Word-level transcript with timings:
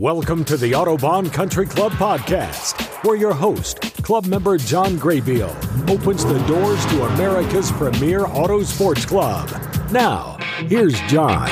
Welcome 0.00 0.46
to 0.46 0.56
the 0.56 0.72
Autobahn 0.72 1.30
Country 1.30 1.66
Club 1.66 1.92
podcast, 1.92 2.80
where 3.04 3.16
your 3.16 3.34
host, 3.34 3.82
club 4.02 4.24
member 4.24 4.56
John 4.56 4.96
Graybeal, 4.96 5.50
opens 5.90 6.24
the 6.24 6.38
doors 6.46 6.86
to 6.86 7.02
America's 7.04 7.70
premier 7.72 8.24
auto 8.24 8.62
sports 8.62 9.04
club. 9.04 9.50
Now, 9.92 10.38
here's 10.68 10.98
John. 11.02 11.50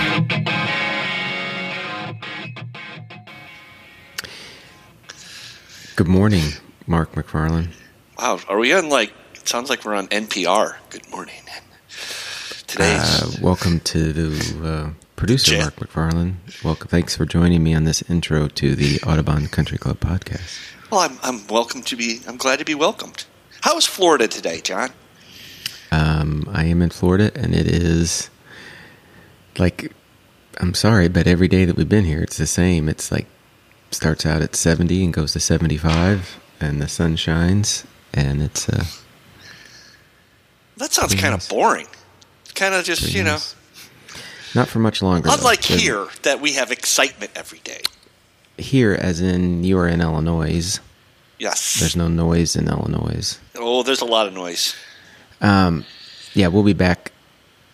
Good 5.96 6.08
morning, 6.08 6.44
Mark 6.87 7.12
McFarland. 7.12 7.69
Wow, 8.19 8.40
are 8.49 8.58
we 8.58 8.72
on 8.72 8.88
like? 8.88 9.12
It 9.35 9.46
sounds 9.46 9.69
like 9.69 9.85
we're 9.85 9.94
on 9.94 10.08
NPR. 10.08 10.76
Good 10.88 11.06
morning. 11.10 11.35
Today's 12.67 13.22
Uh, 13.22 13.30
welcome 13.42 13.80
to 13.80 14.12
the 14.15 14.67
uh, 14.67 14.90
producer, 15.19 15.50
Jan- 15.50 15.60
Mark 15.60 15.76
McFarland. 15.76 16.64
Welcome. 16.64 16.88
Thanks 16.88 17.14
for 17.16 17.27
joining 17.27 17.62
me 17.62 17.74
on 17.74 17.84
this 17.84 18.02
intro 18.09 18.48
to 18.48 18.74
the 18.74 18.98
Autobahn 19.00 19.50
Country 19.50 19.77
Club 19.77 19.98
podcast. 20.00 20.59
well, 20.90 21.00
I'm 21.00 21.18
I'm 21.22 21.46
welcome 21.48 21.82
to 21.82 21.96
be. 21.96 22.20
I'm 22.26 22.36
glad 22.36 22.60
to 22.60 22.64
be 22.64 22.74
welcomed. 22.74 23.24
How 23.62 23.76
is 23.76 23.84
Florida 23.84 24.28
today, 24.28 24.60
John? 24.60 24.90
Um, 25.90 26.48
I 26.52 26.64
am 26.64 26.80
in 26.80 26.90
Florida, 26.90 27.32
and 27.34 27.54
it 27.54 27.66
is 27.66 28.30
like 29.59 29.92
I'm 30.60 30.74
sorry, 30.74 31.09
but 31.09 31.26
every 31.26 31.48
day 31.48 31.64
that 31.64 31.76
we've 31.76 31.88
been 31.88 32.04
here, 32.04 32.23
it's 32.23 32.38
the 32.38 32.46
same. 32.46 32.88
It's 32.88 33.10
like 33.10 33.26
starts 33.90 34.24
out 34.24 34.42
at 34.42 34.54
70 34.54 35.04
and 35.04 35.12
goes 35.14 35.32
to 35.32 35.40
75, 35.40 36.38
and 36.60 36.80
the 36.80 36.88
sun 36.88 37.16
shines, 37.16 37.84
and 38.14 38.42
it's 38.42 38.68
uh, 38.68 38.84
That 40.76 40.92
sounds 40.92 41.14
kind 41.14 41.34
of 41.34 41.48
boring. 41.48 41.87
Kind 42.54 42.74
of 42.74 42.84
just 42.84 43.02
pretty 43.02 43.18
you 43.18 43.24
know. 43.24 43.38
Not 44.55 44.69
for 44.69 44.79
much 44.79 45.02
longer. 45.02 45.29
though. 45.29 45.34
unlike 45.34 45.62
There's- 45.62 45.83
here 45.83 46.07
that 46.23 46.41
we 46.41 46.52
have 46.55 46.70
excitement 46.70 47.33
every 47.34 47.61
day. 47.61 47.80
here, 48.57 48.93
as 49.01 49.21
in 49.21 49.62
you 49.65 49.79
are 49.79 49.87
in 49.88 50.01
Illinois. 50.01 50.80
Yes. 51.38 51.79
There's 51.79 51.95
no 51.97 52.09
noise 52.09 52.57
in 52.57 52.68
Illinois. 52.68 53.38
oh, 53.57 53.82
there's 53.85 54.01
a 54.01 54.05
lot 54.05 54.27
of 54.27 54.32
noise. 54.35 54.74
Um, 55.40 55.85
yeah, 56.35 56.49
we'll 56.49 56.65
be 56.65 56.73
back 56.73 57.13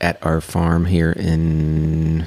at 0.00 0.18
our 0.22 0.40
farm 0.42 0.84
here 0.84 1.12
in 1.12 2.26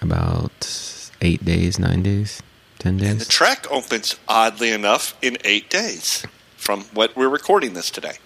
about 0.00 1.10
eight 1.20 1.44
days, 1.44 1.78
nine 1.78 2.02
days, 2.02 2.42
ten 2.80 2.96
days. 2.96 3.10
And 3.10 3.20
the 3.20 3.24
track 3.26 3.70
opens 3.70 4.16
oddly 4.26 4.70
enough 4.72 5.16
in 5.22 5.36
eight 5.44 5.70
days 5.70 6.24
from 6.56 6.82
what 6.92 7.16
we're 7.16 7.28
recording 7.28 7.74
this 7.74 7.90
today. 7.90 8.16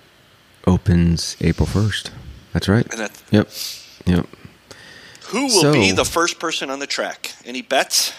Opens 0.67 1.37
April 1.43 1.67
first. 1.67 2.11
That's 2.55 2.69
right. 2.69 2.89
That, 2.93 3.23
Yep. 3.31 3.49
Yep. 4.07 4.27
Who 5.31 5.45
will 5.45 5.63
So- 5.63 5.73
be 5.73 5.93
the 5.93 6.05
first 6.05 6.39
person 6.39 6.71
on 6.71 6.79
the 6.79 6.87
track? 6.87 7.33
Any 7.45 7.63
bets? 7.63 8.13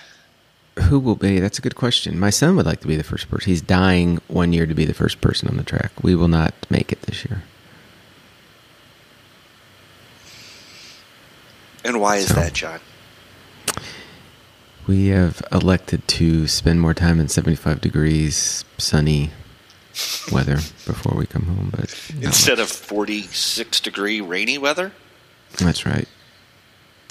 Who 0.84 1.00
will 1.00 1.16
be? 1.16 1.40
That's 1.40 1.60
a 1.60 1.62
good 1.62 1.76
question. 1.76 2.18
My 2.18 2.30
son 2.30 2.56
would 2.56 2.66
like 2.66 2.80
to 2.82 2.88
be 2.88 2.96
the 2.96 3.04
first 3.04 3.30
person. 3.30 3.50
He's 3.50 3.62
dying 3.62 4.22
one 4.28 4.54
year 4.54 4.66
to 4.66 4.74
be 4.74 4.86
the 4.86 4.94
first 4.94 5.20
person 5.20 5.50
on 5.50 5.58
the 5.58 5.64
track. 5.64 5.92
We 6.02 6.16
will 6.16 6.30
not 6.30 6.54
make 6.70 6.92
it 6.94 7.02
this 7.04 7.26
year. 7.26 7.44
And 11.84 12.00
why 12.00 12.18
is 12.18 12.28
So- 12.28 12.36
that, 12.36 12.54
John? 12.54 12.80
We 14.88 15.08
have 15.08 15.42
elected 15.52 16.08
to 16.10 16.48
spend 16.48 16.82
more 16.82 16.94
time 16.94 17.20
in 17.20 17.28
75 17.30 17.82
degrees 17.82 18.66
sunny 18.78 19.32
weather 20.32 20.56
before 20.86 21.16
we 21.18 21.26
come 21.26 21.44
home, 21.46 21.70
but 21.76 21.94
Instead 22.22 22.60
of 22.60 22.70
46 22.70 23.80
degree 23.80 24.22
rainy 24.22 24.58
weather? 24.58 24.92
That's 25.58 25.86
right. 25.86 26.08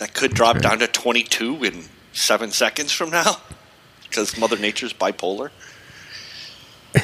That 0.01 0.15
could 0.15 0.33
drop 0.33 0.55
right. 0.55 0.63
down 0.63 0.79
to 0.79 0.87
22 0.87 1.63
in 1.63 1.85
seven 2.15 2.53
seconds 2.53 2.91
from 2.91 3.11
now 3.11 3.37
because 4.03 4.39
Mother 4.39 4.57
Nature's 4.57 4.95
bipolar. 4.95 5.51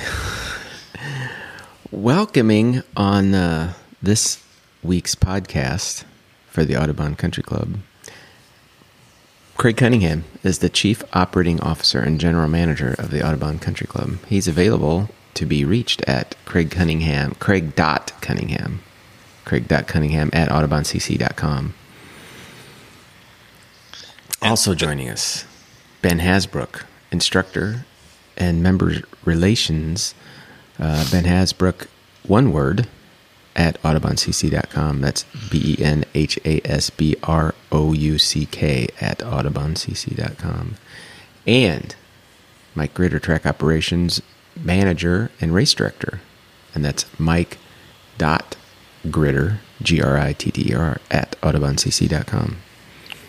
Welcoming 1.91 2.83
on 2.97 3.35
uh, 3.35 3.75
this 4.03 4.43
week's 4.83 5.15
podcast 5.15 6.05
for 6.49 6.65
the 6.65 6.73
Autobahn 6.73 7.19
Country 7.19 7.43
Club, 7.43 7.81
Craig 9.59 9.77
Cunningham 9.77 10.25
is 10.43 10.61
the 10.61 10.71
Chief 10.71 11.05
Operating 11.13 11.61
Officer 11.61 12.01
and 12.01 12.19
General 12.19 12.49
Manager 12.49 12.95
of 12.99 13.11
the 13.11 13.19
Autobahn 13.19 13.61
Country 13.61 13.87
Club. 13.87 14.17
He's 14.27 14.49
available 14.49 15.11
to 15.35 15.45
be 15.45 15.67
reached 15.67 16.01
at 16.09 16.35
Craig 16.47 16.71
Cunningham, 16.71 17.35
Craig 17.35 17.77
dot 17.77 18.13
Cunningham, 18.23 18.81
Craig 19.45 19.69
dot 19.69 19.87
Cunningham 19.87 20.31
at 20.33 20.49
autobahncc.com. 20.49 21.75
Also 24.47 24.77
joining 24.77 25.09
us, 25.09 25.45
Ben 26.03 26.21
Hasbrouck, 26.21 26.85
instructor 27.11 27.85
and 28.37 28.63
member 28.63 29.01
relations. 29.25 30.15
Uh, 30.79 31.05
ben 31.11 31.25
Hasbrouck, 31.25 31.89
one 32.23 32.53
word, 32.53 32.87
at 33.57 33.83
autobahnCC.com. 33.83 35.01
That's 35.01 35.25
B 35.51 35.75
E 35.77 35.85
N 35.85 36.05
H 36.15 36.39
A 36.45 36.61
S 36.65 36.91
B 36.91 37.17
R 37.25 37.57
O 37.73 37.93
U 37.93 38.19
C 38.19 38.47
K 38.47 38.87
at 39.01 39.19
autobahnCC.com. 39.19 40.77
And 41.45 41.97
Mike 42.77 42.95
Gritter, 42.95 43.21
track 43.21 43.47
operations 43.47 44.23
manager 44.55 45.33
and 45.41 45.55
race 45.55 45.75
director. 45.75 46.21
And 46.73 46.85
that's 46.85 47.05
Mike 47.19 47.59
dot 48.17 48.55
Gritter, 49.09 49.59
G 49.83 50.01
R 50.01 50.17
I 50.17 50.35
T 50.35 50.53
T 50.53 50.71
E 50.71 50.75
R, 50.77 51.01
at 51.11 51.33
autobahnCC.com. 51.41 52.59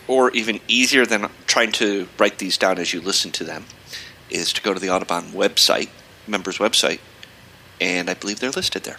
Or 0.08 0.30
even 0.32 0.60
easier 0.68 1.06
than 1.06 1.28
trying 1.46 1.72
to 1.72 2.08
write 2.18 2.38
these 2.38 2.56
down 2.58 2.78
as 2.78 2.92
you 2.92 3.00
listen 3.00 3.30
to 3.32 3.44
them 3.44 3.64
is 4.30 4.52
to 4.54 4.62
go 4.62 4.74
to 4.74 4.80
the 4.80 4.88
Autobahn 4.88 5.30
website, 5.32 5.88
members 6.26 6.58
website, 6.58 6.98
and 7.80 8.10
I 8.10 8.14
believe 8.14 8.40
they're 8.40 8.50
listed 8.50 8.82
there. 8.84 8.98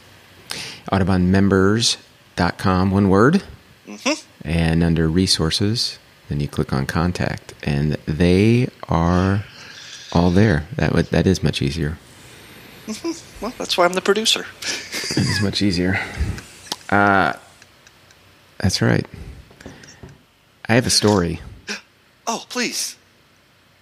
autobahnmembers.com, 0.92 2.92
one 2.92 3.10
word. 3.10 3.44
Mhm. 3.88 4.24
And 4.44 4.84
under 4.84 5.08
resources, 5.08 5.98
then 6.30 6.40
you 6.40 6.48
click 6.48 6.72
on 6.74 6.86
contact, 6.86 7.54
and 7.64 7.98
they 8.06 8.70
are 8.88 9.44
all 10.14 10.30
there. 10.32 10.66
That 10.76 10.94
would 10.94 11.08
that 11.08 11.28
is 11.28 11.44
much 11.44 11.62
easier. 11.62 11.98
Well, 13.42 13.54
that's 13.58 13.78
why 13.78 13.86
I'm 13.86 13.94
the 13.94 14.02
producer. 14.02 14.46
It 15.12 15.18
is 15.28 15.42
much 15.42 15.62
easier. 15.64 16.00
Uh, 16.90 17.34
that's 18.60 18.80
right. 18.82 19.06
I 20.70 20.76
have 20.76 20.88
a 20.88 20.92
story. 20.92 21.42
Oh, 22.32 22.46
please. 22.48 22.96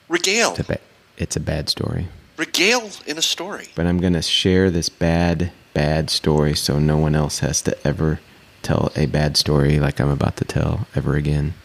Regale. 0.07 0.51
It's 0.51 0.59
a, 0.59 0.63
ba- 0.63 0.79
it's 1.17 1.35
a 1.35 1.41
bad 1.41 1.67
story, 1.67 2.07
Regale 2.37 2.89
in 3.05 3.17
a 3.17 3.21
story. 3.21 3.67
but 3.75 3.85
I'm 3.85 3.97
going 3.99 4.13
to 4.13 4.21
share 4.21 4.71
this 4.71 4.87
bad, 4.87 5.51
bad 5.73 6.09
story 6.09 6.55
so 6.55 6.79
no 6.79 6.95
one 6.95 7.13
else 7.13 7.39
has 7.39 7.61
to 7.63 7.75
ever 7.85 8.21
tell 8.63 8.93
a 8.95 9.05
bad 9.05 9.35
story 9.35 9.79
like 9.81 9.99
I'm 9.99 10.07
about 10.07 10.37
to 10.37 10.45
tell 10.45 10.87
ever 10.95 11.15
again. 11.15 11.55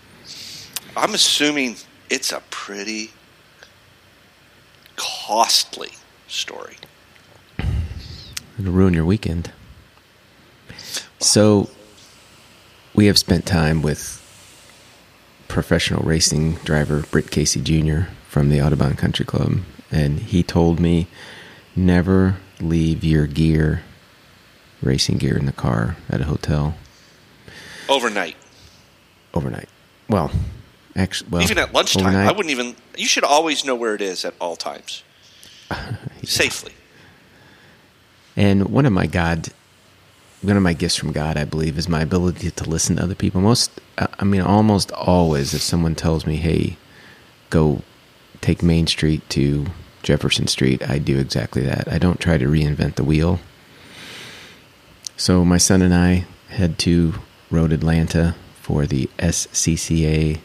I'm 0.96 1.14
assuming 1.14 1.76
it's 2.10 2.32
a 2.32 2.42
pretty 2.50 3.12
costly 4.96 5.90
story. 6.26 6.78
It'll 8.58 8.72
ruin 8.72 8.92
your 8.92 9.04
weekend. 9.04 9.52
So, 11.20 11.70
we 12.92 13.06
have 13.06 13.18
spent 13.18 13.46
time 13.46 13.82
with 13.82 14.18
professional 15.52 16.02
racing 16.02 16.54
driver 16.64 17.02
Britt 17.10 17.30
Casey 17.30 17.60
Jr. 17.60 18.04
from 18.26 18.48
the 18.48 18.56
Autobahn 18.58 18.96
Country 18.96 19.26
Club, 19.26 19.58
and 19.90 20.18
he 20.18 20.42
told 20.42 20.80
me 20.80 21.06
never 21.76 22.36
leave 22.58 23.04
your 23.04 23.26
gear, 23.26 23.82
racing 24.82 25.18
gear, 25.18 25.36
in 25.36 25.44
the 25.44 25.52
car 25.52 25.96
at 26.08 26.22
a 26.22 26.24
hotel 26.24 26.74
Overnight. 27.88 28.36
overnight. 29.34 29.68
Well, 30.08 30.30
actually, 30.96 31.28
well, 31.30 31.42
even 31.42 31.58
at 31.58 31.74
lunchtime. 31.74 32.06
overnight- 32.06 32.28
I 32.28 32.32
wouldn't 32.32 32.50
even. 32.50 32.74
You 32.96 33.06
should 33.06 33.24
always 33.24 33.62
know 33.64 33.74
where 33.74 33.94
it 33.94 34.00
is 34.00 34.24
at 34.24 34.34
all 34.40 34.56
times. 34.56 35.02
Safely. 36.24 36.72
And 38.36 38.68
one 38.70 38.86
of 38.86 38.92
my 38.92 39.06
God, 39.06 39.48
one 40.42 40.56
of 40.56 40.62
my 40.62 40.72
gifts 40.72 40.96
from 40.96 41.12
God, 41.12 41.36
I 41.36 41.44
believe, 41.44 41.78
is 41.78 41.88
my 41.88 42.02
ability 42.02 42.50
to 42.50 42.68
listen 42.68 42.96
to 42.96 43.02
other 43.02 43.14
people. 43.14 43.40
Most, 43.40 43.80
I 43.98 44.24
mean, 44.24 44.40
almost 44.40 44.90
always, 44.92 45.54
if 45.54 45.62
someone 45.62 45.94
tells 45.94 46.26
me, 46.26 46.36
"Hey, 46.36 46.76
go 47.50 47.82
take 48.40 48.62
Main 48.62 48.86
Street 48.88 49.28
to 49.30 49.66
Jefferson 50.02 50.48
Street," 50.48 50.82
I 50.88 50.98
do 50.98 51.18
exactly 51.18 51.62
that. 51.62 51.86
I 51.90 51.98
don't 51.98 52.20
try 52.20 52.38
to 52.38 52.46
reinvent 52.46 52.96
the 52.96 53.04
wheel. 53.04 53.40
So 55.16 55.44
my 55.44 55.58
son 55.58 55.82
and 55.82 55.94
I 55.94 56.26
head 56.48 56.78
to 56.80 57.14
Road 57.50 57.72
Atlanta 57.72 58.34
for 58.60 58.86
the 58.86 59.08
SCCA 59.18 60.40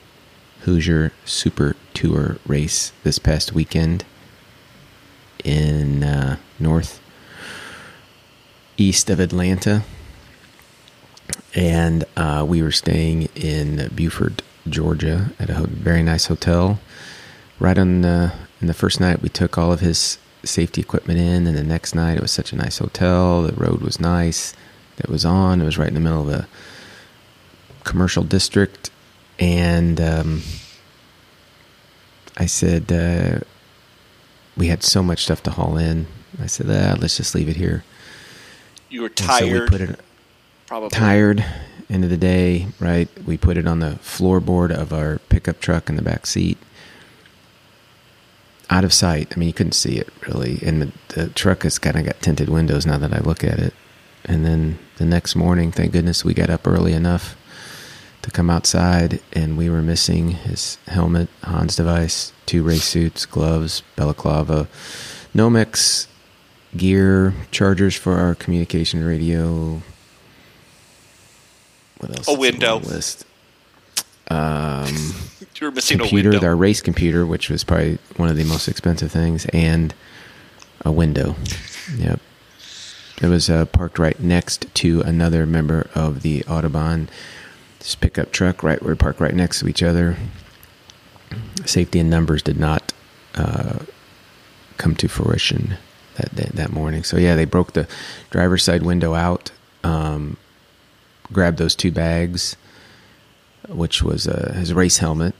Hoosier 0.62 1.12
Super 1.26 1.76
Tour 1.94 2.38
race 2.46 2.92
this 3.04 3.18
past 3.18 3.54
weekend 3.54 4.04
in 5.44 6.04
uh, 6.04 6.38
North 6.60 7.00
east 8.78 9.10
of 9.10 9.20
Atlanta, 9.20 9.84
and 11.56 12.06
uh, 12.16 12.46
we 12.48 12.62
were 12.62 12.72
staying 12.72 13.30
in 13.36 13.90
Buford, 13.96 14.44
Georgia, 14.70 15.32
at 15.40 15.50
a 15.50 15.66
very 15.68 16.04
nice 16.04 16.28
hotel, 16.28 16.80
right 17.60 17.78
on 17.78 18.02
the 18.02 18.34
And 18.60 18.70
the 18.70 18.74
first 18.74 19.00
night 19.00 19.22
we 19.22 19.30
took 19.30 19.58
all 19.58 19.72
of 19.72 19.82
his 19.82 20.18
safety 20.44 20.82
equipment 20.82 21.20
in, 21.20 21.48
and 21.48 21.56
the 21.56 21.64
next 21.64 21.94
night 21.94 22.18
it 22.18 22.22
was 22.22 22.32
such 22.32 22.52
a 22.54 22.56
nice 22.56 22.80
hotel. 22.80 23.44
The 23.44 23.54
road 23.54 23.82
was 23.82 24.00
nice. 24.00 24.54
It 24.98 25.10
was 25.10 25.26
on. 25.26 25.62
It 25.62 25.66
was 25.66 25.78
right 25.78 25.88
in 25.88 25.94
the 25.94 26.00
middle 26.00 26.22
of 26.22 26.30
a 26.30 26.48
commercial 27.84 28.24
district, 28.24 28.90
and 29.40 30.02
um, 30.02 30.42
I 32.36 32.48
said 32.48 32.92
uh, 32.92 33.40
we 34.56 34.68
had 34.68 34.84
so 34.84 35.04
much 35.04 35.24
stuff 35.24 35.44
to 35.44 35.52
haul 35.52 35.78
in. 35.78 36.08
I 36.42 36.48
said, 36.48 36.68
ah, 36.70 36.98
let's 37.00 37.18
just 37.18 37.36
leave 37.36 37.50
it 37.50 37.56
here. 37.56 37.84
You 38.90 39.02
were 39.02 39.08
And 39.08 39.20
so 39.20 39.26
tired. 39.26 39.62
we 39.72 39.78
put 39.78 39.82
it 39.82 40.00
probably 40.66 40.90
tired. 40.90 41.46
End 41.90 42.04
of 42.04 42.10
the 42.10 42.18
day, 42.18 42.68
right? 42.80 43.08
We 43.26 43.38
put 43.38 43.58
it 43.58 43.66
on 43.68 43.80
the 43.80 43.98
floorboard 44.02 44.72
of 44.72 44.92
our 44.92 45.20
pickup 45.30 45.60
truck 45.62 45.90
in 45.90 45.96
the 45.96 46.02
back 46.02 46.26
seat. 46.26 46.58
Out 48.70 48.84
of 48.84 48.92
sight. 48.92 49.32
I 49.34 49.40
mean, 49.40 49.48
you 49.48 49.54
couldn't 49.54 49.72
see 49.74 49.96
it 49.98 50.10
really. 50.28 50.60
And 50.62 50.82
the, 50.82 50.92
the 51.16 51.28
truck 51.30 51.64
has 51.64 51.80
kind 51.80 51.96
of 51.96 52.06
got 52.06 52.20
tinted 52.22 52.50
windows 52.50 52.86
now 52.86 52.98
that 52.98 53.14
I 53.14 53.20
look 53.20 53.44
at 53.44 53.60
it. 53.60 53.74
And 54.26 54.44
then 54.46 54.78
the 54.98 55.06
next 55.06 55.36
morning, 55.38 55.72
thank 55.72 55.94
goodness 55.94 56.26
we 56.26 56.34
got 56.34 56.50
up 56.50 56.68
early 56.68 56.92
enough 56.92 57.38
to 58.24 58.32
come 58.32 58.50
outside 58.50 59.22
and 59.32 59.58
we 59.58 59.70
were 59.70 59.82
missing 59.82 60.32
his 60.32 60.78
helmet, 60.88 61.30
Hans 61.44 61.78
device, 61.78 62.34
two 62.46 62.62
race 62.64 62.84
suits, 62.84 63.26
gloves, 63.26 63.84
balaclava, 63.96 64.68
Nomex 65.34 66.08
gear, 66.76 67.34
chargers 67.52 67.96
for 67.96 68.16
our 68.16 68.36
communication 68.36 69.04
radio. 69.04 69.82
What 72.00 72.18
else? 72.18 72.28
A 72.28 72.34
window. 72.34 72.80
list. 72.80 73.26
Um, 74.30 74.94
you 75.56 75.68
were 75.68 75.72
missing 75.72 76.00
computer, 76.00 76.30
a 76.30 76.32
window. 76.34 76.48
our 76.48 76.56
race 76.58 76.82
computer, 76.82 77.26
which 77.26 77.50
was 77.50 77.64
probably 77.64 77.98
one 78.18 78.28
of 78.28 78.36
the 78.36 78.44
most 78.44 78.68
expensive 78.68 79.10
things, 79.10 79.46
and 79.54 79.94
a 80.84 80.92
window. 80.92 81.36
Yep. 81.98 82.20
It 83.22 83.28
was 83.28 83.50
uh, 83.50 83.66
parked 83.68 83.98
right 83.98 84.20
next 84.20 84.66
to 84.76 85.00
another 85.04 85.46
member 85.46 85.90
of 85.96 86.22
the 86.22 86.42
Autobahn 86.42 87.08
this 87.80 87.96
pickup 87.96 88.34
truck. 88.34 88.62
Right, 88.62 88.82
we 88.82 88.88
were 88.88 88.98
parked 88.98 89.22
right 89.22 89.34
next 89.34 89.62
to 89.62 89.70
each 89.70 89.82
other. 89.82 90.18
Safety 91.66 92.00
in 92.00 92.10
numbers 92.10 92.42
did 92.44 92.60
not 92.60 92.92
uh, 93.36 93.80
come 94.78 94.96
to 94.96 95.08
fruition 95.08 95.78
that 96.18 96.54
that 96.54 96.72
morning. 96.72 97.04
So 97.04 97.18
yeah, 97.18 97.36
they 97.36 97.46
broke 97.46 97.74
the 97.74 97.88
driver's 98.30 98.64
side 98.64 98.84
window 98.84 99.14
out, 99.14 99.52
um, 99.84 100.38
grabbed 101.32 101.58
those 101.58 101.76
two 101.76 101.92
bags, 101.92 102.56
which 103.68 104.04
was 104.04 104.28
uh, 104.28 104.54
his 104.58 104.74
race 104.74 104.98
helmet. 104.98 105.36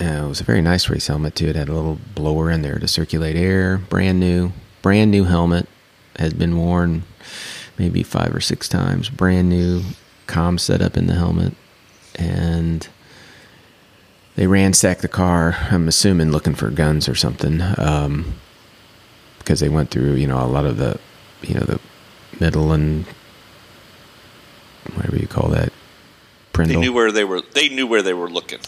Uh, 0.00 0.04
it 0.04 0.28
was 0.28 0.40
a 0.40 0.44
very 0.44 0.62
nice 0.62 0.88
race 0.88 1.08
helmet 1.08 1.34
too. 1.34 1.48
It 1.48 1.56
had 1.56 1.68
a 1.68 1.74
little 1.74 1.98
blower 2.14 2.50
in 2.50 2.62
there 2.62 2.78
to 2.78 2.86
circulate 2.86 3.36
air. 3.36 3.78
Brand 3.78 4.20
new, 4.20 4.52
brand 4.82 5.10
new 5.10 5.24
helmet 5.24 5.68
has 6.16 6.34
been 6.34 6.56
worn 6.56 7.02
maybe 7.78 8.02
five 8.02 8.34
or 8.34 8.40
six 8.40 8.68
times. 8.68 9.08
Brand 9.08 9.48
new 9.48 9.82
comm 10.26 10.58
setup 10.60 10.96
in 10.96 11.06
the 11.06 11.14
helmet, 11.14 11.54
and 12.14 12.88
they 14.36 14.46
ransacked 14.46 15.02
the 15.02 15.08
car. 15.08 15.56
I'm 15.70 15.88
assuming 15.88 16.30
looking 16.30 16.54
for 16.54 16.70
guns 16.70 17.08
or 17.08 17.14
something, 17.16 17.60
um, 17.76 18.34
because 19.48 19.60
they 19.60 19.70
went 19.70 19.90
through 19.90 20.12
you 20.12 20.26
know 20.26 20.44
a 20.44 20.44
lot 20.44 20.66
of 20.66 20.76
the 20.76 21.00
you 21.40 21.54
know 21.54 21.62
the 21.62 21.80
middle 22.38 22.70
and 22.70 23.06
whatever 24.92 25.16
you 25.16 25.26
call 25.26 25.48
that. 25.48 25.72
they 26.52 26.76
knew 26.76 26.92
where 26.92 27.10
they 27.10 27.24
were. 27.24 27.40
They 27.40 27.70
knew 27.70 27.86
where 27.86 28.02
they 28.02 28.12
were 28.12 28.28
looking. 28.28 28.58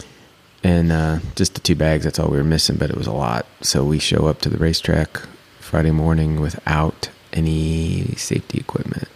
and 0.65 0.91
uh, 0.91 1.19
just 1.37 1.53
the 1.53 1.61
two 1.61 1.75
bags. 1.75 2.05
That's 2.05 2.19
all 2.19 2.31
we 2.31 2.39
were 2.39 2.45
missing, 2.45 2.77
but 2.77 2.89
it 2.89 2.97
was 2.97 3.07
a 3.07 3.13
lot. 3.13 3.45
So 3.61 3.85
we 3.85 3.99
show 3.99 4.27
up 4.27 4.41
to 4.41 4.49
the 4.49 4.57
racetrack 4.57 5.21
Friday 5.59 5.91
morning 5.91 6.41
without 6.41 7.11
any 7.31 8.15
safety 8.17 8.59
equipment. 8.59 9.09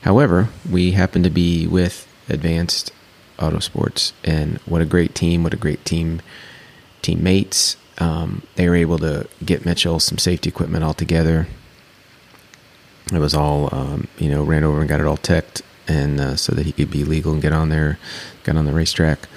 However, 0.00 0.48
we 0.70 0.92
happened 0.92 1.24
to 1.24 1.30
be 1.30 1.66
with 1.66 2.08
Advanced 2.30 2.90
Autosports, 3.38 4.12
and 4.24 4.56
what 4.64 4.80
a 4.80 4.86
great 4.86 5.14
team! 5.14 5.42
What 5.42 5.52
a 5.52 5.58
great 5.58 5.84
team, 5.84 6.22
teammates. 7.02 7.76
Um, 7.98 8.42
they 8.56 8.68
were 8.68 8.76
able 8.76 8.98
to 8.98 9.26
get 9.44 9.64
Mitchell 9.64 10.00
some 10.00 10.18
safety 10.18 10.48
equipment 10.48 10.84
all 10.84 10.94
together. 10.94 11.46
It 13.12 13.18
was 13.18 13.34
all, 13.34 13.74
um, 13.74 14.08
you 14.18 14.28
know, 14.28 14.42
ran 14.42 14.64
over 14.64 14.80
and 14.80 14.88
got 14.88 15.00
it 15.00 15.06
all 15.06 15.16
teched, 15.16 15.62
and 15.88 16.20
uh, 16.20 16.36
so 16.36 16.52
that 16.54 16.66
he 16.66 16.72
could 16.72 16.90
be 16.90 17.04
legal 17.04 17.32
and 17.32 17.40
get 17.40 17.52
on 17.52 17.68
there, 17.68 17.98
got 18.42 18.56
on 18.56 18.66
the 18.66 18.72
racetrack, 18.72 19.28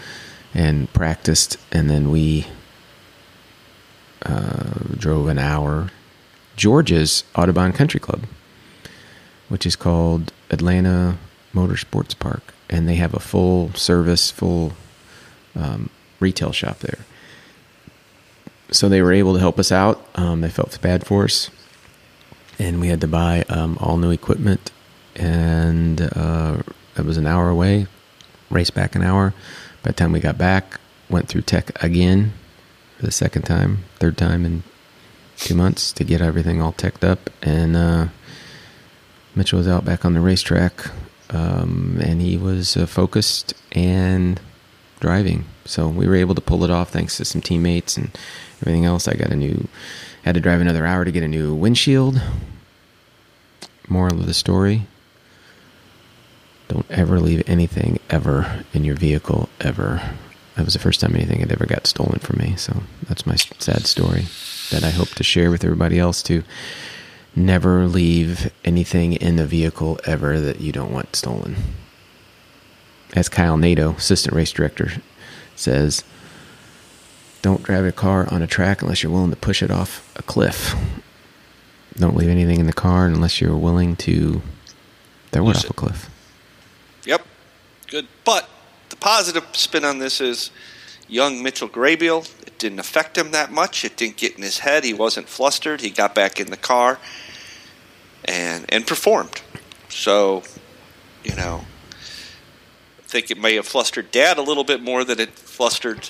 and 0.53 0.91
practiced. 0.91 1.57
And 1.71 1.89
then 1.89 2.11
we 2.11 2.47
uh, 4.23 4.73
drove 4.97 5.27
an 5.27 5.37
hour. 5.37 5.91
Georgia's 6.55 7.23
Autobahn 7.35 7.73
Country 7.73 7.99
Club, 7.99 8.23
which 9.47 9.65
is 9.65 9.75
called 9.75 10.33
Atlanta 10.49 11.17
Motorsports 11.53 12.17
Park, 12.17 12.53
and 12.69 12.87
they 12.89 12.95
have 12.95 13.13
a 13.13 13.19
full 13.19 13.71
service, 13.73 14.31
full 14.31 14.73
um, 15.55 15.89
retail 16.19 16.51
shop 16.51 16.79
there. 16.79 17.05
So 18.71 18.87
they 18.87 19.01
were 19.01 19.13
able 19.13 19.33
to 19.33 19.39
help 19.39 19.59
us 19.59 19.71
out. 19.71 20.05
Um, 20.15 20.41
they 20.41 20.49
felt 20.49 20.79
bad 20.81 21.05
for 21.05 21.23
us, 21.23 21.49
and 22.59 22.79
we 22.79 22.89
had 22.89 23.01
to 23.01 23.07
buy 23.07 23.43
um, 23.49 23.77
all 23.81 23.97
new 23.97 24.11
equipment. 24.11 24.71
And 25.15 26.01
uh, 26.01 26.61
it 26.97 27.05
was 27.05 27.17
an 27.17 27.27
hour 27.27 27.49
away. 27.49 27.87
Race 28.49 28.69
back 28.69 28.95
an 28.95 29.01
hour. 29.01 29.33
By 29.83 29.91
the 29.91 29.95
time 29.95 30.11
we 30.11 30.19
got 30.19 30.37
back, 30.37 30.79
went 31.09 31.27
through 31.27 31.41
tech 31.41 31.83
again 31.83 32.33
for 32.97 33.05
the 33.05 33.11
second 33.11 33.43
time, 33.43 33.85
third 33.97 34.17
time 34.17 34.45
in 34.45 34.63
two 35.37 35.55
months 35.55 35.91
to 35.93 36.03
get 36.03 36.21
everything 36.21 36.61
all 36.61 36.73
teched 36.73 37.03
up. 37.03 37.29
And 37.41 37.75
uh, 37.75 38.07
Mitchell 39.35 39.57
was 39.57 39.67
out 39.67 39.85
back 39.85 40.05
on 40.05 40.13
the 40.13 40.19
racetrack, 40.19 40.89
um, 41.29 41.99
and 42.01 42.21
he 42.21 42.37
was 42.37 42.75
uh, 42.75 42.85
focused 42.85 43.53
and 43.71 44.39
driving. 44.99 45.45
So 45.65 45.87
we 45.87 46.07
were 46.07 46.15
able 46.15 46.35
to 46.35 46.41
pull 46.41 46.63
it 46.63 46.69
off 46.69 46.89
thanks 46.89 47.17
to 47.17 47.25
some 47.25 47.41
teammates 47.41 47.97
and 47.97 48.17
everything 48.61 48.85
else. 48.85 49.07
I 49.07 49.13
got 49.15 49.31
a 49.31 49.35
new, 49.35 49.67
had 50.23 50.35
to 50.35 50.41
drive 50.41 50.61
another 50.61 50.85
hour 50.85 51.05
to 51.05 51.11
get 51.11 51.23
a 51.23 51.27
new 51.27 51.53
windshield. 51.53 52.21
Moral 53.87 54.19
of 54.19 54.27
the 54.27 54.33
story 54.33 54.87
don't 56.69 56.89
ever 56.91 57.19
leave 57.19 57.43
anything 57.49 57.99
ever 58.09 58.63
in 58.73 58.85
your 58.85 58.95
vehicle 58.95 59.49
ever. 59.59 60.01
That 60.55 60.65
was 60.65 60.73
the 60.73 60.79
first 60.79 61.01
time 61.01 61.15
anything 61.15 61.39
had 61.39 61.51
ever 61.51 61.65
got 61.65 61.87
stolen 61.87 62.19
from 62.19 62.37
me. 62.39 62.55
So 62.55 62.83
that's 63.07 63.25
my 63.25 63.35
sad 63.35 63.87
story 63.87 64.27
that 64.69 64.83
I 64.83 64.91
hope 64.91 65.09
to 65.15 65.23
share 65.23 65.49
with 65.49 65.63
everybody 65.63 65.99
else 65.99 66.21
to 66.23 66.43
never 67.35 67.87
leave 67.87 68.51
anything 68.63 69.13
in 69.13 69.37
the 69.37 69.45
vehicle 69.45 69.99
ever 70.05 70.39
that 70.39 70.61
you 70.61 70.71
don't 70.71 70.93
want 70.93 71.15
stolen. 71.15 71.55
As 73.15 73.27
Kyle 73.29 73.57
Nato, 73.57 73.91
assistant 73.91 74.35
race 74.35 74.51
director, 74.51 74.91
says, 75.55 76.03
don't 77.41 77.63
drive 77.63 77.85
a 77.85 77.91
car 77.91 78.27
on 78.31 78.41
a 78.41 78.47
track 78.47 78.81
unless 78.81 79.01
you're 79.01 79.11
willing 79.11 79.29
to 79.29 79.35
push 79.35 79.63
it 79.63 79.71
off 79.71 80.11
a 80.15 80.21
cliff. 80.21 80.75
Don't 81.95 82.15
leave 82.15 82.29
anything 82.29 82.59
in 82.59 82.67
the 82.67 82.73
car 82.73 83.05
unless 83.05 83.41
you're 83.41 83.57
willing 83.57 83.95
to 83.97 84.41
throw 85.31 85.49
it 85.49 85.57
off 85.57 85.69
a 85.69 85.73
cliff. 85.73 86.09
Yep, 87.05 87.25
good. 87.87 88.07
But 88.23 88.49
the 88.89 88.95
positive 88.95 89.45
spin 89.53 89.85
on 89.85 89.99
this 89.99 90.21
is 90.21 90.51
young 91.07 91.41
Mitchell 91.41 91.69
Graybeal. 91.69 92.29
It 92.45 92.57
didn't 92.59 92.79
affect 92.79 93.17
him 93.17 93.31
that 93.31 93.51
much. 93.51 93.83
It 93.83 93.97
didn't 93.97 94.17
get 94.17 94.35
in 94.35 94.43
his 94.43 94.59
head. 94.59 94.83
He 94.83 94.93
wasn't 94.93 95.27
flustered. 95.27 95.81
He 95.81 95.89
got 95.89 96.13
back 96.13 96.39
in 96.39 96.51
the 96.51 96.57
car 96.57 96.99
and 98.25 98.65
and 98.69 98.85
performed. 98.85 99.41
So, 99.89 100.43
you 101.23 101.35
know, 101.35 101.65
think 103.09 103.31
it 103.31 103.39
may 103.39 103.55
have 103.55 103.65
flustered 103.65 104.11
Dad 104.11 104.37
a 104.37 104.41
little 104.43 104.63
bit 104.63 104.81
more 104.83 105.03
than 105.03 105.19
it 105.19 105.31
flustered 105.31 106.07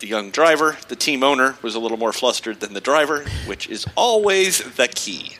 the 0.00 0.06
young 0.06 0.30
driver. 0.30 0.76
The 0.88 0.96
team 0.96 1.22
owner 1.22 1.56
was 1.62 1.74
a 1.74 1.78
little 1.80 1.96
more 1.96 2.12
flustered 2.12 2.60
than 2.60 2.74
the 2.74 2.80
driver, 2.80 3.24
which 3.46 3.68
is 3.70 3.86
always 3.96 4.58
the 4.76 4.86
key. 4.88 5.36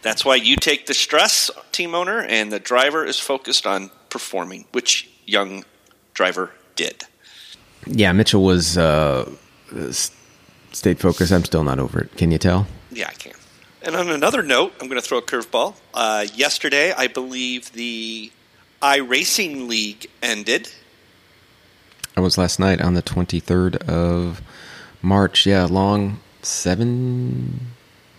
That's 0.00 0.24
why 0.24 0.36
you 0.36 0.56
take 0.56 0.86
the 0.86 0.94
stress, 0.94 1.50
team 1.72 1.94
owner, 1.94 2.20
and 2.20 2.50
the 2.50 2.58
driver 2.58 3.04
is 3.04 3.18
focused 3.18 3.66
on 3.66 3.90
performing, 4.10 4.64
which 4.72 5.10
young 5.26 5.64
driver 6.14 6.50
did. 6.76 7.04
Yeah, 7.86 8.12
Mitchell 8.12 8.42
was 8.44 8.78
uh, 8.78 9.30
s- 9.76 10.10
stayed 10.72 11.00
focused. 11.00 11.32
I'm 11.32 11.44
still 11.44 11.64
not 11.64 11.78
over 11.78 12.00
it. 12.00 12.16
Can 12.16 12.30
you 12.30 12.38
tell? 12.38 12.66
Yeah, 12.90 13.08
I 13.08 13.12
can. 13.14 13.32
And 13.82 13.94
on 13.96 14.08
another 14.08 14.42
note, 14.42 14.72
I'm 14.80 14.88
going 14.88 15.00
to 15.00 15.06
throw 15.06 15.18
a 15.18 15.22
curveball. 15.22 15.74
Uh, 15.92 16.26
yesterday, 16.34 16.92
I 16.92 17.06
believe 17.08 17.72
the 17.72 18.30
iRacing 18.88 19.66
League 19.66 20.06
ended. 20.22 20.68
I 22.16 22.20
was 22.20 22.36
last 22.36 22.60
night 22.60 22.82
on 22.82 22.92
the 22.94 23.02
23rd 23.02 23.76
of 23.88 24.42
March. 25.00 25.46
Yeah, 25.46 25.64
long 25.64 26.20
seven, 26.42 27.68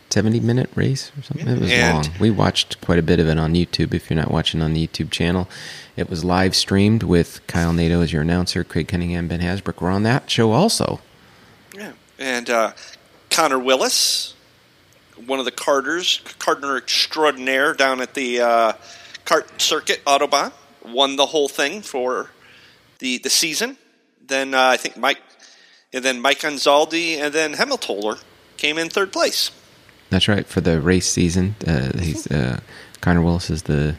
70 0.10 0.40
minute 0.40 0.70
race 0.74 1.12
or 1.18 1.22
something. 1.22 1.48
It 1.48 1.60
was 1.62 1.72
And- 1.72 2.06
long. 2.08 2.16
We 2.20 2.32
watched 2.32 2.82
quite 2.82 2.98
a 2.98 3.04
bit 3.04 3.20
of 3.20 3.28
it 3.28 3.38
on 3.38 3.54
YouTube. 3.54 3.94
If 3.94 4.10
you're 4.10 4.18
not 4.20 4.32
watching 4.32 4.62
on 4.64 4.74
the 4.74 4.86
YouTube 4.88 5.12
channel, 5.12 5.48
it 5.96 6.10
was 6.10 6.24
live 6.26 6.56
streamed 6.56 7.04
with 7.04 7.46
Kyle 7.46 7.72
Nato 7.72 8.02
as 8.02 8.12
your 8.12 8.24
announcer, 8.24 8.64
Craig 8.64 8.88
Cunningham, 8.88 9.28
Ben 9.28 9.42
Hasbrouck 9.42 9.80
were 9.82 9.90
on 9.92 10.02
that 10.04 10.30
show 10.32 10.52
also. 10.52 11.00
Yeah. 11.76 11.92
and 12.18 12.50
uh, 12.50 12.72
Connor 13.30 13.60
Willis, 13.60 14.34
one 15.26 15.38
of 15.40 15.46
the 15.46 15.52
Carters, 15.52 16.22
Carter 16.40 16.76
extraordinaire 16.78 17.74
down 17.74 18.02
at 18.02 18.14
the 18.16 18.40
uh, 18.42 18.74
Cart 19.26 19.62
Circuit 19.62 20.04
Autobahn, 20.06 20.54
won 20.86 21.16
the 21.16 21.26
whole 21.28 21.48
thing 21.50 21.82
for 21.82 22.30
the 23.00 23.18
the 23.18 23.30
season. 23.30 23.78
Then 24.26 24.54
uh, 24.54 24.62
I 24.62 24.78
think 24.78 24.98
Mike, 24.98 25.20
and 25.92 26.04
then 26.04 26.22
Mike 26.22 26.40
Anzaldi, 26.40 27.18
and 27.18 27.34
then 27.34 27.54
Hemmeltoller 27.54 28.22
came 28.58 28.78
in 28.78 28.90
third 28.90 29.12
place. 29.12 29.52
That's 30.10 30.28
right 30.28 30.46
for 30.46 30.62
the 30.62 30.80
race 30.80 31.08
season. 31.08 31.56
Uh, 31.68 31.98
he's 31.98 32.28
uh, 32.28 32.60
Connor 33.02 33.22
Willis 33.22 33.50
is 33.50 33.64
the 33.64 33.96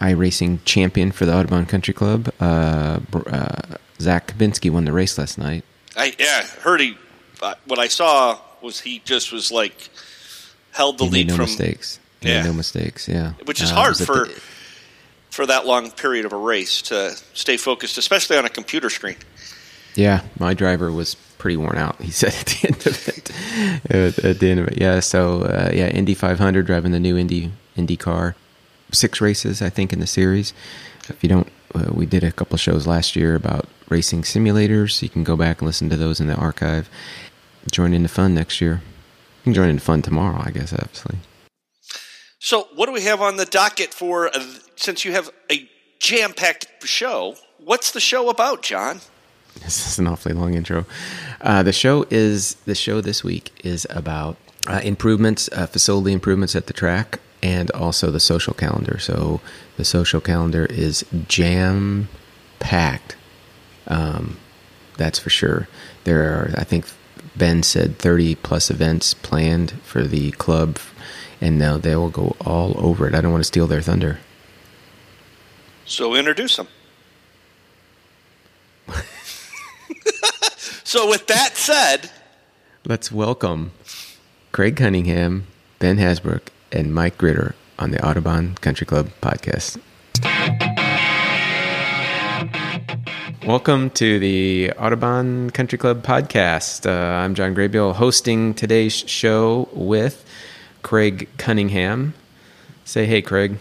iRacing 0.00 0.58
champion 0.64 1.10
for 1.10 1.26
the 1.26 1.32
Autobahn 1.32 1.68
Country 1.68 1.92
Club. 1.92 2.32
Uh, 2.40 3.00
uh, 3.26 3.76
Zach 4.00 4.28
Kabinski 4.28 4.70
won 4.70 4.84
the 4.84 4.92
race 4.92 5.18
last 5.18 5.38
night. 5.38 5.64
I 5.96 6.14
yeah 6.18 6.46
heard 6.60 6.80
he. 6.80 6.96
Uh, 7.42 7.54
what 7.66 7.78
I 7.78 7.88
saw 7.88 8.38
was 8.60 8.80
he 8.80 9.00
just 9.00 9.32
was 9.32 9.50
like 9.50 9.90
held 10.72 10.98
the 10.98 11.04
he 11.04 11.10
lead 11.10 11.26
made 11.26 11.28
no 11.28 11.36
from 11.36 11.44
mistakes. 11.46 11.98
Yeah. 12.20 12.42
no 12.44 12.52
mistakes. 12.52 13.06
Yeah, 13.08 13.32
which 13.44 13.60
is 13.62 13.70
Uh, 13.70 13.74
hard 13.74 13.96
for 13.96 14.26
the- 14.26 14.40
for 15.30 15.46
that 15.46 15.66
long 15.66 15.90
period 15.92 16.24
of 16.24 16.32
a 16.32 16.36
race 16.36 16.82
to 16.82 17.16
stay 17.34 17.56
focused, 17.56 17.96
especially 17.98 18.36
on 18.36 18.44
a 18.44 18.48
computer 18.48 18.90
screen. 18.90 19.16
Yeah, 19.94 20.22
my 20.38 20.54
driver 20.54 20.90
was 20.90 21.14
pretty 21.38 21.56
worn 21.56 21.76
out. 21.78 22.00
He 22.00 22.10
said 22.22 22.34
at 22.34 22.46
the 22.46 22.66
end 22.68 22.86
of 22.86 23.08
it. 23.08 23.30
at, 23.90 24.24
at 24.24 24.40
the 24.40 24.50
end 24.50 24.60
of 24.60 24.68
it, 24.68 24.78
yeah. 24.80 25.00
So 25.00 25.42
uh, 25.42 25.70
yeah, 25.72 25.88
Indy 25.88 26.14
500 26.14 26.66
driving 26.66 26.92
the 26.92 27.00
new 27.00 27.16
Indy 27.16 27.52
Indy 27.76 27.96
car. 27.96 28.34
Six 28.90 29.20
races, 29.20 29.60
I 29.60 29.68
think, 29.68 29.92
in 29.92 30.00
the 30.00 30.06
series. 30.06 30.54
If 31.10 31.22
you 31.22 31.28
don't, 31.28 31.48
uh, 31.74 31.90
we 31.92 32.06
did 32.06 32.24
a 32.24 32.32
couple 32.32 32.56
shows 32.56 32.86
last 32.86 33.14
year 33.16 33.34
about 33.34 33.66
racing 33.90 34.22
simulators. 34.22 35.02
You 35.02 35.10
can 35.10 35.24
go 35.24 35.36
back 35.36 35.60
and 35.60 35.66
listen 35.66 35.90
to 35.90 35.96
those 35.96 36.20
in 36.20 36.26
the 36.26 36.34
archive. 36.34 36.88
Join 37.70 37.92
in 37.92 38.02
the 38.02 38.08
fun 38.08 38.34
next 38.34 38.60
year. 38.62 38.80
You 39.40 39.44
can 39.44 39.54
join 39.54 39.68
in 39.68 39.76
the 39.76 39.82
fun 39.82 40.00
tomorrow, 40.02 40.42
I 40.44 40.50
guess. 40.52 40.72
Obviously. 40.72 41.18
So, 42.40 42.68
what 42.74 42.86
do 42.86 42.92
we 42.92 43.02
have 43.02 43.20
on 43.20 43.36
the 43.36 43.44
docket 43.44 43.92
for? 43.92 44.28
Uh, 44.28 44.44
since 44.76 45.04
you 45.04 45.12
have 45.12 45.30
a 45.50 45.68
jam-packed 45.98 46.86
show, 46.86 47.34
what's 47.58 47.90
the 47.90 48.00
show 48.00 48.30
about, 48.30 48.62
John? 48.62 49.00
This 49.64 49.88
is 49.88 49.98
an 49.98 50.06
awfully 50.06 50.34
long 50.34 50.54
intro. 50.54 50.86
Uh, 51.40 51.64
the 51.64 51.72
show 51.72 52.06
is 52.10 52.54
the 52.64 52.76
show 52.76 53.00
this 53.00 53.24
week 53.24 53.50
is 53.64 53.88
about 53.90 54.36
uh, 54.68 54.80
improvements, 54.84 55.48
uh, 55.52 55.66
facility 55.66 56.12
improvements 56.12 56.54
at 56.54 56.68
the 56.68 56.72
track, 56.72 57.18
and 57.42 57.72
also 57.72 58.12
the 58.12 58.20
social 58.20 58.54
calendar. 58.54 59.00
So 59.00 59.40
the 59.76 59.84
social 59.84 60.20
calendar 60.20 60.66
is 60.66 61.04
jam 61.26 62.08
packed. 62.60 63.16
Um, 63.88 64.38
that's 64.96 65.18
for 65.18 65.30
sure. 65.30 65.66
There 66.04 66.22
are, 66.22 66.54
I 66.56 66.62
think, 66.62 66.86
Ben 67.34 67.64
said 67.64 67.98
thirty 67.98 68.36
plus 68.36 68.70
events 68.70 69.12
planned 69.12 69.72
for 69.82 70.04
the 70.04 70.30
club, 70.32 70.78
and 71.40 71.58
now 71.58 71.76
they 71.76 71.96
will 71.96 72.10
go 72.10 72.36
all 72.44 72.74
over 72.78 73.06
it. 73.06 73.14
I 73.14 73.20
don't 73.20 73.32
want 73.32 73.42
to 73.42 73.48
steal 73.48 73.66
their 73.66 73.82
thunder. 73.82 74.18
So, 75.84 76.14
introduce 76.14 76.56
them. 76.56 76.68
so, 80.84 81.08
with 81.08 81.26
that 81.28 81.56
said, 81.56 82.10
Let's 82.84 83.12
welcome 83.12 83.72
Craig 84.52 84.76
Cunningham, 84.76 85.46
Ben 85.78 85.98
Hasbrouck, 85.98 86.48
and 86.72 86.94
Mike 86.94 87.18
Gritter 87.18 87.54
on 87.78 87.90
the 87.90 87.98
Autobahn 87.98 88.60
Country 88.60 88.86
Club 88.86 89.10
podcast. 89.20 89.78
Welcome 93.46 93.90
to 93.90 94.18
the 94.18 94.72
Autobahn 94.76 95.52
Country 95.54 95.78
Club 95.78 96.02
podcast. 96.02 96.86
Uh, 96.86 96.92
I'm 97.24 97.34
John 97.34 97.54
Graybeal, 97.54 97.94
hosting 97.94 98.52
today's 98.52 98.92
show 98.92 99.68
with 99.72 100.24
Craig 100.92 101.28
Cunningham. 101.36 102.14
Say 102.86 103.04
hey, 103.04 103.20
Craig. 103.20 103.58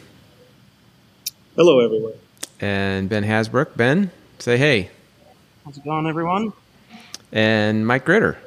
Hello, 1.57 1.81
everyone. 1.81 2.13
And 2.61 3.09
Ben 3.09 3.25
Hasbrouck. 3.25 3.75
Ben, 3.75 4.11
say 4.39 4.55
hey. 4.57 4.91
How's 5.65 5.75
it 5.77 5.83
going, 5.83 6.07
everyone? 6.07 6.53
And 7.33 7.85
Mike 7.85 8.05
Gritter. 8.05 8.37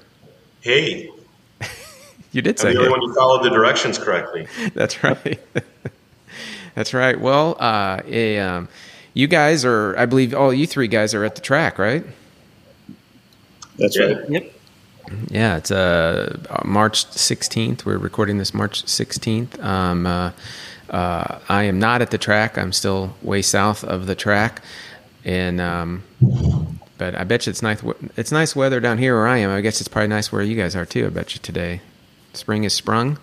Hey, 0.63 1.11
You 2.33 2.41
did 2.41 2.55
I'm 2.55 2.57
say 2.57 2.73
the 2.73 2.79
only 2.79 2.89
one 2.91 3.01
who 3.01 3.15
followed 3.15 3.43
the 3.43 3.51
directions 3.51 3.99
correctly. 3.99 4.47
That's 4.75 5.05
right. 5.05 5.39
That's 6.75 6.95
right. 6.95 7.21
Well, 7.21 7.59
uh, 7.61 8.01
eh, 8.09 8.39
um, 8.39 8.67
you 9.13 9.27
guys 9.27 9.63
are, 9.63 9.95
I 9.99 10.07
believe, 10.07 10.33
all 10.33 10.55
you 10.55 10.67
three 10.67 10.89
guys 10.89 11.13
are 11.13 11.23
at 11.23 11.35
the 11.35 11.43
track, 11.43 11.79
right? 11.79 12.03
That's 13.77 13.99
Yeah. 13.99 14.05
right. 14.07 14.31
Yep. 14.31 14.53
Yeah, 15.29 15.57
it's 15.57 15.71
uh, 15.71 16.39
March 16.65 17.07
16th. 17.07 17.85
We're 17.85 17.99
recording 17.99 18.39
this 18.39 18.55
March 18.55 18.85
16th. 18.85 19.63
Um, 19.63 20.07
uh, 20.07 20.33
uh, 20.89 21.39
I 21.49 21.65
am 21.65 21.79
not 21.79 22.03
at 22.03 22.11
the 22.11 22.19
track. 22.19 22.57
I'm 22.57 22.73
still 22.73 23.15
way 23.23 23.43
south 23.43 23.83
of 23.85 24.07
the 24.07 24.15
track, 24.15 24.63
and 25.25 25.61
um, 25.61 26.05
but 26.99 27.15
I 27.15 27.25
bet 27.25 27.47
you 27.47 27.51
it's 27.51 27.63
nice. 27.63 27.83
It's 28.17 28.33
nice 28.33 28.55
weather 28.57 28.81
down 28.81 28.99
here 28.99 29.17
where 29.17 29.29
I 29.29 29.39
am. 29.39 29.51
I 29.51 29.61
guess 29.61 29.81
it's 29.81 29.89
probably 29.89 30.09
nice 30.09 30.33
where 30.33 30.43
you 30.43 30.57
guys 30.57 30.75
are 30.75 30.87
too. 30.87 31.07
I 31.07 31.11
bet 31.11 31.35
you 31.35 31.41
today, 31.41 31.81
spring 32.33 32.65
is 32.65 32.73
sprung. 32.73 33.19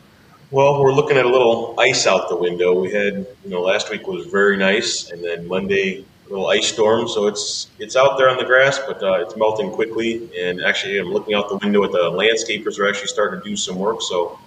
Well, 0.50 0.82
we're 0.82 0.94
looking 0.94 1.18
at 1.18 1.26
a 1.26 1.30
little 1.30 1.76
ice 1.78 2.08
out 2.08 2.30
the 2.30 2.38
window. 2.38 2.80
We 2.80 2.92
had, 2.92 3.28
you 3.44 3.50
know, 3.50 3.62
last 3.62 3.90
week 3.90 4.08
was 4.08 4.28
very 4.28 4.56
nice, 4.56 5.12
and 5.12 5.22
then 5.22 5.46
Monday 5.48 6.06
little 6.30 6.48
ice 6.48 6.68
storm. 6.68 7.08
So 7.08 7.28
it's 7.28 7.68
it's 7.80 7.96
out 7.96 8.18
there 8.18 8.30
on 8.30 8.38
the 8.38 8.46
grass, 8.46 8.80
but 8.80 9.02
uh, 9.02 9.14
it's 9.22 9.36
melting 9.36 9.72
quickly. 9.72 10.30
And 10.38 10.64
actually, 10.64 10.98
I'm 11.00 11.08
looking 11.08 11.34
out 11.34 11.50
the 11.50 11.58
window 11.58 11.84
at 11.84 11.92
the 11.92 12.12
landscapers 12.12 12.80
are 12.80 12.88
actually 12.88 13.08
starting 13.08 13.42
to 13.42 13.50
do 13.50 13.56
some 13.56 13.78
work. 13.78 14.02
So 14.02 14.40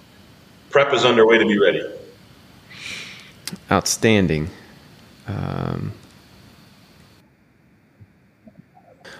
prep 0.69 0.93
is 0.93 1.05
underway 1.05 1.37
to 1.37 1.45
be 1.45 1.59
ready. 1.59 1.83
Outstanding. 3.71 4.49
Um, 5.27 5.93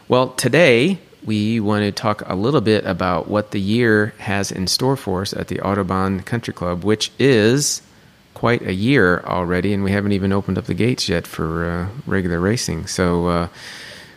well, 0.08 0.30
today 0.30 1.00
we 1.24 1.60
want 1.60 1.84
to 1.84 1.92
talk 1.92 2.24
a 2.26 2.36
little 2.36 2.62
bit 2.62 2.86
about 2.86 3.28
what 3.28 3.52
the 3.52 3.60
year 3.60 4.14
has 4.18 4.52
in 4.52 4.68
store 4.68 4.98
for 4.98 5.22
us 5.22 5.34
at 5.34 5.48
the 5.48 5.58
Autobahn 5.58 6.26
Country 6.26 6.54
Club, 6.54 6.84
which 6.84 7.12
is 7.20 7.82
quite 8.34 8.62
a 8.62 8.74
year 8.74 9.22
already, 9.26 9.74
and 9.74 9.84
we 9.84 9.92
haven't 9.92 10.12
even 10.14 10.32
opened 10.32 10.58
up 10.58 10.66
the 10.66 10.74
gates 10.74 11.10
yet 11.10 11.28
for 11.28 11.66
uh, 11.66 11.88
regular 12.06 12.40
racing. 12.40 12.88
So, 12.88 13.28
uh, 13.28 13.48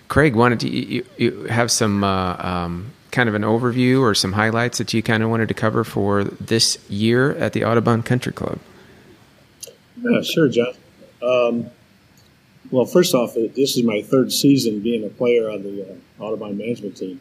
Craig, 0.09 0.35
don't 0.35 0.63
you, 0.63 0.71
you, 0.71 1.07
you 1.17 1.45
have 1.45 1.71
some 1.71 2.05
uh, 2.05 2.37
um, 2.39 2.93
kind 3.11 3.29
of 3.29 3.35
an 3.35 3.43
overview 3.43 4.01
or 4.01 4.15
some 4.15 4.33
highlights 4.33 4.79
that 4.79 4.93
you 4.93 5.03
kind 5.03 5.23
of 5.23 5.31
wanted 5.31 5.49
to 5.49 5.55
cover 5.55 5.85
for 5.85 6.25
this 6.25 6.79
year 6.91 7.33
at 7.37 7.53
the 7.53 7.61
Autobahn 7.61 8.05
Country 8.05 8.33
Club? 8.33 8.59
Yeah, 9.97 10.21
sure, 10.23 10.49
John. 10.49 10.75
Um, 11.23 11.71
well, 12.71 12.85
first 12.87 13.15
off, 13.15 13.37
uh, 13.37 13.43
this 13.55 13.77
is 13.77 13.85
my 13.85 14.03
third 14.03 14.33
season 14.33 14.81
being 14.81 15.05
a 15.05 15.09
player 15.09 15.49
on 15.49 15.63
the 15.63 15.83
uh, 15.83 16.23
Autobahn 16.23 16.57
management 16.57 16.97
team, 16.97 17.21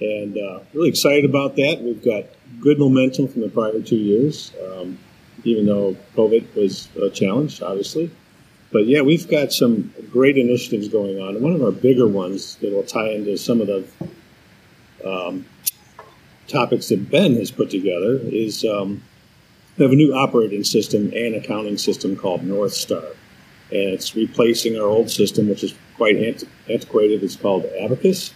and 0.00 0.36
uh, 0.36 0.60
really 0.74 0.88
excited 0.88 1.24
about 1.24 1.56
that. 1.56 1.80
We've 1.80 2.02
got 2.02 2.24
good 2.60 2.78
momentum 2.78 3.28
from 3.28 3.42
the 3.42 3.48
prior 3.48 3.80
two 3.80 3.96
years, 3.96 4.52
um, 4.64 4.98
even 5.44 5.66
though 5.66 5.96
COVID 6.16 6.54
was 6.54 6.88
a 7.00 7.10
challenge, 7.10 7.62
obviously. 7.62 8.10
But 8.72 8.86
yeah, 8.86 9.02
we've 9.02 9.28
got 9.28 9.52
some 9.52 9.92
great 10.10 10.38
initiatives 10.38 10.88
going 10.88 11.20
on. 11.20 11.34
And 11.34 11.42
one 11.42 11.54
of 11.54 11.62
our 11.62 11.72
bigger 11.72 12.06
ones 12.06 12.56
that 12.56 12.72
will 12.72 12.84
tie 12.84 13.10
into 13.10 13.36
some 13.36 13.60
of 13.60 13.66
the 13.66 13.84
um, 15.04 15.44
topics 16.46 16.88
that 16.88 17.10
Ben 17.10 17.34
has 17.36 17.50
put 17.50 17.70
together 17.70 18.20
is 18.22 18.64
um, 18.64 19.02
we 19.76 19.84
have 19.84 19.92
a 19.92 19.96
new 19.96 20.14
operating 20.14 20.62
system 20.62 21.12
and 21.14 21.34
accounting 21.34 21.78
system 21.78 22.16
called 22.16 22.44
North 22.44 22.74
Star. 22.74 23.04
And 23.72 23.94
it's 23.94 24.14
replacing 24.14 24.76
our 24.76 24.86
old 24.86 25.10
system, 25.10 25.48
which 25.48 25.64
is 25.64 25.74
quite 25.96 26.16
ant- 26.16 26.44
antiquated. 26.68 27.22
It's 27.22 27.36
called 27.36 27.64
Abacus, 27.80 28.34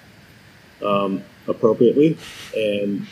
um, 0.84 1.23
appropriately. 1.46 2.16
And 2.56 3.06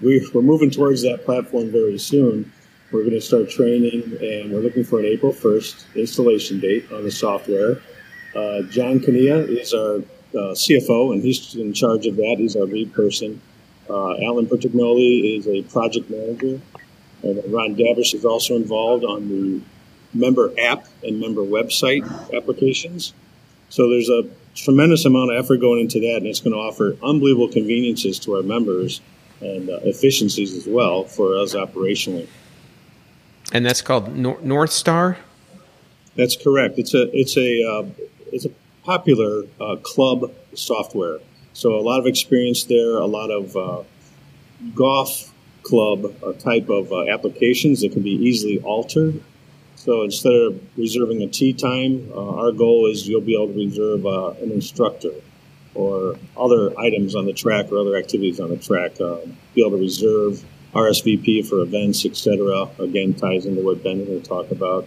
we, 0.00 0.28
we're 0.34 0.42
moving 0.42 0.70
towards 0.70 1.02
that 1.02 1.24
platform 1.24 1.70
very 1.70 1.98
soon. 1.98 2.52
We're 2.92 3.04
going 3.04 3.12
to 3.12 3.22
start 3.22 3.48
training, 3.48 4.02
and 4.20 4.52
we're 4.52 4.60
looking 4.60 4.84
for 4.84 4.98
an 4.98 5.06
April 5.06 5.32
1st 5.32 5.94
installation 5.96 6.60
date 6.60 6.92
on 6.92 7.04
the 7.04 7.10
software. 7.10 7.80
Uh, 8.36 8.62
John 8.68 9.00
Kania 9.00 9.48
is 9.48 9.72
our 9.72 9.96
uh, 9.96 10.52
CFO, 10.52 11.14
and 11.14 11.22
he's 11.22 11.54
in 11.54 11.72
charge 11.72 12.06
of 12.06 12.16
that. 12.16 12.36
He's 12.36 12.54
our 12.54 12.66
lead 12.66 12.92
person. 12.92 13.40
Uh, 13.88 14.22
Alan 14.22 14.46
Pertignoli 14.46 15.38
is 15.38 15.48
a 15.48 15.62
project 15.62 16.10
manager. 16.10 16.60
And 17.22 17.42
Ron 17.50 17.76
Davish 17.76 18.12
is 18.12 18.26
also 18.26 18.56
involved 18.56 19.04
on 19.04 19.26
the 19.26 19.62
member 20.12 20.52
app 20.60 20.84
and 21.02 21.18
member 21.18 21.40
website 21.40 22.04
applications. 22.36 23.14
So 23.70 23.88
there's 23.88 24.10
a 24.10 24.24
tremendous 24.54 25.06
amount 25.06 25.32
of 25.32 25.42
effort 25.42 25.62
going 25.62 25.80
into 25.80 25.98
that, 26.00 26.16
and 26.18 26.26
it's 26.26 26.40
going 26.40 26.52
to 26.52 26.58
offer 26.58 26.94
unbelievable 27.02 27.48
conveniences 27.48 28.18
to 28.20 28.36
our 28.36 28.42
members 28.42 29.00
and 29.40 29.70
uh, 29.70 29.78
efficiencies 29.84 30.54
as 30.54 30.66
well 30.66 31.04
for 31.04 31.38
us 31.38 31.54
operationally. 31.54 32.28
And 33.52 33.66
that's 33.66 33.82
called 33.82 34.16
Nor- 34.16 34.40
North 34.40 34.72
Star. 34.72 35.18
That's 36.16 36.36
correct. 36.36 36.78
It's 36.78 36.94
a 36.94 37.08
it's 37.16 37.36
a 37.36 37.62
uh, 37.62 37.86
it's 38.32 38.46
a 38.46 38.50
popular 38.84 39.44
uh, 39.60 39.76
club 39.82 40.32
software. 40.54 41.18
So 41.52 41.74
a 41.74 41.80
lot 41.80 42.00
of 42.00 42.06
experience 42.06 42.64
there, 42.64 42.96
a 42.96 43.06
lot 43.06 43.30
of 43.30 43.56
uh, 43.56 43.82
golf 44.74 45.32
club 45.62 46.14
uh, 46.22 46.32
type 46.32 46.68
of 46.70 46.92
uh, 46.92 47.08
applications 47.08 47.82
that 47.82 47.92
can 47.92 48.02
be 48.02 48.10
easily 48.10 48.58
altered. 48.60 49.22
So 49.76 50.02
instead 50.02 50.32
of 50.32 50.60
reserving 50.78 51.22
a 51.22 51.26
tee 51.26 51.52
time, 51.52 52.10
uh, 52.14 52.36
our 52.36 52.52
goal 52.52 52.90
is 52.90 53.06
you'll 53.06 53.20
be 53.20 53.34
able 53.34 53.52
to 53.52 53.58
reserve 53.58 54.06
an 54.06 54.50
instructor 54.50 55.12
or 55.74 56.16
other 56.36 56.78
items 56.78 57.14
on 57.14 57.26
the 57.26 57.32
track 57.32 57.70
or 57.72 57.78
other 57.78 57.96
activities 57.96 58.38
on 58.40 58.50
the 58.50 58.56
track. 58.56 58.96
Be 59.54 59.60
able 59.60 59.76
to 59.76 59.82
reserve 59.82 60.44
RSVP 60.74 61.46
for 61.46 61.60
events, 61.60 62.04
etc. 62.06 62.68
Again, 62.78 63.14
ties 63.14 63.46
into 63.46 63.62
what 63.62 63.82
Ben 63.82 64.00
is 64.00 64.06
going 64.08 64.22
to 64.22 64.28
talk 64.28 64.50
about. 64.50 64.86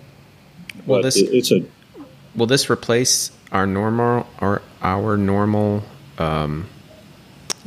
Well, 0.86 1.00
But 1.00 1.04
this 1.04 1.18
it- 1.18 1.34
it's 1.34 1.52
a 1.52 1.64
will 2.36 2.48
this 2.48 2.70
replace 2.70 3.32
our 3.52 3.66
normal 3.66 4.28
our 4.40 4.62
our 4.82 5.16
normal 5.18 5.84
um, 6.18 6.68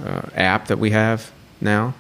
uh, 0.05 0.23
app 0.35 0.69
that 0.69 0.79
we 0.79 0.91
have 0.91 1.31
now? 1.61 1.95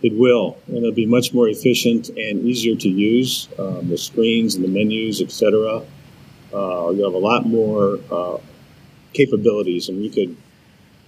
It 0.00 0.14
will, 0.16 0.56
and 0.68 0.76
it'll 0.78 0.92
be 0.92 1.06
much 1.06 1.34
more 1.34 1.48
efficient 1.48 2.08
and 2.10 2.44
easier 2.46 2.76
to 2.76 2.88
use. 2.88 3.48
Um, 3.58 3.88
the 3.88 3.98
screens 3.98 4.54
and 4.54 4.64
the 4.64 4.68
menus, 4.68 5.20
etc. 5.20 5.82
Uh, 6.54 6.90
you 6.90 7.02
have 7.04 7.14
a 7.14 7.18
lot 7.18 7.46
more 7.46 7.98
uh, 8.10 8.38
capabilities, 9.12 9.88
and 9.88 10.02
you 10.04 10.10
could, 10.10 10.36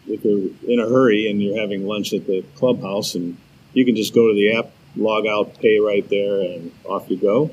if 0.08 0.24
you're 0.24 0.50
in 0.68 0.80
a 0.80 0.88
hurry 0.88 1.30
and 1.30 1.40
you're 1.40 1.58
having 1.58 1.86
lunch 1.86 2.12
at 2.12 2.26
the 2.26 2.42
clubhouse, 2.56 3.14
and 3.14 3.36
you 3.72 3.84
can 3.84 3.96
just 3.96 4.14
go 4.14 4.28
to 4.28 4.34
the 4.34 4.56
app, 4.56 4.70
log 4.96 5.26
out, 5.26 5.58
pay 5.60 5.78
right 5.78 6.08
there, 6.08 6.40
and 6.40 6.72
off 6.84 7.08
you 7.10 7.16
go. 7.16 7.50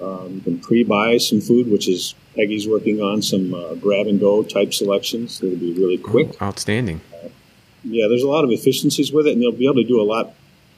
Um, 0.00 0.34
you 0.34 0.40
can 0.40 0.58
pre-buy 0.58 1.18
some 1.18 1.40
food, 1.40 1.70
which 1.70 1.88
is 1.88 2.14
Peggy's 2.34 2.66
working 2.66 3.00
on 3.00 3.22
some 3.22 3.54
uh, 3.54 3.74
grab 3.74 4.06
and 4.06 4.18
go 4.18 4.42
type 4.42 4.74
selections. 4.74 5.38
That'll 5.38 5.56
be 5.56 5.72
really 5.74 5.98
quick 5.98 6.40
Outstanding. 6.42 7.00
yeah, 7.84 8.06
there's 8.08 8.22
a 8.22 8.28
lot 8.28 8.44
of 8.44 8.50
efficiencies 8.50 9.12
with 9.12 9.26
it, 9.26 9.32
and 9.32 9.42
you'll 9.42 9.52
be 9.52 9.66
able 9.66 9.82
to 9.82 9.84
do 9.84 10.00
a 10.00 10.04
lot. 10.04 10.32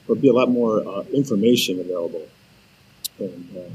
There'll 0.05 0.21
be 0.21 0.29
a 0.29 0.33
lot 0.33 0.49
more 0.49 0.87
uh, 0.87 1.01
information 1.13 1.79
available, 1.79 2.27
and 3.19 3.57
uh, 3.57 3.69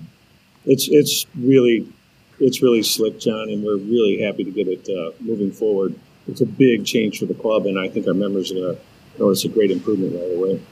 it's 0.67 0.89
it's 0.89 1.27
really 1.37 1.93
it's 2.39 2.63
really 2.63 2.83
slick, 2.83 3.19
John, 3.19 3.49
and 3.51 3.65
we're 3.65 3.77
really 3.77 4.23
happy 4.23 4.45
to 4.45 4.51
get 4.51 4.69
it 4.69 4.89
uh, 4.89 5.13
moving 5.21 5.51
forward. 5.51 5.95
It's 6.29 6.41
a 6.41 6.47
big 6.47 6.87
change 6.87 7.19
for 7.19 7.27
the 7.27 7.35
club, 7.35 7.67
and 7.67 7.79
I 7.79 7.89
think 7.89 8.07
our 8.07 8.15
members 8.15 8.53
are 8.53 8.55
going 8.55 8.77
to 8.77 8.83
notice 9.19 9.45
a 9.45 9.49
great 9.49 9.71
improvement 9.71 10.15
right 10.15 10.37
away. 10.37 10.63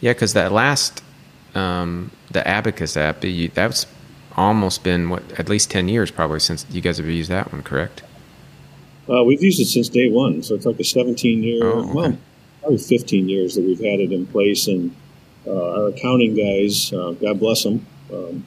Yeah, 0.00 0.12
because 0.12 0.32
that 0.34 0.52
last 0.52 1.02
um, 1.54 2.10
the 2.30 2.46
Abacus 2.46 2.96
app, 2.96 3.24
you, 3.24 3.48
that's 3.48 3.86
almost 4.36 4.84
been 4.84 5.08
what 5.08 5.22
at 5.38 5.48
least 5.48 5.70
ten 5.70 5.88
years 5.88 6.10
probably 6.10 6.40
since 6.40 6.64
you 6.70 6.80
guys 6.80 6.98
have 6.98 7.06
used 7.06 7.30
that 7.30 7.52
one, 7.52 7.62
correct? 7.62 8.02
Uh, 9.10 9.24
we've 9.24 9.42
used 9.42 9.58
it 9.60 9.64
since 9.64 9.88
day 9.88 10.10
one, 10.10 10.42
so 10.42 10.54
it's 10.54 10.66
like 10.66 10.78
a 10.78 10.84
17 10.84 11.42
year, 11.42 11.64
Oh, 11.64 11.78
okay. 11.80 11.92
well, 11.94 12.18
probably 12.60 12.76
15 12.76 13.26
years 13.26 13.54
that 13.54 13.64
we've 13.64 13.78
had 13.80 14.00
it 14.00 14.12
in 14.12 14.26
place. 14.26 14.68
And 14.68 14.94
uh, 15.46 15.80
our 15.84 15.88
accounting 15.88 16.34
guys, 16.34 16.92
uh, 16.92 17.12
God 17.12 17.40
bless 17.40 17.62
them, 17.64 17.86
um, 18.12 18.44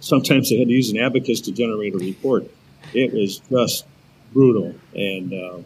sometimes 0.00 0.50
they 0.50 0.58
had 0.58 0.66
to 0.66 0.74
use 0.74 0.90
an 0.90 0.98
abacus 0.98 1.40
to 1.42 1.52
generate 1.52 1.94
a 1.94 1.98
report. 1.98 2.44
It 2.92 3.12
was 3.12 3.38
just 3.48 3.86
brutal, 4.32 4.74
and 4.94 5.32
uh, 5.32 5.58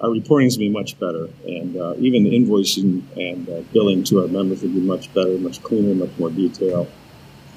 our 0.00 0.10
reporting 0.10 0.48
is 0.48 0.56
going 0.56 0.70
to 0.70 0.72
be 0.72 0.78
much 0.78 0.98
better, 0.98 1.28
and 1.46 1.76
uh, 1.76 1.94
even 1.98 2.24
the 2.24 2.30
invoicing 2.30 3.02
and 3.16 3.48
uh, 3.48 3.60
billing 3.72 4.02
to 4.04 4.22
our 4.22 4.28
members 4.28 4.62
will 4.62 4.70
be 4.70 4.80
much 4.80 5.12
better, 5.12 5.36
much 5.38 5.62
cleaner, 5.62 5.94
much 5.94 6.16
more 6.18 6.30
detail. 6.30 6.88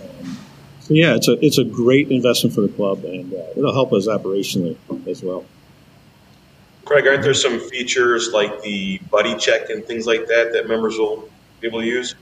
Um, 0.02 0.38
so 0.82 0.94
yeah, 0.94 1.16
it's 1.16 1.28
a 1.28 1.34
it's 1.46 1.58
a 1.58 1.64
great 1.64 2.12
investment 2.12 2.54
for 2.54 2.62
the 2.62 2.70
club, 2.70 3.06
and 3.06 3.34
uh, 3.34 3.38
it'll 3.56 3.74
help 3.74 3.94
us 3.94 4.08
operationally 4.08 4.76
as 5.08 5.24
well. 5.24 5.46
Craig, 6.86 7.08
aren't 7.08 7.24
there 7.24 7.34
some 7.34 7.60
features 7.60 8.32
like 8.34 8.62
the 8.62 9.00
buddy 9.10 9.38
check 9.38 9.70
and 9.70 9.86
things 9.86 10.06
like 10.06 10.28
that 10.28 10.52
that 10.52 10.68
members 10.68 10.98
will 10.98 11.30
be 11.62 11.68
able 11.68 11.80
to 11.80 11.88
use? 11.88 12.16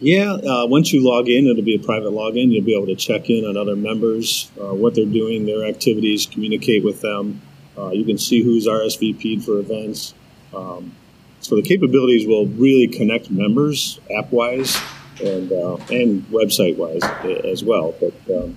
Yeah, 0.00 0.32
uh, 0.32 0.66
once 0.66 0.92
you 0.92 1.04
log 1.04 1.28
in, 1.28 1.46
it'll 1.46 1.62
be 1.62 1.76
a 1.76 1.78
private 1.78 2.10
login. 2.10 2.50
You'll 2.50 2.64
be 2.64 2.74
able 2.74 2.86
to 2.86 2.96
check 2.96 3.30
in 3.30 3.44
on 3.44 3.56
other 3.56 3.76
members, 3.76 4.50
uh, 4.60 4.74
what 4.74 4.96
they're 4.96 5.04
doing, 5.04 5.46
their 5.46 5.64
activities, 5.64 6.26
communicate 6.26 6.82
with 6.82 7.00
them. 7.00 7.40
Uh, 7.76 7.90
you 7.90 8.04
can 8.04 8.18
see 8.18 8.42
who's 8.42 8.66
RSVP'd 8.66 9.44
for 9.44 9.58
events. 9.58 10.14
Um, 10.54 10.92
so 11.40 11.56
the 11.56 11.62
capabilities 11.62 12.26
will 12.26 12.46
really 12.46 12.88
connect 12.88 13.30
members 13.30 14.00
app 14.16 14.32
wise 14.32 14.80
and 15.22 15.52
uh, 15.52 15.76
and 15.90 16.22
website 16.28 16.76
wise 16.76 17.02
as 17.44 17.62
well. 17.62 17.94
But 18.00 18.14
um, 18.34 18.56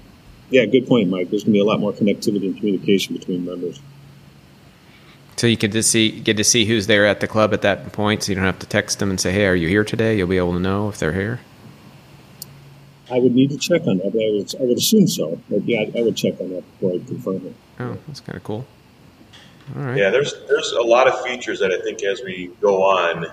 yeah, 0.49 0.65
good 0.65 0.87
point, 0.87 1.09
Mike. 1.09 1.29
There's 1.29 1.43
going 1.43 1.53
to 1.53 1.57
be 1.57 1.59
a 1.59 1.65
lot 1.65 1.79
more 1.79 1.91
connectivity 1.91 2.45
and 2.45 2.57
communication 2.57 3.15
between 3.15 3.45
members. 3.45 3.81
So 5.35 5.45
you 5.45 5.57
can 5.57 5.71
just 5.71 5.91
see 5.91 6.19
get 6.19 6.37
to 6.37 6.43
see 6.43 6.65
who's 6.65 6.87
there 6.87 7.05
at 7.05 7.19
the 7.19 7.27
club 7.27 7.53
at 7.53 7.61
that 7.61 7.91
point, 7.91 8.23
so 8.23 8.31
you 8.31 8.35
don't 8.35 8.45
have 8.45 8.59
to 8.59 8.67
text 8.67 8.99
them 8.99 9.09
and 9.09 9.19
say, 9.19 9.31
"Hey, 9.31 9.45
are 9.45 9.55
you 9.55 9.67
here 9.67 9.83
today?" 9.83 10.17
You'll 10.17 10.27
be 10.27 10.37
able 10.37 10.53
to 10.53 10.59
know 10.59 10.89
if 10.89 10.97
they're 10.97 11.13
here. 11.13 11.41
I 13.11 13.19
would 13.19 13.33
need 13.33 13.51
to 13.51 13.57
check 13.57 13.85
on 13.87 13.97
that. 13.99 14.11
But 14.13 14.21
I 14.21 14.31
would, 14.31 14.55
I 14.59 14.63
would 14.63 14.77
assume 14.77 15.07
so. 15.07 15.39
But 15.49 15.63
yeah, 15.65 15.81
I, 15.81 15.99
I 15.99 16.01
would 16.03 16.15
check 16.15 16.39
on 16.41 16.49
that 16.51 16.63
before 16.71 16.93
I 16.93 16.99
confirm 17.05 17.47
it. 17.47 17.55
Oh, 17.79 17.97
that's 18.07 18.19
kind 18.19 18.35
of 18.35 18.43
cool. 18.43 18.65
All 19.75 19.83
right. 19.83 19.97
Yeah, 19.97 20.09
there's 20.09 20.33
there's 20.47 20.71
a 20.71 20.81
lot 20.81 21.07
of 21.07 21.21
features 21.23 21.59
that 21.59 21.71
I 21.71 21.81
think 21.81 22.03
as 22.03 22.21
we 22.21 22.47
go 22.61 22.83
on, 22.83 23.27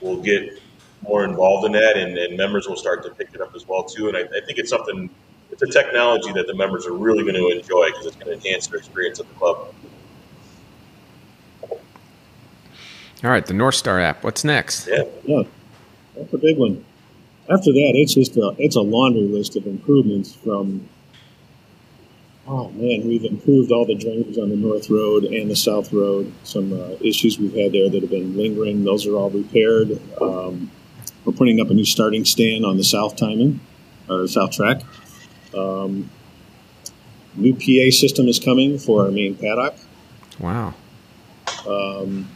we'll 0.00 0.20
get 0.20 0.60
more 1.02 1.24
involved 1.24 1.66
in 1.66 1.72
that, 1.72 1.96
and, 1.96 2.16
and 2.16 2.36
members 2.36 2.68
will 2.68 2.76
start 2.76 3.02
to 3.04 3.10
pick 3.10 3.28
it 3.34 3.40
up 3.40 3.54
as 3.54 3.66
well 3.66 3.84
too. 3.84 4.08
And 4.08 4.16
I, 4.16 4.20
I 4.20 4.40
think 4.46 4.58
it's 4.58 4.70
something, 4.70 5.10
it's 5.50 5.62
a 5.62 5.66
technology 5.66 6.32
that 6.32 6.46
the 6.46 6.54
members 6.54 6.86
are 6.86 6.92
really 6.92 7.22
going 7.22 7.34
to 7.34 7.48
enjoy 7.48 7.86
because 7.90 8.06
it's 8.06 8.16
going 8.16 8.26
to 8.26 8.32
enhance 8.34 8.66
their 8.68 8.78
experience 8.78 9.20
at 9.20 9.28
the 9.28 9.34
club. 9.34 9.74
All 13.24 13.30
right, 13.30 13.46
the 13.46 13.54
North 13.54 13.76
Star 13.76 14.00
app. 14.00 14.24
What's 14.24 14.42
next? 14.42 14.88
Yeah, 14.88 15.04
Yeah, 15.24 15.42
that's 16.16 16.32
a 16.32 16.38
big 16.38 16.58
one. 16.58 16.84
After 17.48 17.72
that, 17.72 17.92
it's 17.94 18.14
just 18.14 18.36
a 18.36 18.54
it's 18.58 18.76
a 18.76 18.80
laundry 18.80 19.22
list 19.22 19.56
of 19.56 19.66
improvements 19.66 20.34
from. 20.34 20.88
Oh 22.46 22.70
man, 22.70 23.06
we've 23.06 23.24
improved 23.24 23.70
all 23.70 23.86
the 23.86 23.94
drainage 23.94 24.36
on 24.36 24.48
the 24.48 24.56
North 24.56 24.90
Road 24.90 25.24
and 25.24 25.48
the 25.48 25.54
South 25.54 25.92
Road. 25.92 26.32
Some 26.42 26.72
uh, 26.72 26.96
issues 27.00 27.38
we've 27.38 27.54
had 27.54 27.72
there 27.72 27.88
that 27.88 28.02
have 28.02 28.10
been 28.10 28.36
lingering; 28.36 28.82
those 28.84 29.06
are 29.06 29.14
all 29.14 29.30
repaired. 29.30 30.00
Um, 30.20 30.70
we're 31.24 31.34
putting 31.34 31.60
up 31.60 31.70
a 31.70 31.74
new 31.74 31.84
starting 31.84 32.24
stand 32.24 32.64
on 32.64 32.76
the 32.76 32.84
South 32.84 33.16
timing 33.16 33.60
or 34.08 34.26
South 34.26 34.50
track. 34.50 34.82
Um, 35.56 36.10
new 37.36 37.54
PA 37.54 37.94
system 37.94 38.26
is 38.26 38.40
coming 38.40 38.76
for 38.76 39.04
our 39.04 39.12
main 39.12 39.36
paddock. 39.36 39.76
Wow. 40.40 40.74
Um, 41.64 42.28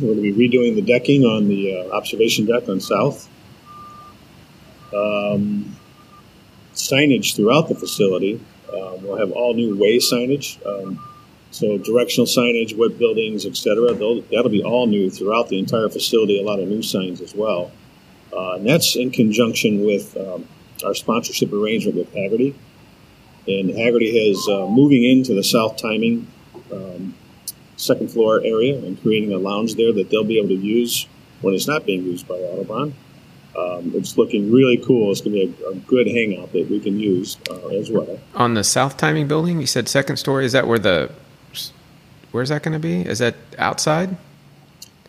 we're 0.00 0.14
going 0.14 0.22
to 0.22 0.22
be 0.22 0.32
redoing 0.32 0.74
the 0.74 0.82
decking 0.82 1.22
on 1.22 1.46
the 1.46 1.78
uh, 1.78 1.96
observation 1.96 2.46
deck 2.46 2.68
on 2.68 2.80
South. 2.80 3.28
Um, 4.92 5.76
signage 6.74 7.36
throughout 7.36 7.68
the 7.68 7.76
facility. 7.76 8.40
Um, 8.74 9.02
we'll 9.02 9.18
have 9.18 9.32
all 9.32 9.54
new 9.54 9.76
way 9.76 9.98
signage. 9.98 10.64
Um, 10.66 11.00
so 11.50 11.76
directional 11.76 12.26
signage, 12.26 12.76
web 12.76 12.98
buildings, 12.98 13.44
etc. 13.44 13.92
That'll 13.94 14.48
be 14.48 14.62
all 14.62 14.86
new 14.86 15.10
throughout 15.10 15.48
the 15.48 15.58
entire 15.58 15.88
facility. 15.88 16.40
A 16.40 16.44
lot 16.44 16.60
of 16.60 16.68
new 16.68 16.82
signs 16.82 17.20
as 17.20 17.34
well. 17.34 17.70
Uh, 18.32 18.54
and 18.54 18.66
that's 18.66 18.96
in 18.96 19.10
conjunction 19.10 19.84
with 19.84 20.16
um, 20.16 20.48
our 20.84 20.94
sponsorship 20.94 21.52
arrangement 21.52 21.98
with 21.98 22.12
Hagerty. 22.14 22.54
And 23.46 23.70
Hagerty 23.70 24.30
is 24.30 24.48
uh, 24.48 24.66
moving 24.66 25.04
into 25.04 25.34
the 25.34 25.44
south 25.44 25.76
timing 25.76 26.26
um, 26.72 27.14
second 27.76 28.10
floor 28.10 28.40
area 28.44 28.78
and 28.78 29.00
creating 29.02 29.32
a 29.32 29.38
lounge 29.38 29.74
there 29.74 29.92
that 29.92 30.08
they'll 30.08 30.24
be 30.24 30.38
able 30.38 30.48
to 30.48 30.54
use 30.54 31.06
when 31.40 31.54
it's 31.54 31.66
not 31.66 31.84
being 31.84 32.04
used 32.04 32.26
by 32.26 32.36
Autobahn. 32.36 32.92
Um, 33.56 33.92
it's 33.94 34.16
looking 34.16 34.50
really 34.50 34.78
cool. 34.78 35.10
It's 35.10 35.20
going 35.20 35.34
to 35.34 35.46
be 35.46 35.64
a, 35.64 35.68
a 35.70 35.74
good 35.74 36.06
hangout 36.06 36.52
that 36.52 36.70
we 36.70 36.80
can 36.80 36.98
use 36.98 37.36
uh, 37.50 37.68
as 37.68 37.90
well. 37.90 38.18
On 38.34 38.54
the 38.54 38.64
South 38.64 38.96
Timing 38.96 39.28
building, 39.28 39.60
you 39.60 39.66
said 39.66 39.88
second 39.88 40.16
story. 40.16 40.46
Is 40.46 40.52
that 40.52 40.66
where 40.66 40.78
the 40.78 41.10
where's 42.30 42.48
that 42.48 42.62
going 42.62 42.72
to 42.72 42.78
be? 42.78 43.02
Is 43.02 43.18
that 43.18 43.36
outside? 43.58 44.16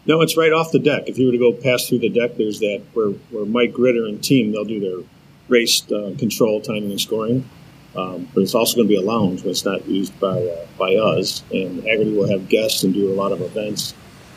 No, 0.06 0.22
it's 0.22 0.36
right 0.36 0.52
off 0.52 0.72
the 0.72 0.80
deck. 0.80 1.04
If 1.08 1.18
you 1.18 1.28
were 1.28 1.32
to 1.32 1.38
go 1.38 1.54
past 1.54 1.88
through 1.88 2.00
the 2.00 2.10
deck, 2.10 2.36
there's 2.36 2.60
that 2.60 2.82
where, 2.94 3.12
where 3.32 3.46
Mike 3.46 3.72
Gritter 3.72 4.08
and 4.08 4.22
team 4.22 4.52
they'll 4.52 4.66
do 4.66 4.80
their 4.80 5.08
race 5.48 5.90
uh, 5.92 6.14
control, 6.20 6.60
timing, 6.60 6.92
and 6.92 7.00
scoring. 7.00 7.50
Um, 7.96 8.28
but 8.34 8.42
it's 8.42 8.56
also 8.56 8.76
going 8.76 8.88
to 8.88 8.90
be 8.90 8.98
a 8.98 9.02
lounge 9.02 9.42
when 9.42 9.52
it's 9.52 9.66
not 9.66 9.88
used 9.88 10.20
by 10.20 10.42
uh, 10.42 10.66
by 10.78 10.96
us. 10.96 11.44
And 11.52 11.84
Hagerty 11.84 12.16
will 12.16 12.28
have 12.28 12.50
guests 12.50 12.84
and 12.84 12.94
do 12.94 13.14
a 13.14 13.16
lot 13.16 13.32
of 13.32 13.42
events. 13.42 13.94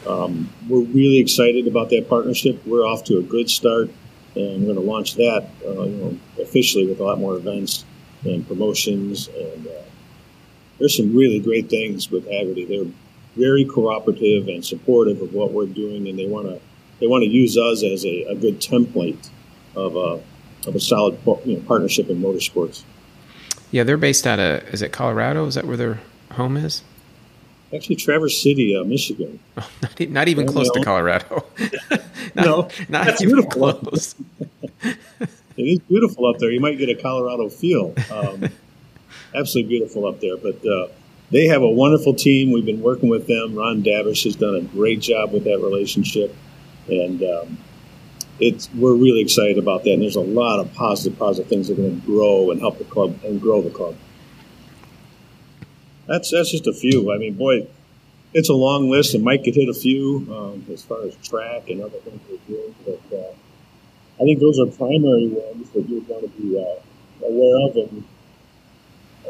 Um, 0.06 0.50
we're 0.68 0.80
really 0.80 1.18
excited 1.18 1.66
about 1.66 1.90
that 1.90 2.08
partnership. 2.08 2.64
We're 2.66 2.86
off 2.86 3.04
to 3.04 3.18
a 3.18 3.22
good 3.22 3.50
start, 3.50 3.90
and 4.34 4.60
we're 4.60 4.74
going 4.74 4.86
to 4.86 4.92
launch 4.92 5.14
that 5.16 5.48
uh, 5.66 5.82
you 5.82 5.96
know, 5.96 6.18
officially 6.42 6.86
with 6.86 7.00
a 7.00 7.04
lot 7.04 7.18
more 7.18 7.36
events 7.36 7.84
and 8.24 8.46
promotions. 8.46 9.28
And 9.28 9.66
uh, 9.66 9.82
there's 10.78 10.96
some 10.96 11.16
really 11.16 11.40
great 11.40 11.68
things 11.68 12.10
with 12.10 12.26
Hagerty. 12.26 12.68
They're 12.68 12.92
very 13.36 13.64
cooperative 13.64 14.48
and 14.48 14.64
supportive 14.64 15.20
of 15.20 15.34
what 15.34 15.52
we're 15.52 15.66
doing, 15.66 16.08
and 16.08 16.18
they 16.18 16.26
want 16.26 16.48
to 16.48 16.60
they 17.00 17.06
want 17.06 17.22
to 17.22 17.28
use 17.28 17.58
us 17.58 17.82
as 17.82 18.04
a, 18.04 18.24
a 18.24 18.34
good 18.34 18.60
template 18.60 19.28
of 19.74 19.96
a 19.96 20.22
of 20.68 20.74
a 20.74 20.80
solid 20.80 21.18
you 21.44 21.56
know, 21.56 21.62
partnership 21.66 22.08
in 22.08 22.20
motorsports. 22.20 22.82
Yeah, 23.70 23.82
they're 23.82 23.96
based 23.96 24.26
out 24.26 24.38
of 24.38 24.62
is 24.72 24.82
it 24.82 24.92
Colorado? 24.92 25.46
Is 25.46 25.54
that 25.54 25.66
where 25.66 25.76
their 25.76 26.00
home 26.32 26.56
is? 26.56 26.82
Actually, 27.74 27.96
Traverse 27.96 28.40
City, 28.40 28.76
uh, 28.76 28.84
Michigan. 28.84 29.40
not, 29.56 30.00
not, 30.08 30.28
even 30.28 30.46
close 30.46 30.70
to 30.70 30.82
Colorado. 30.82 31.44
not, 32.34 32.34
no, 32.34 32.68
not 32.88 33.20
even 33.20 33.44
close. 33.46 34.14
it 34.82 34.98
is 35.56 35.80
beautiful 35.80 36.26
up 36.26 36.38
there. 36.38 36.50
You 36.50 36.60
might 36.60 36.78
get 36.78 36.88
a 36.88 36.94
Colorado 36.94 37.48
feel. 37.48 37.94
Um, 38.10 38.48
absolutely 39.34 39.68
beautiful 39.68 40.06
up 40.06 40.20
there. 40.20 40.36
But 40.36 40.64
uh, 40.64 40.88
they 41.30 41.46
have 41.46 41.62
a 41.62 41.68
wonderful 41.68 42.14
team. 42.14 42.52
We've 42.52 42.64
been 42.64 42.82
working 42.82 43.08
with 43.08 43.26
them. 43.26 43.54
Ron 43.56 43.82
Davish 43.82 44.24
has 44.24 44.36
done 44.36 44.54
a 44.54 44.62
great 44.62 45.00
job 45.00 45.32
with 45.32 45.44
that 45.44 45.58
relationship, 45.58 46.34
and 46.88 47.22
um, 47.22 47.58
it's 48.38 48.70
we're 48.74 48.94
really 48.94 49.22
excited 49.22 49.58
about 49.58 49.84
that. 49.84 49.92
And 49.92 50.02
there's 50.02 50.16
a 50.16 50.20
lot 50.20 50.60
of 50.60 50.72
positive, 50.74 51.18
positive 51.18 51.48
things 51.48 51.68
that 51.68 51.74
are 51.74 51.82
going 51.82 52.00
to 52.00 52.06
grow 52.06 52.50
and 52.50 52.60
help 52.60 52.78
the 52.78 52.84
club 52.84 53.18
and 53.24 53.40
grow 53.40 53.60
the 53.60 53.70
club. 53.70 53.96
That's 56.06 56.30
that's 56.30 56.50
just 56.50 56.66
a 56.66 56.72
few. 56.72 57.12
I 57.12 57.18
mean, 57.18 57.34
boy, 57.34 57.66
it's 58.32 58.48
a 58.48 58.54
long 58.54 58.90
list, 58.90 59.14
and 59.14 59.24
Mike 59.24 59.44
could 59.44 59.54
hit 59.54 59.68
a 59.68 59.74
few 59.74 60.26
um, 60.30 60.66
as 60.72 60.82
far 60.82 61.02
as 61.02 61.16
track 61.16 61.68
and 61.68 61.82
other 61.82 61.98
things 61.98 62.20
we're 62.30 62.56
doing. 62.56 62.74
But 62.84 63.16
uh, 63.16 63.32
I 64.20 64.24
think 64.24 64.40
those 64.40 64.58
are 64.60 64.66
primary 64.66 65.28
ones 65.28 65.70
that 65.70 65.88
you 65.88 66.04
want 66.08 66.22
to 66.22 66.40
be 66.40 66.58
uh, 66.58 67.26
aware 67.26 67.68
of. 67.68 67.76
And 67.76 68.04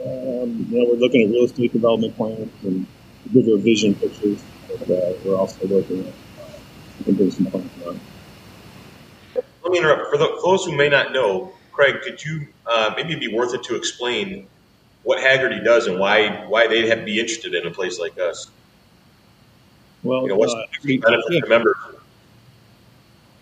um, 0.04 0.66
you 0.70 0.78
know, 0.78 0.90
we're 0.90 0.98
looking 0.98 1.22
at 1.22 1.30
real 1.30 1.44
estate 1.44 1.72
development 1.72 2.16
plans 2.16 2.52
and 2.62 2.86
bigger 3.32 3.56
vision 3.56 3.94
pictures 3.94 4.42
that 4.68 4.90
uh, 4.90 5.18
we're 5.24 5.36
also 5.36 5.66
working 5.66 6.04
on. 6.04 6.12
Uh. 6.38 7.94
Let 9.62 9.72
me 9.72 9.78
interrupt. 9.78 10.10
For 10.10 10.18
those 10.18 10.64
who 10.64 10.76
may 10.76 10.88
not 10.88 11.12
know, 11.12 11.52
Craig, 11.72 12.00
could 12.02 12.24
you 12.24 12.46
uh, 12.66 12.92
maybe 12.96 13.16
be 13.16 13.34
worth 13.34 13.54
it 13.54 13.62
to 13.64 13.76
explain 13.76 14.46
what 15.06 15.20
Hagerty 15.20 15.62
does 15.62 15.86
and 15.86 16.00
why 16.00 16.44
why 16.48 16.66
they'd 16.66 16.88
have 16.88 16.98
to 16.98 17.04
be 17.04 17.20
interested 17.20 17.54
in 17.54 17.64
a 17.64 17.70
place 17.70 18.00
like 18.00 18.18
us. 18.18 18.50
Well, 20.02 20.22
you 20.22 20.30
know, 20.30 20.34
what's 20.34 20.52
uh, 20.52 20.62
the 20.82 20.98
benefit 20.98 21.24
yeah. 21.30 21.40
to 21.42 21.48
members? 21.48 21.76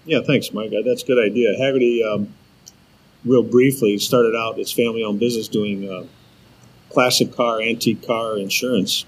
Yeah, 0.05 0.19
thanks, 0.27 0.53
Mike. 0.53 0.73
That's 0.85 1.03
a 1.03 1.07
good 1.07 1.25
idea. 1.25 1.57
Haggerty, 1.59 2.05
um, 2.05 2.35
real 3.25 3.43
briefly, 3.43 3.97
started 3.97 4.37
out 4.37 4.59
its 4.59 4.73
family-owned 4.73 5.19
business 5.19 5.49
doing 5.49 5.91
uh, 5.91 6.05
classic 6.91 7.35
car, 7.35 7.63
antique 7.63 8.07
car 8.07 8.37
insurance, 8.37 9.07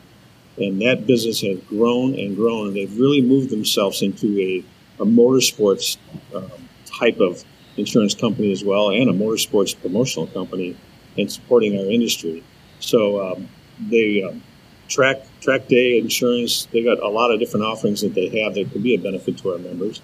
and 0.56 0.80
that 0.80 1.06
business 1.06 1.42
has 1.42 1.58
grown 1.64 2.18
and 2.18 2.36
grown. 2.36 2.68
And 2.68 2.76
they've 2.76 2.98
really 2.98 3.20
moved 3.20 3.50
themselves 3.50 4.00
into 4.00 4.28
a, 4.40 4.64
a 5.02 5.04
motorsports 5.04 5.98
um, 6.34 6.50
type 6.86 7.20
of 7.20 7.44
insurance 7.76 8.14
company 8.14 8.50
as 8.50 8.64
well, 8.64 8.88
and 8.88 9.10
a 9.10 9.12
motorsports 9.12 9.78
promotional 9.78 10.26
company 10.28 10.74
and 11.18 11.30
supporting 11.30 11.78
our 11.78 11.90
industry. 11.90 12.42
So 12.80 13.32
um, 13.32 13.48
they 13.80 14.22
um, 14.22 14.42
track 14.88 15.18
track 15.40 15.68
day 15.68 15.98
insurance. 15.98 16.66
They 16.72 16.82
got 16.82 17.00
a 17.00 17.08
lot 17.08 17.30
of 17.30 17.40
different 17.40 17.66
offerings 17.66 18.00
that 18.02 18.14
they 18.14 18.42
have 18.42 18.54
that 18.54 18.70
could 18.72 18.82
be 18.82 18.94
a 18.94 18.98
benefit 18.98 19.38
to 19.38 19.52
our 19.52 19.58
members. 19.58 20.00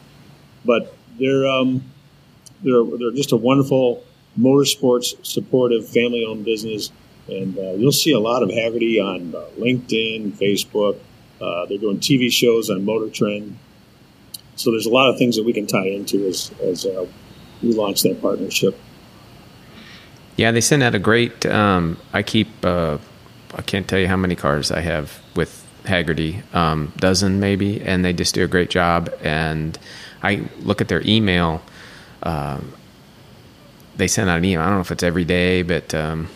But 0.65 0.95
they're 1.19 1.47
um, 1.47 1.85
they're 2.63 2.85
they're 2.85 3.13
just 3.13 3.33
a 3.33 3.37
wonderful 3.37 4.03
motorsports 4.39 5.15
supportive 5.25 5.89
family 5.89 6.25
owned 6.25 6.45
business, 6.45 6.91
and 7.29 7.59
uh, 7.59 7.73
you'll 7.73 7.93
see 7.93 8.13
a 8.13 8.21
lot 8.21 8.43
of 8.43 8.49
Hagerty 8.49 9.03
on 9.03 9.35
uh, 9.35 9.45
LinkedIn, 9.59 10.33
Facebook. 10.33 10.99
Uh, 11.41 11.67
they're 11.67 11.79
doing 11.79 11.99
TV 11.99 12.31
shows 12.31 12.71
on 12.71 12.85
Motor 12.85 13.11
Trend. 13.11 13.59
So 14.55 14.71
there's 14.71 14.87
a 14.87 14.91
lot 14.91 15.11
of 15.11 15.19
things 15.19 15.37
that 15.37 15.45
we 15.45 15.53
can 15.53 15.67
tie 15.67 15.89
into 15.89 16.27
as 16.27 16.53
as 16.63 16.87
uh, 16.87 17.07
we 17.63 17.73
launch 17.73 18.03
that 18.03 18.21
partnership. 18.21 18.79
Yeah, 20.37 20.51
they 20.51 20.61
send 20.61 20.83
out 20.83 20.95
a 20.95 20.99
great. 20.99 21.47
Um, 21.47 21.99
I 22.13 22.23
keep. 22.23 22.49
Uh, 22.65 22.99
I 23.55 23.63
can't 23.63 23.87
tell 23.87 23.99
you 23.99 24.09
how 24.09 24.17
many 24.17 24.35
cars 24.35 24.71
I 24.71 24.81
have 24.81 25.21
with 25.37 25.63
Hagerty, 25.85 26.43
um, 26.55 26.93
dozen 26.97 27.39
maybe, 27.39 27.83
and 27.83 28.05
they 28.05 28.13
just 28.13 28.35
do 28.35 28.45
a 28.45 28.49
great 28.49 28.71
job. 28.71 29.13
And 29.23 29.79
I 30.23 30.49
look 30.61 30.81
at 30.81 30.89
their 30.89 31.03
email. 31.05 31.63
Uh, 32.23 32.61
they 33.97 34.09
send 34.09 34.31
out 34.31 34.39
an 34.39 34.45
email. 34.45 34.63
I 34.63 34.67
don't 34.67 34.77
know 34.77 34.81
if 34.81 34.91
it's 34.91 35.03
every 35.03 35.25
day, 35.25 35.63
but 35.63 35.95
um, 35.95 36.29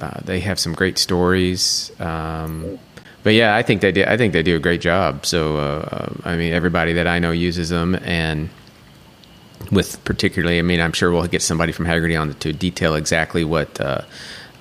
uh, 0.00 0.20
they 0.24 0.40
have 0.40 0.60
some 0.60 0.74
great 0.74 0.98
stories. 0.98 1.90
Um, 2.00 2.78
but 3.24 3.34
yeah, 3.34 3.56
I 3.56 3.62
think 3.62 3.80
they 3.80 3.90
do. 3.90 4.04
I 4.06 4.16
think 4.16 4.32
they 4.32 4.42
do 4.42 4.54
a 4.54 4.60
great 4.60 4.80
job. 4.80 5.26
So 5.26 5.56
uh, 5.56 5.88
uh, 5.90 6.14
I 6.24 6.36
mean, 6.36 6.52
everybody 6.52 6.92
that 6.94 7.06
I 7.06 7.18
know 7.18 7.30
uses 7.30 7.70
them, 7.70 7.96
and 8.02 8.50
with 9.70 10.02
particularly, 10.04 10.58
I 10.58 10.62
mean, 10.62 10.80
I'm 10.80 10.92
sure 10.92 11.10
we'll 11.10 11.26
get 11.26 11.42
somebody 11.42 11.72
from 11.72 11.86
Hagerty 11.86 12.20
on 12.20 12.34
to 12.34 12.52
detail 12.52 12.94
exactly 12.94 13.44
what, 13.44 13.80
uh, 13.80 14.02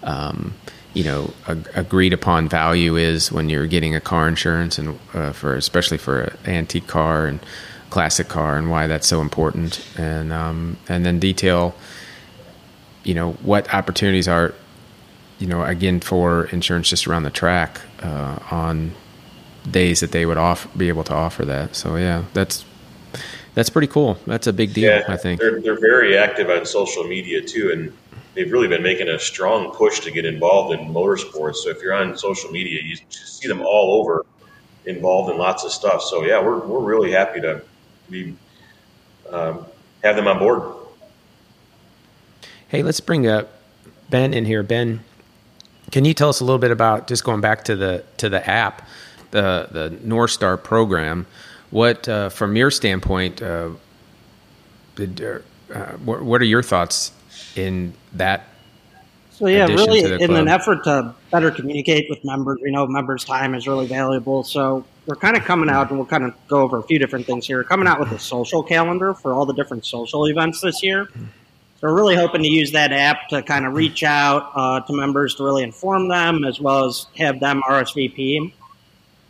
um, 0.04 0.54
you 0.94 1.04
know, 1.04 1.34
a, 1.48 1.58
agreed 1.76 2.14
upon 2.14 2.48
value 2.48 2.96
is 2.96 3.32
when 3.32 3.50
you're 3.50 3.68
getting 3.68 3.96
a 3.96 4.02
car 4.02 4.28
insurance 4.28 4.78
and 4.78 5.00
uh, 5.14 5.32
for 5.32 5.56
especially 5.56 5.98
for 5.98 6.22
an 6.22 6.38
antique 6.46 6.88
car 6.88 7.26
and 7.26 7.40
classic 7.90 8.28
car 8.28 8.58
and 8.58 8.72
why 8.72 8.88
that's 8.88 9.08
so 9.08 9.22
important 9.22 9.86
and 9.98 10.32
um, 10.34 10.78
and 10.90 11.06
then 11.06 11.20
detail, 11.20 11.76
you 13.04 13.14
know, 13.14 13.34
what 13.34 13.72
opportunities 13.74 14.28
are, 14.28 14.54
you 15.40 15.48
know, 15.48 15.64
again 15.64 16.00
for 16.00 16.46
insurance 16.46 16.90
just 16.90 17.08
around 17.08 17.24
the 17.24 17.30
track 17.30 17.82
uh, 18.02 18.38
on 18.52 18.94
days 19.70 20.00
that 20.02 20.12
they 20.12 20.26
would 20.26 20.38
offer 20.38 20.68
be 20.78 20.90
able 20.90 21.04
to 21.04 21.14
offer 21.14 21.46
that. 21.46 21.76
So 21.76 21.96
yeah, 21.96 22.24
that's 22.34 22.66
that's 23.56 23.70
pretty 23.70 23.88
cool. 23.88 24.18
That's 24.26 24.48
a 24.48 24.54
big 24.54 24.74
deal, 24.74 24.90
yeah, 24.90 25.06
I 25.08 25.18
think. 25.18 25.40
They're, 25.40 25.62
they're 25.62 25.80
very 25.80 26.18
active 26.18 26.50
on 26.50 26.66
social 26.66 27.04
media 27.04 27.42
too, 27.42 27.72
and 27.72 27.94
they've 28.34 28.52
really 28.52 28.68
been 28.68 28.84
making 28.84 29.10
a 29.10 29.20
strong 29.20 29.72
push 29.72 30.00
to 30.02 30.12
get 30.12 30.26
involved 30.26 30.80
in 30.80 30.88
motorsports. 30.88 31.58
So 31.58 31.70
if 31.70 31.82
you're 31.82 31.94
on 31.94 32.18
social 32.18 32.52
media, 32.52 32.82
you 32.84 32.96
see 33.10 33.48
them 33.48 33.62
all 33.62 34.00
over 34.02 34.26
involved 34.86 35.32
in 35.32 35.38
lots 35.38 35.64
of 35.64 35.72
stuff. 35.72 36.02
So 36.02 36.24
yeah, 36.24 36.42
we're, 36.42 36.60
we're 36.60 36.84
really 36.84 37.12
happy 37.12 37.42
to 37.42 37.62
be 38.10 38.36
um, 39.32 39.66
have 40.04 40.16
them 40.16 40.28
on 40.28 40.40
board. 40.40 40.62
Hey, 42.68 42.84
let's 42.84 43.00
bring 43.00 43.28
up 43.28 43.50
Ben 44.10 44.34
in 44.34 44.46
here. 44.46 44.64
Ben, 44.64 45.02
can 45.92 46.06
you 46.06 46.14
tell 46.14 46.30
us 46.30 46.40
a 46.40 46.44
little 46.44 46.60
bit 46.60 46.72
about 46.72 47.08
just 47.08 47.24
going 47.24 47.42
back 47.42 47.66
to 47.66 47.76
the 47.76 48.04
to 48.18 48.30
the 48.30 48.48
app, 48.50 48.88
the 49.32 49.68
the 49.72 49.98
North 50.04 50.32
Star 50.32 50.58
program? 50.58 51.26
What, 51.74 52.08
uh, 52.08 52.30
from 52.30 52.56
your 52.56 52.70
standpoint, 52.70 53.42
uh, 53.42 53.72
did, 54.94 55.24
uh, 55.74 55.94
what, 56.06 56.22
what 56.22 56.40
are 56.40 56.46
your 56.46 56.62
thoughts 56.62 57.12
in 57.56 57.96
that? 58.14 58.44
So 59.32 59.48
yeah, 59.48 59.66
really, 59.66 60.04
in 60.22 60.36
an 60.36 60.48
effort 60.48 60.84
to 60.84 61.16
better 61.32 61.50
communicate 61.50 62.12
with 62.12 62.24
members, 62.24 62.60
we 62.62 62.70
know 62.70 62.86
members' 62.86 63.26
time 63.26 63.56
is 63.56 63.68
really 63.68 63.88
valuable. 63.88 64.44
So 64.44 64.86
we're 65.08 65.16
kind 65.16 65.36
of 65.36 65.46
coming 65.46 65.68
out, 65.68 65.90
and 65.90 65.98
we'll 65.98 66.06
kind 66.06 66.26
of 66.26 66.36
go 66.48 66.62
over 66.62 66.78
a 66.78 66.84
few 66.84 67.00
different 67.00 67.26
things 67.26 67.48
here. 67.48 67.58
We're 67.58 67.64
coming 67.64 67.88
out 67.88 68.00
with 68.00 68.12
a 68.12 68.20
social 68.20 68.62
calendar 68.62 69.16
for 69.16 69.34
all 69.34 69.48
the 69.48 69.56
different 69.56 69.84
social 69.84 70.28
events 70.28 70.62
this 70.62 70.84
year. 70.84 71.08
So 71.12 71.24
we're 71.82 71.96
really 71.96 72.16
hoping 72.16 72.44
to 72.44 72.48
use 72.50 72.74
that 72.74 72.92
app 72.92 73.30
to 73.30 73.42
kind 73.42 73.66
of 73.66 73.74
reach 73.74 74.04
out 74.04 74.52
uh, 74.54 74.82
to 74.82 74.94
members 74.94 75.34
to 75.38 75.44
really 75.44 75.64
inform 75.64 76.08
them, 76.08 76.44
as 76.44 76.62
well 76.62 76.86
as 76.86 77.08
have 77.18 77.40
them 77.40 77.64
RSVP, 77.68 78.54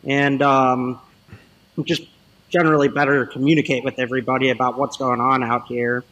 and 0.03 0.41
um, 0.41 0.99
just 1.85 2.03
generally 2.53 2.87
better 2.87 3.25
communicate 3.25 3.83
with 3.83 3.97
everybody 3.97 4.51
about 4.51 4.77
what's 4.77 4.95
going 4.95 5.19
on 5.19 5.43
out 5.43 5.65
here. 5.67 6.03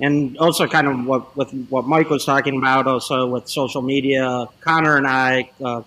And 0.00 0.36
also, 0.38 0.66
kind 0.66 0.86
of 0.88 1.06
what 1.06 1.36
with 1.36 1.50
what 1.70 1.86
Mike 1.86 2.10
was 2.10 2.24
talking 2.24 2.58
about, 2.58 2.86
also 2.86 3.26
with 3.26 3.48
social 3.48 3.82
media. 3.82 4.46
Connor 4.60 4.96
and 4.96 5.06
I, 5.06 5.50
uh, 5.64 5.82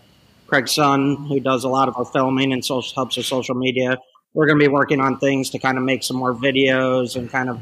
Craig's 0.47 0.71
son, 0.73 1.15
who 1.27 1.39
does 1.39 1.63
a 1.63 1.69
lot 1.69 1.87
of 1.87 1.95
our 1.97 2.05
filming 2.05 2.51
and 2.51 2.63
social, 2.63 2.93
helps 2.95 3.17
with 3.17 3.25
social 3.25 3.55
media, 3.55 3.97
we're 4.33 4.47
going 4.47 4.59
to 4.59 4.65
be 4.65 4.71
working 4.71 4.99
on 4.99 5.17
things 5.17 5.49
to 5.51 5.59
kind 5.59 5.77
of 5.77 5.83
make 5.83 6.03
some 6.03 6.17
more 6.17 6.33
videos 6.33 7.15
and 7.15 7.29
kind 7.29 7.49
of 7.49 7.59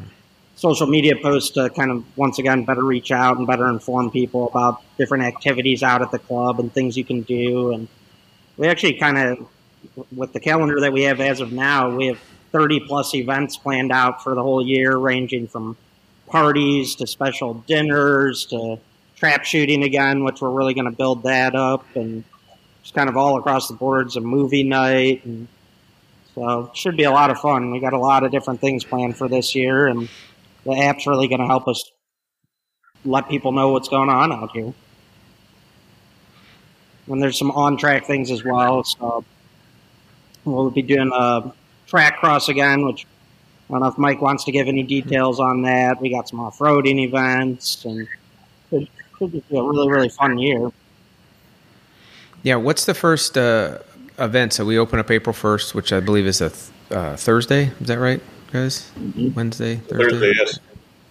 social 0.55 0.87
media 0.87 1.15
posts 1.15 1.51
to 1.51 1.69
kind 1.69 1.91
of 1.91 2.03
once 2.17 2.39
again 2.39 2.65
better 2.65 2.83
reach 2.83 3.11
out 3.11 3.37
and 3.37 3.47
better 3.47 3.67
inform 3.69 4.11
people 4.11 4.47
about 4.47 4.81
different 4.97 5.23
activities 5.23 5.83
out 5.83 6.01
at 6.01 6.11
the 6.11 6.19
club 6.19 6.59
and 6.59 6.73
things 6.73 6.97
you 6.97 7.05
can 7.05 7.21
do. 7.21 7.73
And 7.73 7.87
we 8.57 8.67
actually 8.67 8.95
kind 8.95 9.17
of 9.17 9.47
with 10.15 10.33
the 10.33 10.39
calendar 10.39 10.79
that 10.81 10.93
we 10.93 11.03
have 11.03 11.19
as 11.19 11.39
of 11.39 11.51
now, 11.51 11.95
we 11.95 12.07
have 12.07 12.19
30 12.51 12.81
plus 12.81 13.13
events 13.13 13.57
planned 13.57 13.91
out 13.91 14.23
for 14.23 14.35
the 14.35 14.41
whole 14.41 14.65
year, 14.65 14.97
ranging 14.97 15.47
from 15.47 15.77
parties 16.27 16.95
to 16.95 17.07
special 17.07 17.55
dinners 17.67 18.45
to 18.45 18.77
trap 19.15 19.43
shooting 19.43 19.83
again, 19.83 20.23
which 20.23 20.41
we're 20.41 20.49
really 20.49 20.73
going 20.73 20.89
to 20.89 20.95
build 20.95 21.23
that 21.23 21.55
up, 21.55 21.85
and 21.95 22.23
just 22.81 22.95
kind 22.95 23.09
of 23.09 23.17
all 23.17 23.37
across 23.37 23.67
the 23.67 23.73
boards 23.73 24.15
a 24.15 24.21
movie 24.21 24.63
night, 24.63 25.25
and 25.25 25.47
so 26.35 26.65
it 26.71 26.77
should 26.77 26.95
be 26.95 27.03
a 27.03 27.11
lot 27.11 27.29
of 27.29 27.39
fun. 27.39 27.71
We 27.71 27.79
got 27.79 27.93
a 27.93 27.99
lot 27.99 28.23
of 28.23 28.31
different 28.31 28.61
things 28.61 28.83
planned 28.83 29.17
for 29.17 29.27
this 29.27 29.53
year, 29.55 29.87
and 29.87 30.07
the 30.65 30.73
app's 30.73 31.05
really 31.05 31.27
going 31.27 31.41
to 31.41 31.47
help 31.47 31.67
us 31.67 31.91
let 33.05 33.27
people 33.29 33.51
know 33.51 33.69
what's 33.69 33.89
going 33.89 34.09
on 34.09 34.31
out 34.31 34.51
here. 34.51 34.73
And 37.07 37.21
there's 37.21 37.37
some 37.37 37.51
on 37.51 37.75
track 37.77 38.05
things 38.05 38.29
as 38.29 38.43
well. 38.43 38.83
So 38.83 39.25
We'll 40.45 40.69
be 40.69 40.81
doing 40.81 41.11
a 41.13 41.51
track 41.87 42.19
cross 42.19 42.49
again, 42.49 42.85
which 42.85 43.05
I 43.69 43.73
don't 43.73 43.81
know 43.81 43.87
if 43.87 43.97
Mike 43.97 44.21
wants 44.21 44.45
to 44.45 44.51
give 44.51 44.67
any 44.67 44.83
details 44.83 45.39
on 45.39 45.61
that. 45.63 46.01
We 46.01 46.09
got 46.09 46.27
some 46.29 46.39
off 46.39 46.57
roading 46.59 46.99
events, 47.03 47.85
and 47.85 48.07
it 48.71 48.87
should 49.17 49.31
be 49.31 49.43
a 49.51 49.61
really, 49.63 49.89
really 49.89 50.09
fun 50.09 50.37
year. 50.37 50.71
Yeah, 52.41 52.55
what's 52.55 52.85
the 52.85 52.93
first 52.93 53.37
uh, 53.37 53.79
event. 54.19 54.53
So 54.53 54.65
we 54.65 54.77
open 54.77 54.99
up 54.99 55.09
April 55.09 55.33
first, 55.33 55.73
which 55.73 55.91
I 55.91 55.99
believe 55.99 56.27
is 56.27 56.41
a 56.41 56.49
th- 56.49 56.63
uh, 56.91 57.15
Thursday. 57.15 57.71
Is 57.79 57.87
that 57.87 57.99
right, 57.99 58.21
guys? 58.51 58.91
Mm-hmm. 58.99 59.33
Wednesday, 59.33 59.75
Thursday. 59.77 60.09
Thursday, 60.09 60.33
yes. 60.37 60.59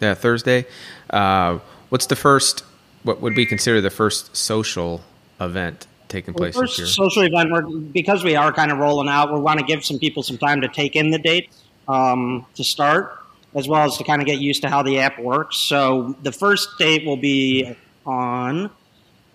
Yeah, 0.01 0.15
Thursday. 0.15 0.67
Uh, 1.11 1.59
what's 1.89 2.07
the 2.07 2.17
first? 2.17 2.65
What 3.03 3.21
would 3.21 3.37
we 3.37 3.47
consider 3.47 3.81
the 3.81 3.91
first 3.91 4.37
social 4.37 5.03
event 5.41 5.87
taking 6.09 6.35
place 6.35 6.55
well, 6.55 6.63
this 6.63 6.79
year? 6.79 6.87
Social 6.87 7.23
event, 7.23 7.51
we're, 7.53 7.63
because 7.63 8.25
we 8.25 8.37
are 8.37 8.53
kind 8.53 8.73
of 8.73 8.79
rolling 8.79 9.09
out. 9.09 9.33
We 9.33 9.41
want 9.41 9.61
to 9.61 9.67
give 9.67 9.85
some 9.85 9.99
people 9.99 10.23
some 10.23 10.39
time 10.39 10.61
to 10.63 10.69
take 10.69 10.97
in 10.97 11.11
the 11.11 11.19
dates 11.19 11.65
um, 11.87 12.47
to 12.55 12.65
start, 12.65 13.19
as 13.55 13.69
well 13.69 13.85
as 13.85 13.97
to 13.99 14.05
kind 14.05 14.21
of 14.21 14.27
get 14.27 14.39
used 14.39 14.63
to 14.63 14.69
how 14.69 14.83
the 14.83 14.99
app 15.01 15.19
works. 15.19 15.57
So 15.57 16.17
the 16.23 16.33
first 16.33 16.79
date 16.79 17.07
will 17.07 17.17
be 17.17 17.77
on 18.05 18.71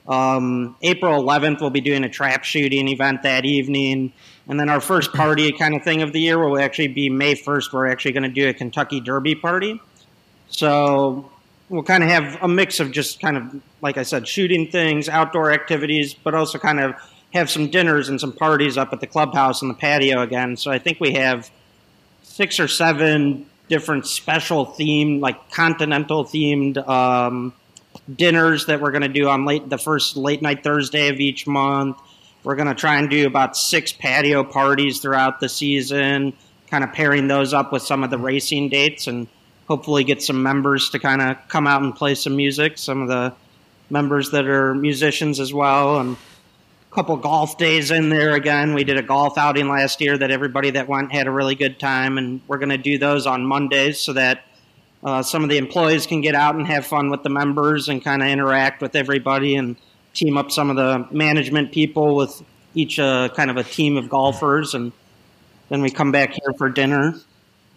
um, 0.08 0.76
April 0.82 1.22
11th. 1.22 1.62
We'll 1.62 1.70
be 1.70 1.82
doing 1.82 2.04
a 2.04 2.10
trap 2.10 2.44
shooting 2.44 2.88
event 2.90 3.24
that 3.24 3.46
evening. 3.46 4.14
And 4.48 4.60
then 4.60 4.70
our 4.70 4.82
first 4.82 5.14
party 5.14 5.52
kind 5.52 5.76
of 5.76 5.84
thing 5.84 6.02
of 6.02 6.14
the 6.14 6.20
year 6.20 6.38
will 6.40 6.60
actually 6.60 6.90
be 6.90 7.10
May 7.10 7.36
1st. 7.36 7.74
We're 7.74 7.88
actually 7.88 8.12
going 8.12 8.24
to 8.24 8.30
do 8.30 8.50
a 8.50 8.54
Kentucky 8.54 9.00
Derby 9.00 9.36
party. 9.36 9.82
So 10.50 11.32
we'll 11.74 11.82
kind 11.82 12.04
of 12.04 12.10
have 12.10 12.38
a 12.44 12.48
mix 12.48 12.80
of 12.80 12.92
just 12.92 13.20
kind 13.20 13.36
of, 13.36 13.62
like 13.82 13.98
I 13.98 14.04
said, 14.04 14.28
shooting 14.28 14.70
things, 14.70 15.10
outdoor 15.10 15.52
activities, 15.52 16.14
but 16.14 16.36
also 16.36 16.60
kind 16.60 16.80
of 16.80 16.94
have 17.34 17.50
some 17.50 17.72
dinners 17.72 18.10
and 18.10 18.22
some 18.22 18.32
parties 18.32 18.78
up 18.78 18.94
at 18.94 19.02
the 19.02 19.08
clubhouse 19.08 19.64
and 19.64 19.72
the 19.72 19.76
patio 19.76 20.22
again. 20.22 20.56
So 20.56 20.70
I 20.70 20.78
think 20.78 21.00
we 21.00 21.14
have 21.14 21.50
six 22.22 22.60
or 22.60 22.68
seven 22.68 23.48
different 23.70 24.06
special 24.06 24.68
themed, 24.68 25.20
like 25.20 25.50
continental 25.50 26.26
themed 26.26 26.88
um, 26.88 27.54
dinners 28.16 28.68
that 28.68 28.80
we're 28.80 28.92
going 28.92 29.02
to 29.02 29.08
do 29.08 29.28
on 29.28 29.46
late 29.46 29.68
the 29.68 29.80
first 29.80 30.16
late 30.16 30.44
night 30.44 30.64
Thursday 30.64 31.08
of 31.10 31.20
each 31.20 31.48
month. 31.48 31.98
We're 32.44 32.56
going 32.56 32.68
to 32.68 32.76
try 32.76 33.00
and 33.00 33.10
do 33.10 33.26
about 33.26 33.58
six 33.58 33.92
patio 33.92 34.44
parties 34.44 35.00
throughout 35.00 35.40
the 35.40 35.50
season, 35.50 36.34
kind 36.70 36.84
of 36.84 36.94
pairing 36.94 37.28
those 37.28 37.52
up 37.52 37.72
with 37.72 37.82
some 37.82 38.04
of 38.04 38.12
the 38.12 38.20
racing 38.20 38.70
dates 38.70 39.08
and 39.08 39.28
hopefully 39.74 40.04
get 40.04 40.22
some 40.22 40.44
members 40.44 40.92
to 40.92 41.00
kind 41.00 41.20
of 41.20 41.36
come 41.48 41.66
out 41.66 41.82
and 41.82 41.96
play 41.96 42.14
some 42.14 42.36
music. 42.36 42.78
Some 42.78 43.02
of 43.02 43.08
the 43.08 43.34
members 43.90 44.30
that 44.30 44.46
are 44.46 44.76
musicians 44.76 45.40
as 45.40 45.52
well, 45.52 46.00
and 46.00 46.16
a 46.16 46.96
couple 46.96 47.18
golf 47.18 47.58
days 47.58 47.90
in 47.90 48.10
there 48.10 48.36
again. 48.36 48.76
We 48.76 48.84
did 48.84 48.98
a 48.98 49.02
golf 49.02 49.36
outing 49.36 49.68
last 49.68 50.00
year 50.00 50.16
that 50.16 50.30
everybody 50.30 50.70
that 50.70 50.88
went 50.88 51.12
had 51.12 51.26
a 51.26 51.32
really 51.32 51.56
good 51.56 51.80
time, 51.80 52.20
and 52.20 52.40
we're 52.48 52.60
going 52.60 52.70
to 52.70 52.78
do 52.78 53.00
those 53.00 53.26
on 53.26 53.48
Mondays 53.48 54.00
so 54.00 54.14
that 54.14 54.44
uh, 55.04 55.24
some 55.24 55.42
of 55.42 55.50
the 55.50 55.58
employees 55.58 56.06
can 56.06 56.22
get 56.22 56.36
out 56.36 56.54
and 56.54 56.68
have 56.68 56.86
fun 56.86 57.10
with 57.10 57.24
the 57.24 57.30
members 57.30 57.90
and 57.90 58.04
kind 58.04 58.22
of 58.22 58.28
interact 58.28 58.80
with 58.80 58.96
everybody 58.96 59.56
and 59.56 59.76
team 60.14 60.38
up 60.38 60.52
some 60.52 60.70
of 60.70 60.76
the 60.76 61.08
management 61.10 61.72
people 61.72 62.16
with 62.16 62.44
each 62.76 63.00
uh, 63.00 63.28
kind 63.30 63.50
of 63.50 63.58
a 63.58 63.64
team 63.64 63.98
of 63.98 64.08
golfers, 64.08 64.76
and 64.76 64.92
then 65.70 65.82
we 65.82 65.90
come 65.90 66.12
back 66.12 66.30
here 66.30 66.54
for 66.60 66.70
dinner. 66.70 67.16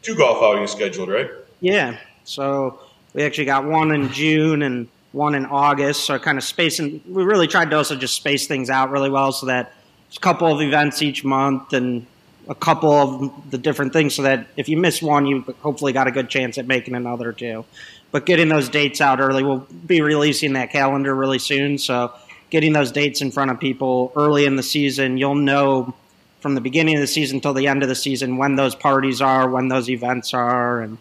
Two 0.02 0.14
golf 0.14 0.42
outings 0.42 0.72
scheduled, 0.72 1.08
right? 1.08 1.30
Yeah. 1.66 1.98
So 2.22 2.78
we 3.12 3.24
actually 3.24 3.46
got 3.46 3.64
one 3.64 3.90
in 3.90 4.08
June 4.10 4.62
and 4.62 4.86
one 5.10 5.34
in 5.34 5.46
August. 5.46 6.04
So 6.04 6.16
kind 6.18 6.38
of 6.38 6.44
spacing. 6.44 7.02
We 7.08 7.24
really 7.24 7.48
tried 7.48 7.70
to 7.70 7.76
also 7.76 7.96
just 7.96 8.14
space 8.14 8.46
things 8.46 8.70
out 8.70 8.90
really 8.90 9.10
well 9.10 9.32
so 9.32 9.46
that 9.46 9.72
there's 10.08 10.16
a 10.16 10.20
couple 10.20 10.46
of 10.46 10.60
events 10.60 11.02
each 11.02 11.24
month 11.24 11.72
and 11.72 12.06
a 12.48 12.54
couple 12.54 12.92
of 12.92 13.50
the 13.50 13.58
different 13.58 13.92
things 13.92 14.14
so 14.14 14.22
that 14.22 14.46
if 14.56 14.68
you 14.68 14.76
miss 14.76 15.02
one, 15.02 15.26
you 15.26 15.42
hopefully 15.60 15.92
got 15.92 16.06
a 16.06 16.12
good 16.12 16.28
chance 16.28 16.56
at 16.56 16.68
making 16.68 16.94
another 16.94 17.32
too. 17.32 17.64
But 18.12 18.26
getting 18.26 18.48
those 18.48 18.68
dates 18.68 19.00
out 19.00 19.18
early, 19.18 19.42
we'll 19.42 19.66
be 19.86 20.02
releasing 20.02 20.52
that 20.52 20.70
calendar 20.70 21.12
really 21.12 21.40
soon. 21.40 21.78
So 21.78 22.12
getting 22.50 22.72
those 22.72 22.92
dates 22.92 23.22
in 23.22 23.32
front 23.32 23.50
of 23.50 23.58
people 23.58 24.12
early 24.14 24.46
in 24.46 24.54
the 24.54 24.62
season, 24.62 25.16
you'll 25.18 25.34
know 25.34 25.96
from 26.40 26.54
the 26.54 26.60
beginning 26.60 26.94
of 26.94 27.00
the 27.00 27.08
season 27.08 27.40
till 27.40 27.54
the 27.54 27.66
end 27.66 27.82
of 27.82 27.88
the 27.88 27.96
season 27.96 28.36
when 28.36 28.54
those 28.54 28.76
parties 28.76 29.20
are, 29.20 29.50
when 29.50 29.66
those 29.66 29.90
events 29.90 30.32
are, 30.32 30.80
and 30.80 30.98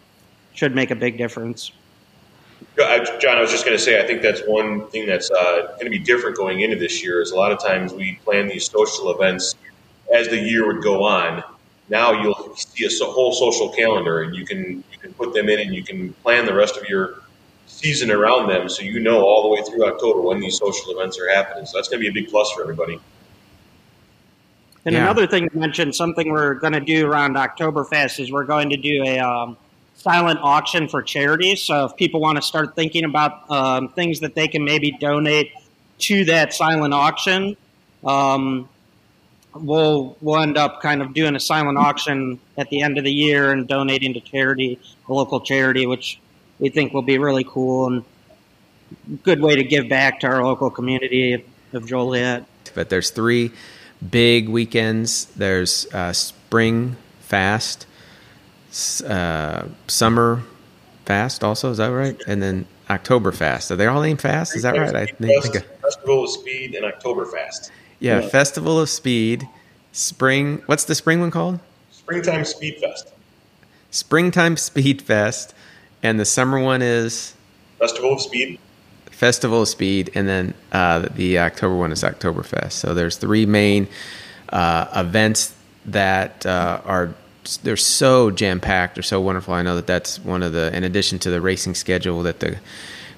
should 0.56 0.74
make 0.74 0.90
a 0.90 0.96
big 0.96 1.18
difference. 1.18 1.72
John, 2.78 3.38
I 3.38 3.42
was 3.42 3.52
just 3.52 3.66
going 3.66 3.78
to 3.78 3.84
say, 3.84 4.02
I 4.02 4.08
think 4.08 4.22
that's 4.22 4.42
one 4.48 4.88
thing 4.88 5.06
that's 5.06 5.30
uh, 5.30 5.68
going 5.74 5.86
to 5.86 5.90
be 5.90 6.00
different 6.00 6.36
going 6.36 6.62
into 6.62 6.78
this 6.78 7.04
year. 7.04 7.22
Is 7.22 7.32
a 7.32 7.36
lot 7.36 7.52
of 7.52 7.62
times 7.62 7.94
we 7.94 8.20
plan 8.24 8.48
these 8.48 8.70
social 8.70 9.12
events 9.12 9.56
as 10.14 10.28
the 10.28 10.38
year 10.38 10.66
would 10.68 10.84
go 10.84 11.04
on. 11.04 11.44
Now 11.90 12.22
you'll 12.22 12.56
see 12.56 12.86
a 12.86 13.06
whole 13.06 13.32
social 13.34 13.70
calendar, 13.70 14.24
and 14.24 14.36
you 14.36 14.46
can 14.46 14.84
you 14.92 14.98
can 15.00 15.14
put 15.14 15.34
them 15.34 15.48
in, 15.50 15.60
and 15.60 15.76
you 15.76 15.84
can 15.84 16.14
plan 16.14 16.46
the 16.46 16.54
rest 16.54 16.78
of 16.78 16.90
your 16.90 17.22
season 17.68 18.12
around 18.12 18.50
them, 18.50 18.68
so 18.70 18.84
you 18.84 19.00
know 19.00 19.22
all 19.24 19.44
the 19.44 19.50
way 19.50 19.62
through 19.70 19.86
October 19.86 20.22
when 20.22 20.40
these 20.40 20.58
social 20.58 20.98
events 20.98 21.20
are 21.20 21.30
happening. 21.30 21.66
So 21.66 21.78
that's 21.78 21.90
going 21.90 22.02
to 22.04 22.12
be 22.12 22.20
a 22.20 22.22
big 22.24 22.30
plus 22.30 22.52
for 22.52 22.62
everybody. 22.62 23.00
And 24.86 24.94
yeah. 24.94 25.02
another 25.02 25.28
thing 25.28 25.50
to 25.50 25.58
mention, 25.58 25.92
something 25.94 26.30
we're 26.30 26.56
going 26.56 26.74
to 26.74 26.80
do 26.80 27.08
around 27.08 27.36
Oktoberfest 27.36 28.20
is 28.20 28.32
we're 28.32 28.44
going 28.44 28.70
to 28.70 28.78
do 28.78 29.04
a 29.04 29.20
um, 29.20 29.58
silent 29.96 30.40
auction 30.42 30.88
for 30.88 31.02
charity. 31.02 31.56
So 31.56 31.86
if 31.86 31.96
people 31.96 32.20
want 32.20 32.38
to 32.38 32.42
start 32.42 32.76
thinking 32.76 33.04
about 33.04 33.50
um, 33.50 33.90
things 33.90 34.20
that 34.20 34.36
they 34.36 34.48
can 34.48 34.64
maybe 34.64 34.92
donate 34.92 35.52
to 36.00 36.26
that 36.26 36.54
silent 36.54 36.94
auction, 36.94 37.58
um, 38.04 38.70
we'll 39.54 40.18
we'll 40.22 40.42
end 40.42 40.58
up 40.58 40.82
kind 40.82 41.02
of 41.02 41.14
doing 41.14 41.36
a 41.36 41.40
silent 41.40 41.78
auction 41.78 42.40
at 42.58 42.70
the 42.70 42.82
end 42.82 42.98
of 42.98 43.04
the 43.04 43.12
year 43.12 43.52
and 43.52 43.68
donating 43.68 44.14
to 44.14 44.20
charity, 44.20 44.80
a 45.08 45.14
local 45.14 45.40
charity, 45.40 45.86
which 45.88 46.20
we 46.60 46.70
think 46.70 46.94
will 46.94 47.02
be 47.02 47.18
really 47.18 47.44
cool 47.44 47.88
and 47.88 48.04
good 49.24 49.42
way 49.42 49.56
to 49.56 49.64
give 49.64 49.90
back 49.90 50.20
to 50.20 50.28
our 50.28 50.44
local 50.44 50.70
community 50.70 51.44
of 51.74 51.88
Joliet. 51.88 52.46
But 52.74 52.90
there's 52.90 53.10
three 53.10 53.52
big 54.10 54.50
weekends. 54.50 55.26
There's 55.36 55.88
uh, 55.94 56.14
Spring 56.14 56.98
Fast, 57.22 57.88
uh, 59.02 59.68
Summer 59.88 60.44
Fast, 61.06 61.44
also 61.44 61.72
is 61.72 61.78
that 61.78 61.88
right? 61.88 62.20
And 62.28 62.42
then 62.42 62.66
October 62.90 63.32
Fast. 63.32 63.72
Are 63.72 63.76
they 63.76 63.88
all 63.88 64.02
named 64.02 64.22
Fast? 64.22 64.56
Is 64.56 64.64
that 64.64 64.78
right? 64.78 64.96
I 64.96 65.06
think 65.06 65.66
Festival 65.82 66.24
of 66.24 66.30
Speed 66.30 66.76
and 66.76 66.86
October 66.86 67.26
Fast. 67.26 67.72
Yeah, 68.00 68.20
yeah, 68.20 68.28
Festival 68.28 68.80
of 68.80 68.90
Speed, 68.90 69.48
Spring. 69.92 70.62
What's 70.66 70.84
the 70.86 70.96
spring 70.96 71.20
one 71.20 71.32
called? 71.32 71.60
Springtime 71.92 72.46
Speed 72.46 72.78
Fest. 72.78 73.14
Springtime 73.92 74.58
Speed 74.58 75.02
Fest, 75.02 75.54
and 76.04 76.20
the 76.20 76.26
summer 76.26 76.60
one 76.60 76.82
is 76.82 77.34
Festival 77.80 78.14
of 78.14 78.22
Speed. 78.22 78.60
Festival 79.10 79.62
of 79.62 79.68
Speed, 79.70 80.12
and 80.14 80.28
then 80.28 80.54
uh, 80.72 81.08
the 81.16 81.40
October 81.40 81.76
one 81.76 81.92
is 81.92 82.04
October 82.04 82.44
Oktoberfest. 82.44 82.74
So 82.74 82.94
there's 82.94 83.18
three 83.18 83.46
main 83.46 83.88
uh, 84.50 84.88
events 84.94 85.56
that 85.86 86.46
uh, 86.46 86.82
are 86.84 87.16
they're 87.64 87.78
so 87.78 88.32
jam 88.32 88.60
packed. 88.60 88.96
They're 88.96 89.04
so 89.04 89.22
wonderful. 89.22 89.54
I 89.54 89.62
know 89.62 89.76
that 89.76 89.88
that's 89.88 90.20
one 90.20 90.44
of 90.44 90.54
the 90.54 90.76
in 90.76 90.84
addition 90.84 91.20
to 91.20 91.30
the 91.30 91.42
racing 91.42 91.76
schedule 91.76 92.24
that 92.24 92.40
the 92.40 92.58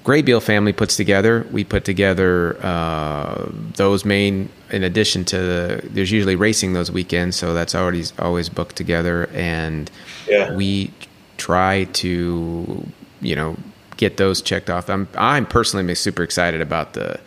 Graybeal 0.04 0.40
family 0.40 0.72
puts 0.72 0.96
together. 0.96 1.46
We 1.50 1.64
put 1.64 1.84
together 1.84 2.56
uh, 2.64 3.46
those 3.74 4.06
main, 4.06 4.48
in 4.70 4.82
addition 4.82 5.24
to 5.26 5.36
the, 5.36 5.80
there's 5.84 6.10
usually 6.10 6.34
racing 6.34 6.72
those 6.72 6.90
weekends, 6.90 7.36
so 7.36 7.52
that's 7.52 7.74
already 7.74 8.04
always 8.18 8.48
booked 8.48 8.76
together, 8.76 9.28
and 9.34 9.90
yeah. 10.26 10.54
we 10.54 10.92
try 11.36 11.84
to, 11.84 12.86
you 13.20 13.36
know, 13.36 13.56
get 13.98 14.16
those 14.16 14.40
checked 14.40 14.70
off. 14.70 14.88
I'm 14.88 15.08
I'm 15.14 15.44
personally 15.44 15.94
super 15.94 16.22
excited 16.22 16.62
about 16.62 16.94
the 16.94 17.20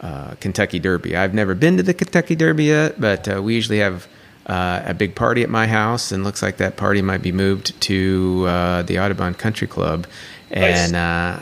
uh, 0.00 0.34
Kentucky 0.40 0.78
Derby. 0.78 1.16
I've 1.16 1.34
never 1.34 1.54
been 1.54 1.76
to 1.76 1.82
the 1.82 1.92
Kentucky 1.92 2.36
Derby 2.36 2.64
yet, 2.64 2.98
but 2.98 3.28
uh, 3.28 3.42
we 3.42 3.54
usually 3.54 3.80
have. 3.80 4.08
Uh, 4.46 4.82
a 4.84 4.92
big 4.92 5.14
party 5.14 5.42
at 5.42 5.48
my 5.48 5.66
house, 5.66 6.12
and 6.12 6.22
looks 6.22 6.42
like 6.42 6.58
that 6.58 6.76
party 6.76 7.00
might 7.00 7.22
be 7.22 7.32
moved 7.32 7.80
to 7.80 8.44
uh, 8.46 8.82
the 8.82 8.96
Autobahn 8.96 9.36
Country 9.36 9.66
Club. 9.66 10.06
And. 10.50 10.94
Uh, 10.94 11.40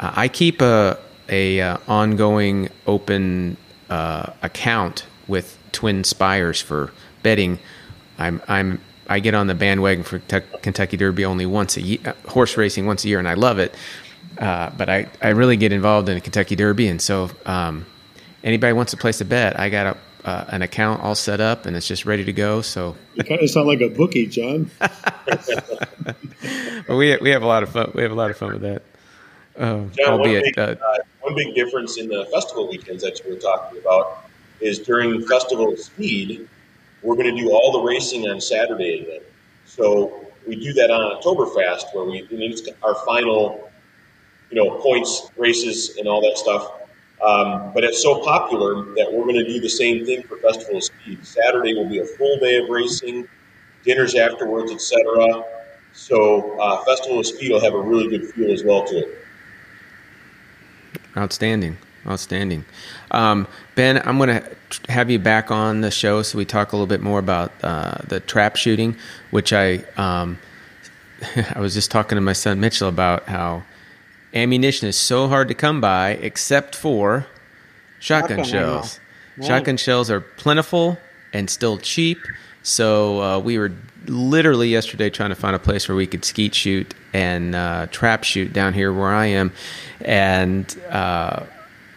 I 0.00 0.28
keep 0.28 0.62
a 0.62 0.98
a 1.28 1.60
uh, 1.60 1.76
ongoing 1.86 2.70
open 2.86 3.56
uh, 3.88 4.32
account 4.42 5.04
with 5.28 5.58
Twin 5.72 6.04
Spires 6.04 6.60
for 6.60 6.92
betting. 7.22 7.58
I'm 8.18 8.40
I'm 8.48 8.80
I 9.08 9.20
get 9.20 9.34
on 9.34 9.46
the 9.46 9.54
bandwagon 9.54 10.04
for 10.04 10.18
te- 10.20 10.40
Kentucky 10.62 10.96
Derby 10.96 11.24
only 11.24 11.46
once 11.46 11.76
a 11.76 11.82
year, 11.82 11.98
uh, 12.04 12.12
horse 12.28 12.56
racing 12.56 12.86
once 12.86 13.04
a 13.04 13.08
year, 13.08 13.18
and 13.18 13.28
I 13.28 13.34
love 13.34 13.58
it. 13.58 13.74
Uh, 14.38 14.70
but 14.76 14.88
I, 14.88 15.06
I 15.20 15.30
really 15.30 15.56
get 15.56 15.72
involved 15.72 16.08
in 16.08 16.16
a 16.16 16.20
Kentucky 16.20 16.56
Derby, 16.56 16.88
and 16.88 17.02
so 17.02 17.30
um, 17.44 17.84
anybody 18.42 18.72
wants 18.72 18.92
to 18.92 18.96
place 18.96 19.20
a 19.20 19.24
bet, 19.24 19.58
I 19.58 19.68
got 19.68 19.86
a, 19.86 19.96
uh, 20.24 20.44
an 20.48 20.62
account 20.62 21.02
all 21.02 21.14
set 21.14 21.40
up, 21.40 21.66
and 21.66 21.76
it's 21.76 21.86
just 21.86 22.04
ready 22.04 22.24
to 22.24 22.32
go. 22.32 22.60
So 22.62 22.96
you 23.14 23.24
kind 23.24 23.40
of 23.40 23.50
sound 23.50 23.68
like 23.68 23.80
a 23.80 23.88
bookie, 23.88 24.26
John. 24.26 24.70
well, 26.88 26.98
we 26.98 27.16
we 27.18 27.30
have 27.30 27.42
a 27.42 27.46
lot 27.46 27.62
of 27.62 27.70
fun. 27.70 27.92
We 27.94 28.02
have 28.02 28.12
a 28.12 28.14
lot 28.14 28.30
of 28.30 28.36
fun 28.36 28.52
with 28.52 28.62
that. 28.62 28.82
Um, 29.56 29.90
John, 29.96 30.20
one 30.20 30.30
big, 30.30 30.58
uh, 30.58 30.62
uh, 30.62 30.96
one 31.20 31.34
big 31.34 31.54
difference 31.54 31.98
in 31.98 32.08
the 32.08 32.26
festival 32.32 32.68
weekends 32.68 33.02
that 33.02 33.22
you 33.22 33.30
were 33.34 33.40
talking 33.40 33.78
about 33.80 34.24
is 34.60 34.78
during 34.78 35.26
Festival 35.26 35.76
Speed, 35.76 36.48
we're 37.02 37.16
going 37.16 37.34
to 37.34 37.40
do 37.40 37.50
all 37.50 37.72
the 37.72 37.80
racing 37.80 38.28
on 38.28 38.40
Saturday 38.40 39.00
again. 39.00 39.20
So 39.66 40.26
we 40.46 40.56
do 40.56 40.72
that 40.74 40.90
on 40.90 41.20
Oktoberfest, 41.20 41.94
where 41.94 42.04
we 42.04 42.26
it's 42.30 42.68
our 42.82 42.94
final, 43.06 43.70
you 44.50 44.56
know, 44.56 44.78
points 44.78 45.30
races 45.36 45.96
and 45.96 46.08
all 46.08 46.20
that 46.22 46.38
stuff. 46.38 46.79
Um, 47.22 47.72
but 47.74 47.84
it's 47.84 48.02
so 48.02 48.22
popular 48.24 48.74
that 48.94 49.08
we're 49.12 49.24
going 49.24 49.34
to 49.34 49.46
do 49.46 49.60
the 49.60 49.68
same 49.68 50.06
thing 50.06 50.22
for 50.22 50.38
Festival 50.38 50.78
of 50.78 50.84
Speed. 50.84 51.24
Saturday 51.24 51.74
will 51.74 51.88
be 51.88 51.98
a 51.98 52.04
full 52.04 52.38
day 52.38 52.56
of 52.56 52.68
racing, 52.70 53.28
dinners 53.84 54.14
afterwards, 54.14 54.72
etc. 54.72 55.44
So 55.92 56.58
uh, 56.58 56.82
Festival 56.84 57.20
of 57.20 57.26
Speed 57.26 57.52
will 57.52 57.60
have 57.60 57.74
a 57.74 57.80
really 57.80 58.08
good 58.08 58.32
feel 58.32 58.50
as 58.50 58.64
well 58.64 58.84
to 58.86 58.98
it. 58.98 59.18
Outstanding. 61.16 61.76
Outstanding. 62.06 62.64
Um, 63.10 63.46
ben, 63.74 64.00
I'm 64.06 64.16
going 64.16 64.40
to 64.40 64.90
have 64.90 65.10
you 65.10 65.18
back 65.18 65.50
on 65.50 65.82
the 65.82 65.90
show 65.90 66.22
so 66.22 66.38
we 66.38 66.46
talk 66.46 66.72
a 66.72 66.76
little 66.76 66.86
bit 66.86 67.02
more 67.02 67.18
about 67.18 67.52
uh, 67.62 67.98
the 68.06 68.20
trap 68.20 68.56
shooting, 68.56 68.96
which 69.30 69.52
I 69.52 69.84
um, 69.98 70.38
I 71.54 71.60
was 71.60 71.74
just 71.74 71.90
talking 71.90 72.16
to 72.16 72.22
my 72.22 72.32
son 72.32 72.60
Mitchell 72.60 72.88
about 72.88 73.26
how 73.26 73.64
ammunition 74.34 74.88
is 74.88 74.96
so 74.96 75.28
hard 75.28 75.48
to 75.48 75.54
come 75.54 75.80
by 75.80 76.10
except 76.10 76.74
for 76.74 77.26
shotgun, 77.98 78.38
shotgun 78.38 78.44
shells. 78.44 79.00
Right. 79.36 79.46
Shotgun 79.46 79.76
shells 79.76 80.10
are 80.10 80.20
plentiful 80.20 80.98
and 81.32 81.48
still 81.48 81.78
cheap. 81.78 82.18
So 82.62 83.22
uh, 83.22 83.38
we 83.38 83.58
were 83.58 83.72
literally 84.06 84.68
yesterday 84.68 85.10
trying 85.10 85.30
to 85.30 85.34
find 85.34 85.56
a 85.56 85.58
place 85.58 85.88
where 85.88 85.96
we 85.96 86.06
could 86.06 86.24
skeet 86.24 86.54
shoot 86.54 86.94
and 87.12 87.54
uh, 87.54 87.86
trap 87.90 88.24
shoot 88.24 88.52
down 88.52 88.74
here 88.74 88.92
where 88.92 89.08
I 89.08 89.26
am, 89.26 89.52
and 90.00 90.74
uh, 90.90 91.44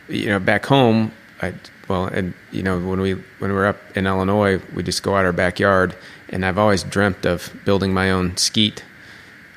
you 0.07 0.27
know 0.27 0.39
back 0.39 0.65
home, 0.65 1.11
I 1.41 1.53
well, 1.87 2.05
and 2.05 2.33
you 2.51 2.63
know 2.63 2.79
when 2.79 3.01
we 3.01 3.13
when 3.39 3.51
we 3.51 3.57
are 3.57 3.65
up 3.65 3.97
in 3.97 4.07
Illinois, 4.07 4.61
we 4.73 4.83
just 4.83 5.03
go 5.03 5.15
out 5.15 5.25
our 5.25 5.33
backyard, 5.33 5.95
and 6.29 6.45
I've 6.45 6.57
always 6.57 6.83
dreamt 6.83 7.25
of 7.25 7.53
building 7.65 7.93
my 7.93 8.11
own 8.11 8.37
skeet 8.37 8.83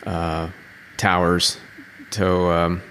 uh, 0.05 0.51
towers. 0.97 1.59
So, 2.11 2.51
um, 2.51 2.83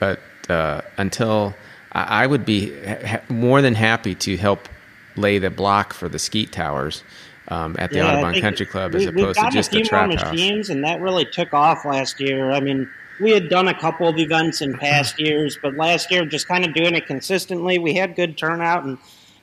but 0.00 0.20
uh, 0.48 0.82
until 0.96 1.54
I, 1.92 2.22
I, 2.22 2.26
would 2.26 2.44
be 2.44 2.72
ha- 2.84 3.20
more 3.28 3.62
than 3.62 3.74
happy 3.74 4.14
to 4.16 4.36
help 4.36 4.68
lay 5.16 5.38
the 5.38 5.50
block 5.50 5.92
for 5.92 6.08
the 6.08 6.18
skeet 6.18 6.52
towers 6.52 7.02
um, 7.48 7.76
at 7.78 7.90
the 7.90 7.98
yeah, 7.98 8.14
Autobahn 8.14 8.40
Country 8.40 8.66
Club 8.66 8.94
as 8.94 9.06
opposed 9.06 9.38
to 9.38 9.50
just 9.50 9.70
the 9.70 9.82
trap 9.82 10.10
house. 10.12 10.32
Machines, 10.32 10.70
and 10.70 10.84
that 10.84 11.00
really 11.00 11.24
took 11.24 11.52
off 11.52 11.84
last 11.84 12.20
year. 12.20 12.50
I 12.50 12.60
mean, 12.60 12.88
we 13.20 13.32
had 13.32 13.48
done 13.48 13.68
a 13.68 13.78
couple 13.78 14.08
of 14.08 14.18
events 14.18 14.62
in 14.62 14.78
past 14.78 15.18
years, 15.20 15.58
but 15.60 15.74
last 15.74 16.10
year 16.10 16.24
just 16.24 16.48
kind 16.48 16.64
of 16.64 16.74
doing 16.74 16.94
it 16.94 17.06
consistently, 17.06 17.78
we 17.78 17.94
had 17.94 18.16
good 18.16 18.38
turnout, 18.38 18.84
and 18.84 18.98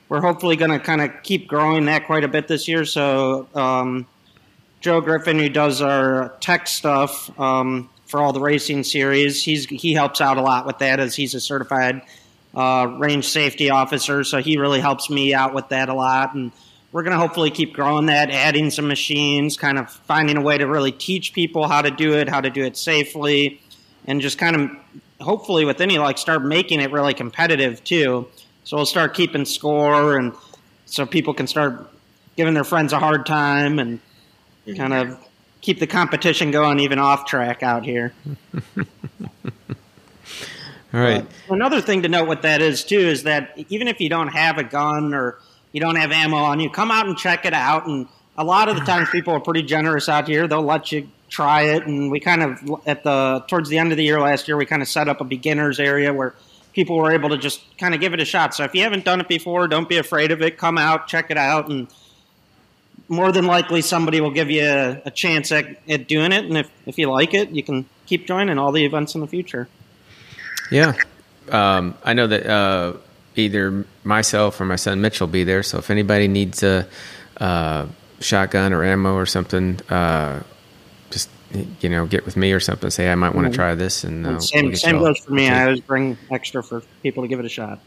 we're 0.08 0.20
hopefully 0.20 0.56
going 0.56 0.72
to 0.72 0.80
kind 0.80 1.00
of 1.00 1.10
keep 1.22 1.46
growing 1.46 1.84
that 1.84 2.06
quite 2.06 2.24
a 2.24 2.28
bit 2.28 2.48
this 2.48 2.66
year. 2.66 2.84
So. 2.84 3.46
Um, 3.54 4.06
Joe 4.80 5.02
Griffin, 5.02 5.38
who 5.38 5.50
does 5.50 5.82
our 5.82 6.34
tech 6.40 6.66
stuff 6.66 7.38
um, 7.38 7.90
for 8.10 8.20
all 8.20 8.32
the 8.32 8.40
racing 8.40 8.82
series, 8.82 9.42
he's 9.42 9.66
he 9.66 9.94
helps 9.94 10.20
out 10.20 10.36
a 10.36 10.42
lot 10.42 10.66
with 10.66 10.78
that 10.78 11.00
as 11.00 11.14
he's 11.14 11.34
a 11.34 11.40
certified 11.40 12.02
uh, 12.54 12.96
range 12.98 13.28
safety 13.28 13.70
officer. 13.70 14.24
So 14.24 14.38
he 14.38 14.58
really 14.58 14.80
helps 14.80 15.08
me 15.08 15.32
out 15.32 15.54
with 15.54 15.68
that 15.68 15.88
a 15.88 15.94
lot, 15.94 16.34
and 16.34 16.52
we're 16.92 17.04
going 17.04 17.12
to 17.12 17.18
hopefully 17.18 17.50
keep 17.50 17.72
growing 17.72 18.06
that, 18.06 18.30
adding 18.30 18.70
some 18.70 18.88
machines, 18.88 19.56
kind 19.56 19.78
of 19.78 19.90
finding 19.90 20.36
a 20.36 20.42
way 20.42 20.58
to 20.58 20.66
really 20.66 20.92
teach 20.92 21.32
people 21.32 21.68
how 21.68 21.82
to 21.82 21.90
do 21.90 22.14
it, 22.14 22.28
how 22.28 22.40
to 22.40 22.50
do 22.50 22.64
it 22.64 22.76
safely, 22.76 23.60
and 24.06 24.20
just 24.20 24.38
kind 24.38 24.56
of 24.56 24.70
hopefully 25.20 25.64
with 25.64 25.80
any 25.80 25.98
like 25.98 26.18
start 26.18 26.44
making 26.44 26.80
it 26.80 26.90
really 26.90 27.14
competitive 27.14 27.82
too. 27.84 28.26
So 28.64 28.76
we'll 28.76 28.86
start 28.86 29.14
keeping 29.14 29.44
score, 29.44 30.16
and 30.16 30.34
so 30.86 31.06
people 31.06 31.34
can 31.34 31.46
start 31.46 31.88
giving 32.36 32.54
their 32.54 32.64
friends 32.64 32.92
a 32.92 32.98
hard 32.98 33.24
time, 33.26 33.78
and 33.78 34.00
mm-hmm. 34.66 34.76
kind 34.76 34.92
of 34.92 35.29
keep 35.60 35.78
the 35.78 35.86
competition 35.86 36.50
going 36.50 36.80
even 36.80 36.98
off 36.98 37.26
track 37.26 37.62
out 37.62 37.84
here. 37.84 38.12
All 40.92 41.00
right. 41.00 41.22
Uh, 41.22 41.54
another 41.54 41.80
thing 41.80 42.02
to 42.02 42.08
note 42.08 42.26
what 42.26 42.42
that 42.42 42.60
is 42.60 42.82
too 42.82 42.98
is 42.98 43.22
that 43.22 43.54
even 43.68 43.86
if 43.86 44.00
you 44.00 44.08
don't 44.08 44.28
have 44.28 44.58
a 44.58 44.64
gun 44.64 45.14
or 45.14 45.38
you 45.72 45.80
don't 45.80 45.96
have 45.96 46.10
ammo 46.10 46.36
on 46.36 46.58
you, 46.58 46.68
come 46.68 46.90
out 46.90 47.06
and 47.06 47.16
check 47.16 47.44
it 47.44 47.54
out. 47.54 47.86
And 47.86 48.08
a 48.36 48.44
lot 48.44 48.68
of 48.68 48.76
the 48.76 48.82
times, 48.82 49.08
people 49.10 49.34
are 49.34 49.40
pretty 49.40 49.62
generous 49.62 50.08
out 50.08 50.26
here. 50.26 50.48
They'll 50.48 50.62
let 50.62 50.90
you 50.90 51.08
try 51.28 51.62
it. 51.62 51.86
And 51.86 52.10
we 52.10 52.18
kind 52.18 52.42
of 52.42 52.80
at 52.86 53.04
the 53.04 53.44
towards 53.46 53.68
the 53.68 53.78
end 53.78 53.92
of 53.92 53.98
the 53.98 54.04
year 54.04 54.20
last 54.20 54.48
year, 54.48 54.56
we 54.56 54.66
kind 54.66 54.82
of 54.82 54.88
set 54.88 55.08
up 55.08 55.20
a 55.20 55.24
beginners 55.24 55.78
area 55.78 56.12
where 56.12 56.34
people 56.72 56.96
were 56.96 57.12
able 57.12 57.28
to 57.28 57.38
just 57.38 57.62
kind 57.78 57.94
of 57.94 58.00
give 58.00 58.12
it 58.12 58.20
a 58.20 58.24
shot. 58.24 58.54
So 58.54 58.64
if 58.64 58.74
you 58.74 58.82
haven't 58.82 59.04
done 59.04 59.20
it 59.20 59.28
before, 59.28 59.68
don't 59.68 59.88
be 59.88 59.98
afraid 59.98 60.32
of 60.32 60.42
it. 60.42 60.58
Come 60.58 60.76
out, 60.76 61.06
check 61.06 61.30
it 61.30 61.36
out, 61.36 61.68
and 61.68 61.88
more 63.10 63.32
than 63.32 63.44
likely 63.46 63.82
somebody 63.82 64.20
will 64.20 64.30
give 64.30 64.50
you 64.50 64.64
a, 64.64 65.02
a 65.04 65.10
chance 65.10 65.52
at, 65.52 65.66
at, 65.88 66.06
doing 66.06 66.32
it. 66.32 66.44
And 66.44 66.56
if, 66.56 66.70
if 66.86 66.96
you 66.96 67.10
like 67.10 67.34
it, 67.34 67.50
you 67.50 67.62
can 67.62 67.84
keep 68.06 68.26
joining 68.26 68.56
all 68.56 68.72
the 68.72 68.84
events 68.84 69.14
in 69.14 69.20
the 69.20 69.26
future. 69.26 69.68
Yeah. 70.70 70.94
Um, 71.50 71.96
I 72.04 72.14
know 72.14 72.28
that 72.28 72.46
uh, 72.46 72.94
either 73.34 73.84
myself 74.04 74.60
or 74.60 74.64
my 74.64 74.76
son 74.76 75.00
Mitch 75.00 75.20
will 75.20 75.26
be 75.26 75.42
there. 75.42 75.62
So 75.64 75.78
if 75.78 75.90
anybody 75.90 76.28
needs 76.28 76.62
a, 76.62 76.86
uh, 77.38 77.86
shotgun 78.20 78.72
or 78.72 78.84
ammo 78.84 79.14
or 79.14 79.26
something, 79.26 79.80
uh, 79.88 80.42
just 81.10 81.28
you 81.80 81.88
know, 81.88 82.06
get 82.06 82.24
with 82.24 82.36
me 82.36 82.52
or 82.52 82.60
something. 82.60 82.90
Say 82.90 83.10
I 83.10 83.14
might 83.14 83.34
want 83.34 83.46
to 83.46 83.50
mm-hmm. 83.50 83.56
try 83.56 83.74
this, 83.74 84.04
and 84.04 84.26
uh, 84.26 84.40
same 84.40 84.66
we'll 84.66 84.76
same 84.76 84.98
goes 84.98 85.18
for 85.18 85.32
me. 85.32 85.48
I 85.48 85.64
always 85.64 85.80
bring 85.80 86.16
extra 86.30 86.62
for 86.62 86.82
people 87.02 87.24
to 87.24 87.28
give 87.28 87.40
it 87.40 87.46
a 87.46 87.48
shot. 87.48 87.80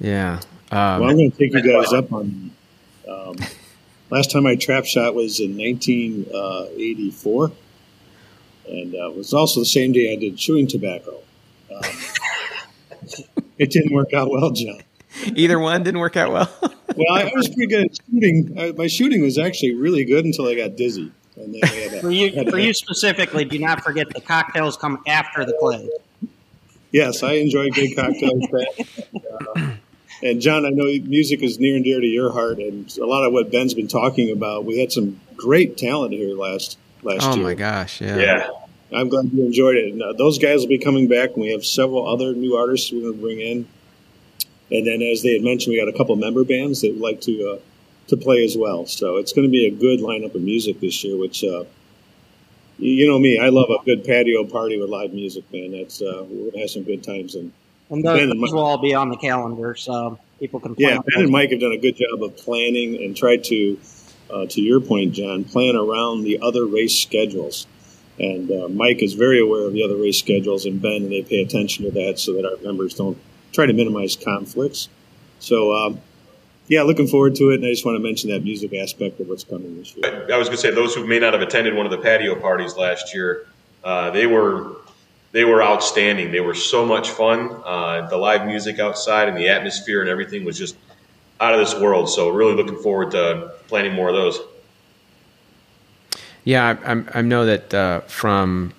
Yeah. 0.00 0.40
Um, 0.70 1.00
well, 1.00 1.10
I'm 1.10 1.16
going 1.16 1.30
to 1.30 1.38
take 1.38 1.54
you 1.54 1.62
guys 1.62 1.92
up 1.92 2.12
on. 2.12 2.50
Um, 3.08 3.36
last 4.10 4.30
time 4.30 4.46
I 4.46 4.56
trap 4.56 4.84
shot 4.84 5.14
was 5.14 5.40
in 5.40 5.56
1984, 5.56 7.44
uh, 7.44 7.50
and 8.68 8.94
uh, 8.94 9.10
it 9.10 9.16
was 9.16 9.32
also 9.32 9.60
the 9.60 9.66
same 9.66 9.92
day 9.92 10.12
I 10.12 10.16
did 10.16 10.36
chewing 10.36 10.66
tobacco. 10.66 11.18
Um, 11.74 11.82
it 13.58 13.70
didn't 13.70 13.92
work 13.92 14.12
out 14.12 14.30
well, 14.30 14.50
John. 14.50 14.80
Either 15.34 15.58
one 15.58 15.82
didn't 15.82 16.00
work 16.00 16.16
out 16.16 16.32
well. 16.32 16.50
well, 16.62 17.12
I 17.12 17.30
was 17.34 17.48
pretty 17.48 17.66
good 17.66 17.86
at 17.86 17.98
shooting. 18.10 18.56
I, 18.58 18.72
my 18.72 18.86
shooting 18.86 19.22
was 19.22 19.38
actually 19.38 19.74
really 19.74 20.04
good 20.04 20.24
until 20.24 20.46
I 20.46 20.54
got 20.54 20.76
dizzy. 20.76 21.12
for 22.00 22.10
you, 22.10 22.50
for 22.50 22.58
you 22.58 22.74
specifically, 22.74 23.44
do 23.44 23.58
not 23.58 23.82
forget 23.82 24.08
the 24.10 24.20
cocktails 24.20 24.76
come 24.76 25.02
after 25.06 25.44
the 25.44 25.54
play. 25.54 25.88
Yes, 26.92 27.22
I 27.22 27.34
enjoy 27.34 27.70
good 27.70 27.94
cocktails. 27.94 28.44
uh, 29.56 29.70
and 30.22 30.40
John, 30.40 30.66
I 30.66 30.70
know 30.70 30.84
music 31.04 31.42
is 31.42 31.58
near 31.58 31.76
and 31.76 31.84
dear 31.84 32.00
to 32.00 32.06
your 32.06 32.32
heart, 32.32 32.58
and 32.58 32.96
a 32.98 33.06
lot 33.06 33.24
of 33.24 33.32
what 33.32 33.50
Ben's 33.50 33.74
been 33.74 33.88
talking 33.88 34.30
about. 34.30 34.64
We 34.64 34.78
had 34.78 34.92
some 34.92 35.20
great 35.36 35.76
talent 35.76 36.12
here 36.12 36.34
last 36.36 36.78
last 37.02 37.24
oh 37.24 37.34
year. 37.34 37.44
Oh 37.44 37.48
my 37.48 37.54
gosh! 37.54 38.00
Yeah. 38.00 38.16
Yeah. 38.16 38.48
I'm 38.92 39.08
glad 39.08 39.30
you 39.32 39.44
enjoyed 39.44 39.76
it. 39.76 39.92
And, 39.92 40.02
uh, 40.02 40.12
those 40.14 40.38
guys 40.38 40.60
will 40.60 40.68
be 40.68 40.78
coming 40.78 41.06
back, 41.06 41.30
and 41.30 41.42
we 41.42 41.52
have 41.52 41.64
several 41.64 42.08
other 42.08 42.34
new 42.34 42.56
artists 42.56 42.90
we're 42.90 43.02
going 43.02 43.14
to 43.14 43.20
bring 43.20 43.40
in. 43.40 43.68
And 44.72 44.86
then, 44.86 45.02
as 45.02 45.22
they 45.22 45.34
had 45.34 45.42
mentioned, 45.42 45.72
we 45.72 45.78
got 45.78 45.88
a 45.88 45.96
couple 45.96 46.14
member 46.16 46.44
bands 46.44 46.80
that 46.80 46.92
would 46.92 47.00
like 47.00 47.20
to 47.22 47.52
uh, 47.52 47.58
to 48.08 48.16
play 48.16 48.44
as 48.44 48.56
well. 48.56 48.86
So 48.86 49.16
it's 49.16 49.32
going 49.32 49.46
to 49.46 49.50
be 49.50 49.66
a 49.66 49.70
good 49.70 50.00
lineup 50.00 50.34
of 50.34 50.42
music 50.42 50.80
this 50.80 51.04
year. 51.04 51.16
Which, 51.16 51.44
uh, 51.44 51.64
you 52.78 53.08
know 53.08 53.18
me, 53.18 53.38
I 53.38 53.48
love 53.48 53.70
a 53.70 53.84
good 53.84 54.04
patio 54.04 54.44
party 54.44 54.80
with 54.80 54.90
live 54.90 55.12
music, 55.12 55.44
man. 55.52 55.72
That's 55.72 56.02
uh, 56.02 56.24
we're 56.28 56.50
going 56.50 56.52
to 56.52 56.58
have 56.60 56.70
some 56.70 56.84
good 56.84 57.04
times. 57.04 57.34
And, 57.34 57.52
and 57.90 58.04
those, 58.04 58.20
and 58.22 58.40
Mike, 58.40 58.52
will 58.52 58.60
all 58.60 58.78
be 58.78 58.94
on 58.94 59.08
the 59.08 59.16
calendar, 59.16 59.74
so 59.74 60.18
people 60.38 60.60
can. 60.60 60.74
yeah, 60.78 60.98
Ben 60.98 61.24
and 61.24 61.30
Mike 61.30 61.50
have 61.50 61.60
done 61.60 61.72
a 61.72 61.78
good 61.78 61.96
job 61.96 62.22
of 62.22 62.36
planning 62.36 63.02
and 63.02 63.16
tried 63.16 63.44
to, 63.44 63.78
uh, 64.30 64.46
to 64.46 64.60
your 64.62 64.80
point, 64.80 65.12
John, 65.12 65.44
plan 65.44 65.76
around 65.76 66.22
the 66.22 66.40
other 66.40 66.64
race 66.66 66.96
schedules. 66.96 67.66
And 68.18 68.50
uh, 68.50 68.68
Mike 68.68 69.02
is 69.02 69.14
very 69.14 69.40
aware 69.40 69.66
of 69.66 69.72
the 69.72 69.82
other 69.82 69.96
race 69.96 70.18
schedules, 70.18 70.66
and 70.66 70.80
Ben, 70.80 71.02
and 71.02 71.12
they 71.12 71.22
pay 71.22 71.42
attention 71.42 71.84
to 71.86 71.90
that 71.92 72.18
so 72.18 72.34
that 72.34 72.44
our 72.44 72.56
members 72.62 72.94
don't 72.94 73.18
try 73.52 73.66
to 73.66 73.72
minimize 73.72 74.16
conflicts. 74.16 74.88
So, 75.38 75.72
um, 75.72 76.00
yeah, 76.68 76.82
looking 76.82 77.08
forward 77.08 77.34
to 77.36 77.50
it. 77.50 77.56
And 77.56 77.66
I 77.66 77.70
just 77.70 77.84
want 77.84 77.96
to 77.96 78.02
mention 78.02 78.30
that 78.30 78.44
music 78.44 78.72
aspect 78.74 79.18
of 79.20 79.28
what's 79.28 79.42
coming 79.42 79.76
this 79.76 79.96
year. 79.96 80.28
I 80.32 80.38
was 80.38 80.48
going 80.48 80.56
to 80.56 80.62
say, 80.62 80.70
those 80.70 80.94
who 80.94 81.06
may 81.06 81.18
not 81.18 81.32
have 81.32 81.42
attended 81.42 81.74
one 81.74 81.86
of 81.86 81.90
the 81.90 81.98
patio 81.98 82.38
parties 82.38 82.76
last 82.76 83.14
year, 83.14 83.46
uh, 83.82 84.10
they 84.10 84.26
were 84.26 84.76
they 85.32 85.44
were 85.44 85.62
outstanding. 85.62 86.32
They 86.32 86.40
were 86.40 86.54
so 86.54 86.84
much 86.84 87.10
fun. 87.10 87.62
Uh, 87.64 88.08
the 88.08 88.16
live 88.16 88.46
music 88.46 88.78
outside 88.78 89.28
and 89.28 89.36
the 89.36 89.48
atmosphere 89.48 90.00
and 90.00 90.10
everything 90.10 90.44
was 90.44 90.58
just 90.58 90.76
out 91.40 91.54
of 91.54 91.60
this 91.60 91.78
world. 91.80 92.08
So, 92.08 92.30
really 92.30 92.54
looking 92.54 92.78
forward 92.78 93.12
to 93.12 93.52
planning 93.68 93.94
more 93.94 94.08
of 94.08 94.14
those. 94.14 94.40
Yeah, 96.44 96.76
I, 96.84 97.18
I 97.18 97.22
know 97.22 97.46
that 97.46 97.72
uh, 97.72 98.00
from 98.00 98.72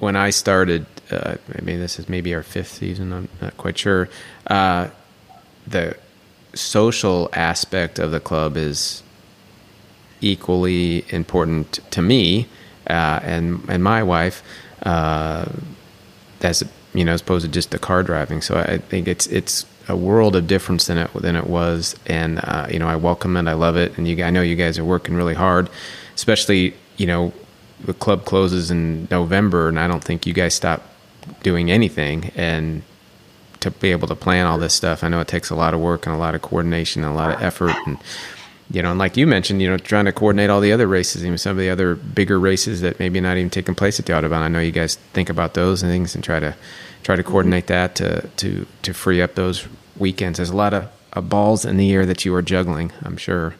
when 0.00 0.16
I 0.16 0.30
started, 0.30 0.86
uh, 1.10 1.36
I 1.56 1.60
mean, 1.62 1.78
this 1.78 1.98
is 1.98 2.08
maybe 2.08 2.34
our 2.34 2.42
fifth 2.42 2.72
season. 2.72 3.12
I'm 3.12 3.28
not 3.40 3.56
quite 3.56 3.78
sure. 3.78 4.08
Uh, 4.46 4.88
the 5.66 5.96
social 6.54 7.30
aspect 7.32 7.98
of 7.98 8.10
the 8.10 8.20
club 8.20 8.56
is 8.56 9.02
equally 10.20 11.04
important 11.10 11.80
to 11.90 12.02
me 12.02 12.48
uh, 12.86 13.20
and 13.22 13.64
and 13.68 13.82
my 13.82 14.02
wife, 14.02 14.42
uh, 14.84 15.46
as 16.42 16.62
you 16.92 17.04
know, 17.04 17.12
as 17.12 17.20
opposed 17.20 17.44
to 17.44 17.50
just 17.50 17.70
the 17.70 17.78
car 17.78 18.02
driving. 18.02 18.40
So 18.40 18.56
I 18.56 18.78
think 18.78 19.08
it's 19.08 19.26
it's 19.26 19.66
a 19.88 19.96
world 19.96 20.34
of 20.36 20.46
difference 20.46 20.86
than 20.86 20.98
it 20.98 21.12
than 21.14 21.36
it 21.36 21.46
was, 21.46 21.96
and 22.06 22.40
uh, 22.44 22.66
you 22.70 22.78
know, 22.78 22.88
I 22.88 22.96
welcome 22.96 23.36
it. 23.36 23.46
I 23.46 23.54
love 23.54 23.76
it, 23.76 23.96
and 23.98 24.06
you, 24.06 24.22
I 24.24 24.30
know 24.30 24.42
you 24.42 24.56
guys 24.56 24.78
are 24.78 24.84
working 24.84 25.14
really 25.14 25.34
hard 25.34 25.68
especially 26.14 26.74
you 26.96 27.06
know 27.06 27.32
the 27.84 27.94
club 27.94 28.24
closes 28.24 28.70
in 28.70 29.06
November, 29.10 29.68
and 29.68 29.78
I 29.78 29.86
don't 29.86 30.02
think 30.02 30.26
you 30.26 30.32
guys 30.32 30.54
stop 30.54 30.82
doing 31.42 31.70
anything. 31.70 32.30
And 32.34 32.82
to 33.60 33.70
be 33.70 33.92
able 33.92 34.06
to 34.08 34.14
plan 34.14 34.46
all 34.46 34.58
this 34.58 34.74
stuff. 34.74 35.02
I 35.02 35.08
know 35.08 35.20
it 35.20 35.28
takes 35.28 35.48
a 35.48 35.54
lot 35.54 35.72
of 35.72 35.80
work 35.80 36.06
and 36.06 36.14
a 36.14 36.18
lot 36.18 36.34
of 36.34 36.42
coordination 36.42 37.02
and 37.02 37.10
a 37.14 37.16
lot 37.16 37.34
of 37.34 37.42
effort 37.42 37.74
and 37.86 37.96
you 38.70 38.82
know, 38.82 38.90
and 38.90 38.98
like 38.98 39.16
you 39.16 39.26
mentioned, 39.26 39.60
you 39.60 39.68
know, 39.68 39.76
trying 39.76 40.06
to 40.06 40.12
coordinate 40.12 40.50
all 40.50 40.60
the 40.60 40.72
other 40.72 40.86
races, 40.86 41.24
even 41.24 41.38
some 41.38 41.52
of 41.52 41.58
the 41.58 41.70
other 41.70 41.94
bigger 41.94 42.38
races 42.40 42.80
that 42.80 42.98
maybe 42.98 43.20
not 43.20 43.36
even 43.36 43.50
taking 43.50 43.74
place 43.74 44.00
at 44.00 44.06
the 44.06 44.12
Autobahn. 44.12 44.40
I 44.40 44.48
know 44.48 44.60
you 44.60 44.72
guys 44.72 44.96
think 45.12 45.28
about 45.28 45.54
those 45.54 45.82
and 45.82 45.90
things 45.90 46.14
and 46.14 46.24
try 46.24 46.40
to 46.40 46.54
try 47.02 47.16
to 47.16 47.22
mm-hmm. 47.22 47.30
coordinate 47.30 47.66
that 47.66 47.94
to 47.96 48.26
to 48.36 48.66
to 48.82 48.94
free 48.94 49.20
up 49.20 49.34
those 49.34 49.68
weekends. 49.96 50.38
There's 50.38 50.50
a 50.50 50.56
lot 50.56 50.72
of, 50.72 50.90
of 51.12 51.28
balls 51.28 51.64
in 51.64 51.76
the 51.76 51.92
air 51.92 52.06
that 52.06 52.24
you 52.24 52.34
are 52.34 52.42
juggling. 52.42 52.92
I'm 53.02 53.16
sure. 53.16 53.54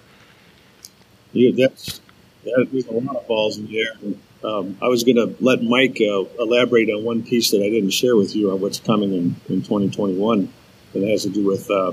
Yeah, 1.32 1.50
that's 1.56 2.00
there's 2.44 2.86
a 2.86 2.92
lot 2.92 3.16
of 3.16 3.26
balls 3.26 3.58
in 3.58 3.66
the 3.66 3.80
air. 3.80 4.14
Um, 4.44 4.76
I 4.82 4.88
was 4.88 5.04
going 5.04 5.16
to 5.16 5.34
let 5.42 5.62
Mike 5.62 5.98
uh, 6.00 6.24
elaborate 6.38 6.90
on 6.90 7.02
one 7.02 7.22
piece 7.22 7.50
that 7.52 7.62
I 7.62 7.70
didn't 7.70 7.90
share 7.90 8.14
with 8.14 8.36
you 8.36 8.50
on 8.50 8.60
what's 8.60 8.78
coming 8.78 9.12
in, 9.14 9.36
in 9.48 9.62
2021, 9.62 10.52
that 10.92 11.08
has 11.08 11.22
to 11.22 11.30
do 11.30 11.46
with 11.46 11.70
uh, 11.70 11.92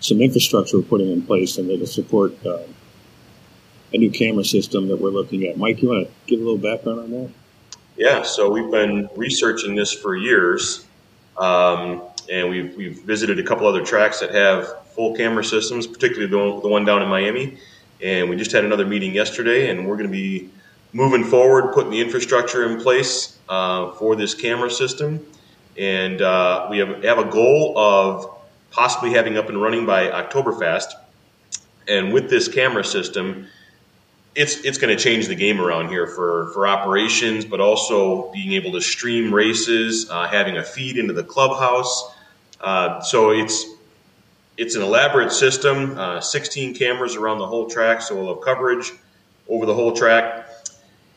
some 0.00 0.20
infrastructure 0.20 0.78
we're 0.78 0.84
putting 0.84 1.10
in 1.10 1.22
place 1.22 1.58
and 1.58 1.70
it'll 1.70 1.86
support 1.86 2.34
uh, 2.46 2.58
a 3.92 3.98
new 3.98 4.10
camera 4.10 4.44
system 4.44 4.88
that 4.88 5.00
we're 5.00 5.10
looking 5.10 5.44
at. 5.44 5.56
Mike, 5.56 5.82
you 5.82 5.88
want 5.88 6.06
to 6.06 6.12
give 6.26 6.40
a 6.40 6.42
little 6.42 6.58
background 6.58 7.00
on 7.00 7.10
that? 7.10 7.30
Yeah, 7.96 8.22
so 8.22 8.48
we've 8.48 8.70
been 8.70 9.08
researching 9.16 9.74
this 9.74 9.92
for 9.92 10.14
years, 10.14 10.86
um, 11.36 12.02
and 12.30 12.48
we've, 12.48 12.76
we've 12.76 13.02
visited 13.02 13.40
a 13.40 13.42
couple 13.42 13.66
other 13.66 13.84
tracks 13.84 14.20
that 14.20 14.32
have 14.32 14.86
full 14.88 15.16
camera 15.16 15.42
systems, 15.42 15.86
particularly 15.86 16.26
the, 16.26 16.60
the 16.60 16.68
one 16.68 16.84
down 16.84 17.02
in 17.02 17.08
Miami. 17.08 17.58
And 18.00 18.30
we 18.30 18.36
just 18.36 18.52
had 18.52 18.64
another 18.64 18.86
meeting 18.86 19.12
yesterday, 19.12 19.70
and 19.70 19.88
we're 19.88 19.96
going 19.96 20.08
to 20.08 20.12
be 20.12 20.48
moving 20.92 21.24
forward, 21.24 21.72
putting 21.72 21.90
the 21.90 22.00
infrastructure 22.00 22.70
in 22.70 22.80
place 22.80 23.38
uh, 23.48 23.90
for 23.92 24.14
this 24.14 24.34
camera 24.34 24.70
system. 24.70 25.26
And 25.76 26.22
uh, 26.22 26.68
we 26.70 26.78
have, 26.78 27.02
have 27.02 27.18
a 27.18 27.24
goal 27.24 27.76
of 27.76 28.37
possibly 28.70 29.12
having 29.12 29.36
up 29.36 29.48
and 29.48 29.60
running 29.60 29.86
by 29.86 30.08
Oktoberfest. 30.08 30.92
And 31.86 32.12
with 32.12 32.28
this 32.28 32.48
camera 32.48 32.84
system, 32.84 33.46
it's 34.34 34.56
it's 34.64 34.78
going 34.78 34.96
to 34.96 35.02
change 35.02 35.26
the 35.26 35.34
game 35.34 35.60
around 35.60 35.88
here 35.88 36.06
for 36.06 36.50
for 36.52 36.66
operations, 36.66 37.44
but 37.44 37.60
also 37.60 38.30
being 38.32 38.52
able 38.52 38.72
to 38.72 38.80
stream 38.80 39.34
races, 39.34 40.08
uh, 40.10 40.28
having 40.28 40.56
a 40.56 40.62
feed 40.62 40.96
into 40.98 41.12
the 41.12 41.24
clubhouse. 41.24 42.14
Uh, 42.60 43.00
so 43.00 43.30
it's 43.30 43.64
it's 44.56 44.74
an 44.74 44.82
elaborate 44.82 45.32
system, 45.32 45.96
uh, 45.96 46.20
16 46.20 46.74
cameras 46.74 47.14
around 47.14 47.38
the 47.38 47.46
whole 47.46 47.70
track, 47.70 48.02
so 48.02 48.16
we'll 48.16 48.34
have 48.34 48.44
coverage 48.44 48.92
over 49.48 49.66
the 49.66 49.74
whole 49.74 49.92
track. 49.92 50.47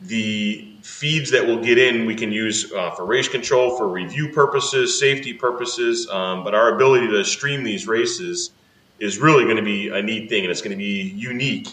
The 0.02 0.72
feeds 0.82 1.30
that 1.30 1.46
we'll 1.46 1.62
get 1.62 1.78
in, 1.78 2.06
we 2.06 2.14
can 2.14 2.32
use 2.32 2.72
uh, 2.72 2.90
for 2.90 3.04
race 3.04 3.28
control, 3.28 3.76
for 3.76 3.88
review 3.88 4.30
purposes, 4.30 4.98
safety 4.98 5.32
purposes. 5.32 6.08
Um, 6.10 6.44
but 6.44 6.54
our 6.54 6.74
ability 6.74 7.08
to 7.08 7.24
stream 7.24 7.62
these 7.62 7.86
races 7.86 8.50
is 8.98 9.18
really 9.18 9.44
going 9.44 9.56
to 9.56 9.62
be 9.62 9.88
a 9.88 10.02
neat 10.02 10.28
thing, 10.28 10.42
and 10.42 10.50
it's 10.50 10.62
going 10.62 10.72
to 10.72 10.76
be 10.76 11.02
unique, 11.02 11.68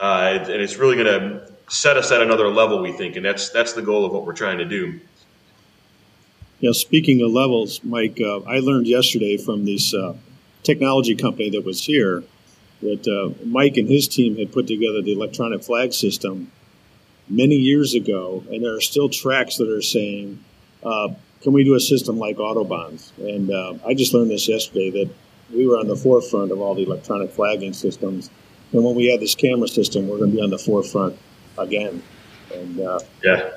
uh, 0.00 0.38
and 0.40 0.62
it's 0.62 0.76
really 0.76 0.96
going 0.96 1.06
to 1.06 1.52
set 1.68 1.96
us 1.96 2.10
at 2.12 2.20
another 2.20 2.48
level. 2.48 2.80
We 2.80 2.92
think, 2.92 3.16
and 3.16 3.24
that's 3.24 3.50
that's 3.50 3.72
the 3.72 3.82
goal 3.82 4.04
of 4.04 4.12
what 4.12 4.26
we're 4.26 4.34
trying 4.34 4.58
to 4.58 4.64
do. 4.64 5.00
Yeah, 6.60 6.72
speaking 6.72 7.20
of 7.22 7.30
levels, 7.30 7.82
Mike, 7.84 8.18
uh, 8.20 8.40
I 8.40 8.58
learned 8.58 8.86
yesterday 8.86 9.36
from 9.36 9.64
this 9.64 9.92
uh, 9.92 10.14
technology 10.62 11.14
company 11.14 11.50
that 11.50 11.64
was 11.64 11.84
here 11.84 12.24
that 12.82 13.06
uh, 13.06 13.44
Mike 13.44 13.76
and 13.76 13.88
his 13.88 14.08
team 14.08 14.36
had 14.36 14.52
put 14.52 14.66
together 14.66 15.02
the 15.02 15.12
electronic 15.12 15.62
flag 15.62 15.92
system 15.92 16.50
many 17.28 17.56
years 17.56 17.94
ago, 17.94 18.44
and 18.50 18.64
there 18.64 18.74
are 18.74 18.80
still 18.80 19.08
tracks 19.08 19.56
that 19.56 19.68
are 19.68 19.82
saying, 19.82 20.42
uh, 20.82 21.08
"Can 21.42 21.52
we 21.52 21.64
do 21.64 21.74
a 21.74 21.80
system 21.80 22.18
like 22.18 22.36
Autobahns?" 22.36 23.12
And 23.18 23.50
uh, 23.50 23.74
I 23.86 23.94
just 23.94 24.14
learned 24.14 24.30
this 24.30 24.48
yesterday 24.48 24.90
that 24.90 25.10
we 25.54 25.66
were 25.66 25.78
on 25.78 25.86
the 25.86 25.96
forefront 25.96 26.52
of 26.52 26.60
all 26.60 26.74
the 26.74 26.84
electronic 26.84 27.30
flagging 27.30 27.72
systems, 27.72 28.30
and 28.72 28.84
when 28.84 28.94
we 28.94 29.06
have 29.06 29.20
this 29.20 29.34
camera 29.34 29.68
system, 29.68 30.08
we're 30.08 30.18
going 30.18 30.30
to 30.30 30.36
be 30.36 30.42
on 30.42 30.50
the 30.50 30.58
forefront 30.58 31.18
again. 31.58 32.02
And 32.52 32.80
uh, 32.80 33.00
yeah, 33.22 33.50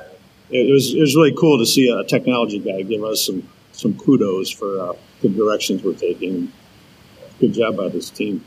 it 0.50 0.72
was 0.72 0.94
it 0.94 1.00
was 1.00 1.16
really 1.16 1.34
cool 1.34 1.58
to 1.60 1.66
see 1.66 1.90
a 1.90 2.04
technology 2.04 2.60
guy 2.60 2.82
give 2.84 3.04
us 3.04 3.26
some 3.26 3.48
some 3.72 3.98
kudos 3.98 4.50
for 4.50 4.80
uh, 4.80 4.94
the 5.22 5.30
directions 5.30 5.84
we're 5.84 5.94
taking. 5.94 6.52
Good 7.40 7.54
job 7.54 7.78
by 7.78 7.90
this 7.90 8.10
team. 8.10 8.44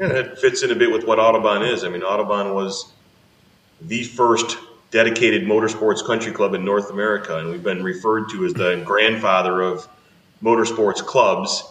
Yeah, 0.00 0.08
it 0.08 0.38
fits 0.38 0.62
in 0.62 0.70
a 0.70 0.74
bit 0.74 0.90
with 0.90 1.04
what 1.04 1.18
Autobahn 1.18 1.70
is. 1.70 1.84
I 1.84 1.88
mean, 1.90 2.00
Autobahn 2.00 2.54
was 2.54 2.92
the 3.86 4.04
first 4.04 4.58
dedicated 4.90 5.44
motorsports 5.44 6.04
country 6.04 6.32
club 6.32 6.54
in 6.54 6.64
North 6.64 6.90
America, 6.90 7.38
and 7.38 7.50
we've 7.50 7.62
been 7.62 7.82
referred 7.82 8.28
to 8.30 8.44
as 8.44 8.52
the 8.54 8.82
grandfather 8.84 9.62
of 9.62 9.88
motorsports 10.42 11.04
clubs. 11.04 11.64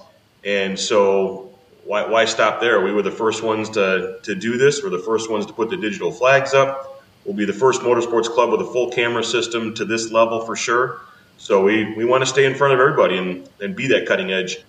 And 0.44 0.78
so, 0.78 1.52
why, 1.86 2.08
why 2.08 2.26
stop 2.26 2.60
there? 2.60 2.82
We 2.82 2.92
were 2.92 3.04
the 3.04 3.12
first 3.12 3.44
ones 3.44 3.70
to, 3.72 4.20
to 4.24 4.36
do 4.36 4.58
this. 4.58 4.84
We're 4.84 4.90
the 4.90 5.00
first 5.00 5.30
ones 5.30 5.46
to 5.46 5.54
put 5.54 5.70
the 5.70 5.78
digital 5.78 6.12
flags 6.12 6.54
up. 6.54 7.04
We'll 7.26 7.36
be 7.36 7.46
the 7.46 7.54
first 7.54 7.82
motorsports 7.82 8.28
club 8.28 8.50
with 8.50 8.62
a 8.62 8.72
full 8.72 8.90
camera 8.90 9.24
system 9.24 9.76
to 9.76 9.86
this 9.86 10.12
level 10.12 10.44
for 10.46 10.56
sure. 10.56 11.02
So 11.38 11.64
we, 11.64 11.94
we 11.94 12.06
want 12.06 12.24
to 12.24 12.26
stay 12.26 12.46
in 12.46 12.56
front 12.56 12.74
of 12.74 12.80
everybody 12.80 13.18
and, 13.18 13.48
and 13.62 13.76
be 13.76 13.88
that 13.88 14.08
cutting 14.08 14.32
edge. 14.32 14.64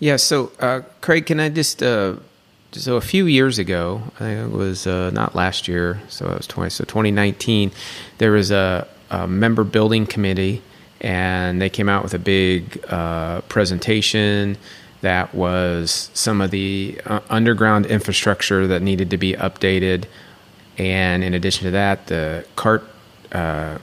Yeah. 0.00 0.16
So, 0.16 0.50
uh, 0.58 0.80
Craig, 1.00 1.26
can 1.26 1.38
I 1.38 1.48
just 1.48 1.82
uh, 1.82 2.16
so 2.72 2.96
a 2.96 3.00
few 3.00 3.26
years 3.26 3.58
ago, 3.58 4.02
I 4.16 4.18
think 4.18 4.52
it 4.52 4.56
was 4.56 4.86
uh, 4.86 5.10
not 5.10 5.34
last 5.34 5.68
year, 5.68 6.00
so 6.08 6.30
it 6.30 6.36
was 6.38 6.46
20, 6.46 6.70
so 6.70 6.84
2019, 6.84 7.70
there 8.18 8.32
was 8.32 8.50
a, 8.50 8.88
a 9.10 9.26
member 9.26 9.64
building 9.64 10.06
committee, 10.06 10.62
and 11.00 11.60
they 11.60 11.68
came 11.68 11.88
out 11.88 12.02
with 12.02 12.14
a 12.14 12.18
big 12.18 12.82
uh, 12.88 13.42
presentation 13.42 14.56
that 15.02 15.34
was 15.34 16.10
some 16.14 16.40
of 16.40 16.50
the 16.50 16.98
uh, 17.04 17.20
underground 17.28 17.86
infrastructure 17.86 18.66
that 18.66 18.80
needed 18.82 19.10
to 19.10 19.18
be 19.18 19.34
updated, 19.34 20.04
and 20.78 21.22
in 21.22 21.34
addition 21.34 21.64
to 21.64 21.70
that, 21.72 22.06
the 22.06 22.46
CART 22.56 22.84
uh, 23.32 23.78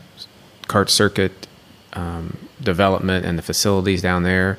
CART 0.67 0.89
circuit 0.89 1.47
um, 1.93 2.37
development 2.61 3.25
and 3.25 3.37
the 3.37 3.41
facilities 3.41 4.01
down 4.01 4.23
there 4.23 4.57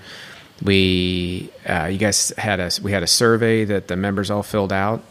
we 0.62 1.50
uh, 1.66 1.86
you 1.86 1.98
guys 1.98 2.32
had 2.36 2.60
a 2.60 2.70
we 2.82 2.92
had 2.92 3.02
a 3.02 3.06
survey 3.06 3.64
that 3.64 3.88
the 3.88 3.96
members 3.96 4.30
all 4.30 4.42
filled 4.42 4.72
out. 4.72 5.02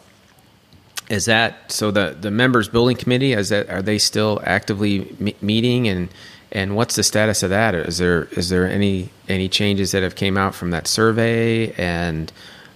Is 1.10 1.26
that 1.26 1.72
so? 1.72 1.92
The 1.92 2.16
the 2.20 2.32
members 2.32 2.70
building 2.70 2.96
committee 2.96 3.34
is 3.34 3.50
that 3.50 3.70
are 3.70 3.82
they 3.82 3.98
still 3.98 4.42
actively 4.44 5.16
me- 5.20 5.36
meeting 5.42 5.88
and 5.88 6.10
and 6.52 6.76
what's 6.76 6.96
the 6.96 7.04
status 7.04 7.44
of 7.44 7.50
that? 7.50 7.74
Is 7.74 7.98
there 7.98 8.26
is 8.32 8.50
there 8.50 8.68
any 8.68 9.10
any 9.28 9.50
changes 9.50 9.92
that 9.92 10.04
have 10.04 10.16
came 10.16 10.38
out 10.38 10.54
from 10.56 10.72
that 10.72 10.88
survey 10.88 11.72
and? 11.74 12.32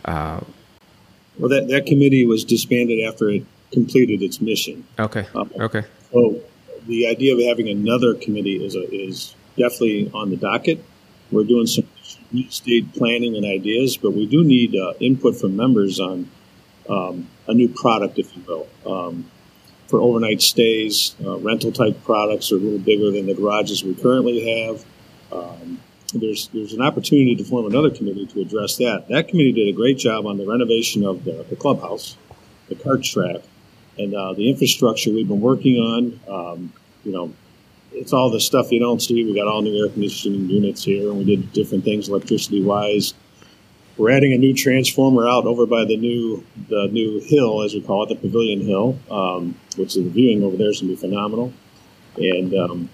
Uh, 0.06 0.42
well, 1.40 1.50
that 1.50 1.68
that 1.70 1.86
committee 1.86 2.26
was 2.26 2.44
disbanded 2.44 3.04
after 3.06 3.30
it 3.30 3.46
completed 3.72 4.22
its 4.22 4.40
mission. 4.40 4.86
Okay. 5.00 5.26
Um, 5.36 5.52
okay. 5.60 5.84
So 6.12 6.40
the 6.88 7.08
idea 7.08 7.34
of 7.34 7.42
having 7.42 7.70
another 7.70 8.14
committee 8.14 8.64
is 8.64 8.76
a, 8.76 8.90
is 8.94 9.36
definitely 9.58 10.12
on 10.14 10.30
the 10.30 10.38
docket. 10.38 10.84
We're 11.32 11.44
doing 11.44 11.66
some 11.66 11.88
state 12.50 12.94
planning 12.94 13.36
and 13.36 13.46
ideas, 13.46 13.98
but 13.98 14.12
we 14.12 14.26
do 14.26 14.44
need 14.44 14.76
uh, 14.76 14.94
input 15.00 15.36
from 15.36 15.56
members 15.56 16.00
on 16.00 16.30
um, 16.90 17.28
a 17.48 17.54
new 17.54 17.70
product, 17.70 18.20
if 18.20 18.36
you 18.36 18.44
will. 18.48 18.68
Um, 18.86 19.30
for 19.88 20.00
overnight 20.00 20.42
stays, 20.42 21.16
uh, 21.24 21.38
rental 21.40 21.72
type 21.72 22.04
products 22.04 22.52
are 22.52 22.56
a 22.56 22.60
little 22.60 22.80
bigger 22.80 23.12
than 23.12 23.28
the 23.28 23.36
garages 23.36 23.84
we 23.84 23.94
currently 23.94 24.66
have. 24.66 24.86
Um, 25.32 25.80
there's 26.14 26.48
there's 26.48 26.74
an 26.74 26.82
opportunity 26.82 27.36
to 27.36 27.44
form 27.44 27.66
another 27.66 27.90
committee 27.90 28.26
to 28.28 28.42
address 28.42 28.78
that. 28.78 29.08
That 29.10 29.28
committee 29.28 29.52
did 29.52 29.68
a 29.68 29.74
great 29.74 29.98
job 29.98 30.26
on 30.26 30.38
the 30.38 30.46
renovation 30.46 31.06
of 31.06 31.24
the, 31.24 31.46
the 31.50 31.56
clubhouse, 31.56 32.18
the 32.70 32.76
cart 32.76 33.04
track, 33.04 33.42
and 33.98 34.14
uh, 34.14 34.34
the 34.34 34.50
infrastructure 34.50 35.12
we've 35.12 35.28
been 35.28 35.42
working 35.42 35.78
on. 35.78 36.20
Um, 36.28 36.74
you 37.04 37.12
know, 37.12 37.34
it's 37.94 38.14
all 38.14 38.30
the 38.30 38.40
stuff 38.40 38.72
you 38.72 38.80
don't 38.80 39.02
see. 39.02 39.24
We 39.24 39.36
got 39.36 39.48
all 39.48 39.62
new 39.62 39.84
air 39.84 39.90
conditioning 39.90 40.50
units 40.50 40.84
here, 40.84 41.10
and 41.10 41.18
we 41.20 41.24
did 41.24 41.54
different 41.54 41.84
things 41.84 42.10
electricity 42.10 42.64
wise. 42.64 43.14
We're 43.98 44.12
adding 44.12 44.34
a 44.34 44.38
new 44.38 44.56
transformer 44.56 45.28
out 45.28 45.46
over 45.46 45.66
by 45.66 45.86
the 45.86 45.98
new 45.98 46.44
the 46.70 46.88
new 46.92 47.20
hill, 47.20 47.62
as 47.62 47.74
we 47.74 47.82
call 47.82 48.04
it, 48.04 48.10
the 48.10 48.16
Pavilion 48.16 48.62
Hill, 48.62 48.98
um, 49.12 49.56
which 49.78 49.94
the 49.94 50.04
viewing 50.04 50.44
over 50.44 50.58
there 50.58 50.70
is 50.70 50.82
going 50.82 50.96
to 50.96 50.96
be 50.96 51.10
phenomenal. 51.10 51.54
And 52.18 52.54
um, 52.56 52.90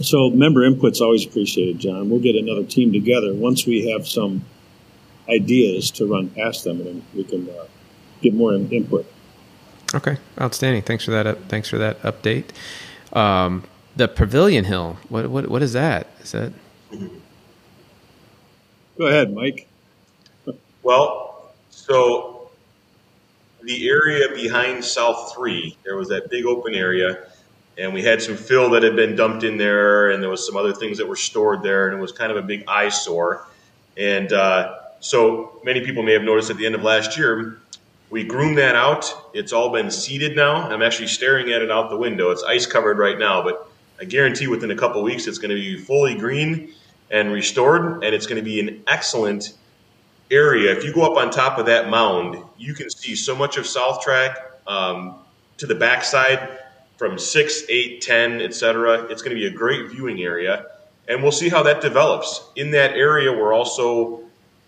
so, 0.00 0.30
member 0.30 0.62
input's 0.62 1.00
always 1.00 1.26
appreciated, 1.26 1.78
John. 1.78 2.08
We'll 2.08 2.20
get 2.20 2.36
another 2.36 2.64
team 2.64 2.92
together 2.92 3.34
once 3.34 3.66
we 3.66 3.90
have 3.90 4.08
some 4.08 4.44
ideas 5.28 5.90
to 5.92 6.06
run 6.06 6.30
past 6.30 6.64
them, 6.64 6.78
and 6.78 6.86
then 6.86 7.04
we 7.14 7.24
can 7.24 7.48
uh, 7.48 7.66
get 8.22 8.34
more 8.34 8.54
input. 8.54 9.06
Okay, 9.94 10.16
outstanding. 10.40 10.82
Thanks 10.82 11.04
for 11.04 11.12
that. 11.12 11.38
thanks 11.48 11.68
for 11.68 11.78
that 11.78 12.00
update. 12.02 12.46
Um, 13.12 13.62
the 13.96 14.08
Pavilion 14.08 14.64
Hill. 14.64 14.96
What 15.08 15.28
what 15.30 15.48
what 15.48 15.62
is 15.62 15.72
that? 15.74 16.06
Is 16.20 16.32
that? 16.32 16.52
Go 18.98 19.06
ahead, 19.06 19.34
Mike. 19.34 19.68
well, 20.82 21.52
so 21.70 22.50
the 23.62 23.88
area 23.88 24.28
behind 24.34 24.84
South 24.84 25.34
Three, 25.34 25.76
there 25.84 25.96
was 25.96 26.08
that 26.08 26.30
big 26.30 26.44
open 26.46 26.74
area. 26.74 27.26
and 27.76 27.92
we 27.92 28.02
had 28.02 28.22
some 28.22 28.36
fill 28.36 28.70
that 28.70 28.84
had 28.84 28.94
been 28.94 29.16
dumped 29.16 29.42
in 29.42 29.56
there, 29.56 30.10
and 30.10 30.22
there 30.22 30.30
was 30.30 30.46
some 30.46 30.56
other 30.56 30.72
things 30.72 30.96
that 30.98 31.08
were 31.08 31.16
stored 31.16 31.60
there, 31.62 31.88
and 31.88 31.98
it 31.98 32.00
was 32.00 32.12
kind 32.12 32.30
of 32.30 32.38
a 32.38 32.42
big 32.42 32.62
eyesore. 32.68 33.48
And 33.96 34.32
uh, 34.32 34.76
so 35.00 35.60
many 35.64 35.84
people 35.84 36.04
may 36.04 36.12
have 36.12 36.22
noticed 36.22 36.50
at 36.50 36.56
the 36.56 36.66
end 36.66 36.76
of 36.76 36.82
last 36.82 37.18
year, 37.18 37.58
we 38.10 38.22
groomed 38.22 38.58
that 38.58 38.76
out. 38.76 39.30
It's 39.34 39.52
all 39.52 39.70
been 39.70 39.90
seeded 39.90 40.36
now. 40.36 40.68
I'm 40.70 40.82
actually 40.82 41.08
staring 41.08 41.50
at 41.50 41.62
it 41.62 41.70
out 41.70 41.90
the 41.90 41.96
window. 41.96 42.30
It's 42.30 42.44
ice 42.44 42.64
covered 42.64 42.96
right 42.98 43.18
now, 43.18 43.42
but 43.42 43.68
I 44.00 44.04
guarantee 44.04 44.48
within 44.48 44.70
a 44.70 44.76
couple 44.76 45.02
weeks 45.02 45.26
it's 45.26 45.38
going 45.38 45.50
to 45.50 45.56
be 45.56 45.78
fully 45.78 46.14
green 46.14 46.72
and 47.10 47.32
restored, 47.32 48.04
and 48.04 48.14
it's 48.14 48.26
going 48.26 48.42
to 48.42 48.44
be 48.44 48.60
an 48.60 48.82
excellent 48.86 49.54
area. 50.30 50.72
If 50.76 50.84
you 50.84 50.92
go 50.92 51.02
up 51.02 51.16
on 51.16 51.30
top 51.30 51.58
of 51.58 51.66
that 51.66 51.88
mound, 51.88 52.42
you 52.56 52.74
can 52.74 52.90
see 52.90 53.14
so 53.14 53.36
much 53.36 53.56
of 53.56 53.66
South 53.66 54.02
Track 54.02 54.36
um, 54.66 55.16
to 55.58 55.66
the 55.66 55.74
backside 55.74 56.60
from 56.96 57.18
6, 57.18 57.62
8, 57.68 58.00
10, 58.00 58.40
etc. 58.40 59.04
It's 59.10 59.22
going 59.22 59.36
to 59.36 59.40
be 59.40 59.46
a 59.46 59.56
great 59.56 59.90
viewing 59.90 60.22
area, 60.22 60.66
and 61.08 61.22
we'll 61.22 61.32
see 61.32 61.48
how 61.48 61.62
that 61.62 61.80
develops. 61.80 62.48
In 62.56 62.70
that 62.72 62.92
area, 62.92 63.32
we're 63.32 63.52
also 63.52 64.22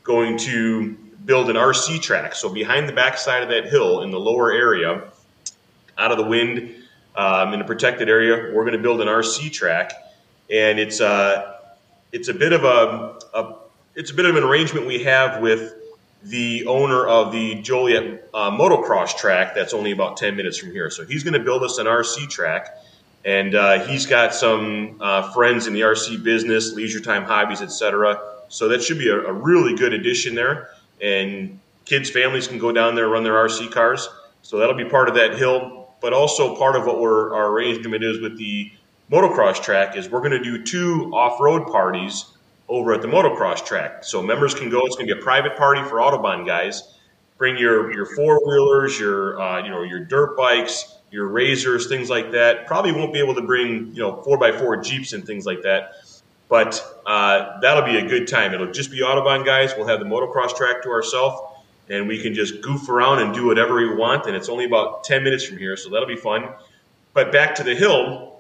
going 0.04 0.36
to 0.38 0.92
build 1.24 1.50
an 1.50 1.56
RC 1.56 2.00
track. 2.00 2.34
So 2.34 2.48
behind 2.48 2.88
the 2.88 2.92
backside 2.92 3.42
of 3.42 3.48
that 3.48 3.66
hill 3.66 4.02
in 4.02 4.10
the 4.10 4.20
lower 4.20 4.52
area, 4.52 5.02
out 5.98 6.12
of 6.12 6.18
the 6.18 6.24
wind, 6.24 6.74
um, 7.16 7.54
in 7.54 7.60
a 7.60 7.64
protected 7.64 8.08
area, 8.08 8.52
we're 8.54 8.64
going 8.64 8.76
to 8.76 8.82
build 8.82 9.00
an 9.00 9.08
RC 9.08 9.52
track, 9.52 9.92
and 10.50 10.78
it's 10.78 11.00
uh, 11.00 11.54
it's 12.12 12.28
a 12.28 12.34
bit 12.34 12.52
of 12.52 12.64
a, 12.64 13.18
a 13.34 13.54
it's 13.94 14.10
a 14.10 14.14
bit 14.14 14.26
of 14.26 14.36
an 14.36 14.44
arrangement 14.44 14.86
we 14.86 15.02
have 15.04 15.40
with 15.40 15.74
the 16.22 16.66
owner 16.66 17.06
of 17.06 17.32
the 17.32 17.54
Joliet 17.62 18.28
uh, 18.34 18.50
motocross 18.50 19.16
track 19.16 19.54
that's 19.54 19.72
only 19.72 19.92
about 19.92 20.16
10 20.16 20.36
minutes 20.36 20.58
from 20.58 20.72
here. 20.72 20.90
So 20.90 21.04
he's 21.04 21.22
going 21.22 21.34
to 21.34 21.40
build 21.40 21.62
us 21.62 21.78
an 21.78 21.86
RC 21.86 22.28
track, 22.28 22.76
and 23.24 23.54
uh, 23.54 23.86
he's 23.86 24.06
got 24.06 24.34
some 24.34 24.96
uh, 25.00 25.32
friends 25.32 25.66
in 25.66 25.72
the 25.72 25.82
RC 25.82 26.22
business, 26.22 26.72
leisure 26.72 27.00
time 27.00 27.24
hobbies, 27.24 27.62
etc. 27.62 28.20
So 28.48 28.68
that 28.68 28.82
should 28.82 28.98
be 28.98 29.08
a, 29.08 29.18
a, 29.18 29.32
really 29.32 29.74
good 29.76 29.92
addition 29.92 30.34
there. 30.34 30.70
And 31.00 31.58
kids' 31.84 32.10
families 32.10 32.46
can 32.46 32.58
go 32.58 32.72
down 32.72 32.94
there 32.94 33.08
run 33.08 33.24
their 33.24 33.34
RC 33.34 33.72
cars. 33.72 34.08
So 34.42 34.58
that'll 34.58 34.76
be 34.76 34.84
part 34.84 35.08
of 35.08 35.16
that 35.16 35.36
hill. 35.36 35.75
But 36.00 36.12
also 36.12 36.54
part 36.56 36.76
of 36.76 36.86
what 36.86 37.00
we're, 37.00 37.34
our 37.34 37.50
arrangement 37.50 38.04
is 38.04 38.20
with 38.20 38.36
the 38.38 38.70
motocross 39.10 39.62
track 39.62 39.96
is 39.96 40.08
we're 40.08 40.20
going 40.20 40.32
to 40.32 40.42
do 40.42 40.62
two 40.62 41.10
off-road 41.14 41.66
parties 41.68 42.26
over 42.68 42.92
at 42.92 43.02
the 43.02 43.08
motocross 43.08 43.64
track. 43.64 44.04
So 44.04 44.22
members 44.22 44.54
can 44.54 44.70
go. 44.70 44.84
It's 44.86 44.96
going 44.96 45.08
to 45.08 45.14
be 45.14 45.20
a 45.20 45.22
private 45.22 45.56
party 45.56 45.82
for 45.82 45.96
Autobahn 45.96 46.46
guys. 46.46 46.94
Bring 47.38 47.58
your 47.58 47.92
your 47.92 48.06
four 48.06 48.40
wheelers, 48.46 48.98
your 48.98 49.40
uh, 49.40 49.62
you 49.62 49.70
know 49.70 49.82
your 49.82 50.00
dirt 50.00 50.36
bikes, 50.36 50.96
your 51.10 51.28
razors, 51.28 51.86
things 51.86 52.08
like 52.08 52.32
that. 52.32 52.66
Probably 52.66 52.92
won't 52.92 53.12
be 53.12 53.18
able 53.18 53.34
to 53.34 53.42
bring 53.42 53.94
you 53.94 54.02
know 54.02 54.22
four 54.22 54.38
by 54.38 54.52
four 54.52 54.76
jeeps 54.78 55.12
and 55.12 55.24
things 55.24 55.44
like 55.44 55.62
that. 55.62 55.92
But 56.48 56.82
uh, 57.04 57.60
that'll 57.60 57.84
be 57.84 57.98
a 57.98 58.08
good 58.08 58.26
time. 58.26 58.54
It'll 58.54 58.70
just 58.70 58.90
be 58.90 59.00
Autobahn 59.00 59.44
guys. 59.44 59.74
We'll 59.76 59.88
have 59.88 59.98
the 59.98 60.06
motocross 60.06 60.56
track 60.56 60.82
to 60.84 60.88
ourselves, 60.90 61.40
and 61.88 62.08
we 62.08 62.20
can 62.20 62.34
just 62.34 62.60
goof 62.62 62.88
around 62.88 63.20
and 63.20 63.34
do 63.34 63.46
whatever 63.46 63.76
we 63.76 63.94
want. 63.94 64.26
And 64.26 64.34
it's 64.36 64.48
only 64.48 64.64
about 64.64 65.04
ten 65.04 65.22
minutes 65.24 65.44
from 65.44 65.58
here, 65.58 65.76
so 65.76 65.90
that'll 65.90 66.08
be 66.08 66.16
fun. 66.16 66.48
But 67.14 67.32
back 67.32 67.54
to 67.56 67.62
the 67.62 67.74
hill 67.74 68.36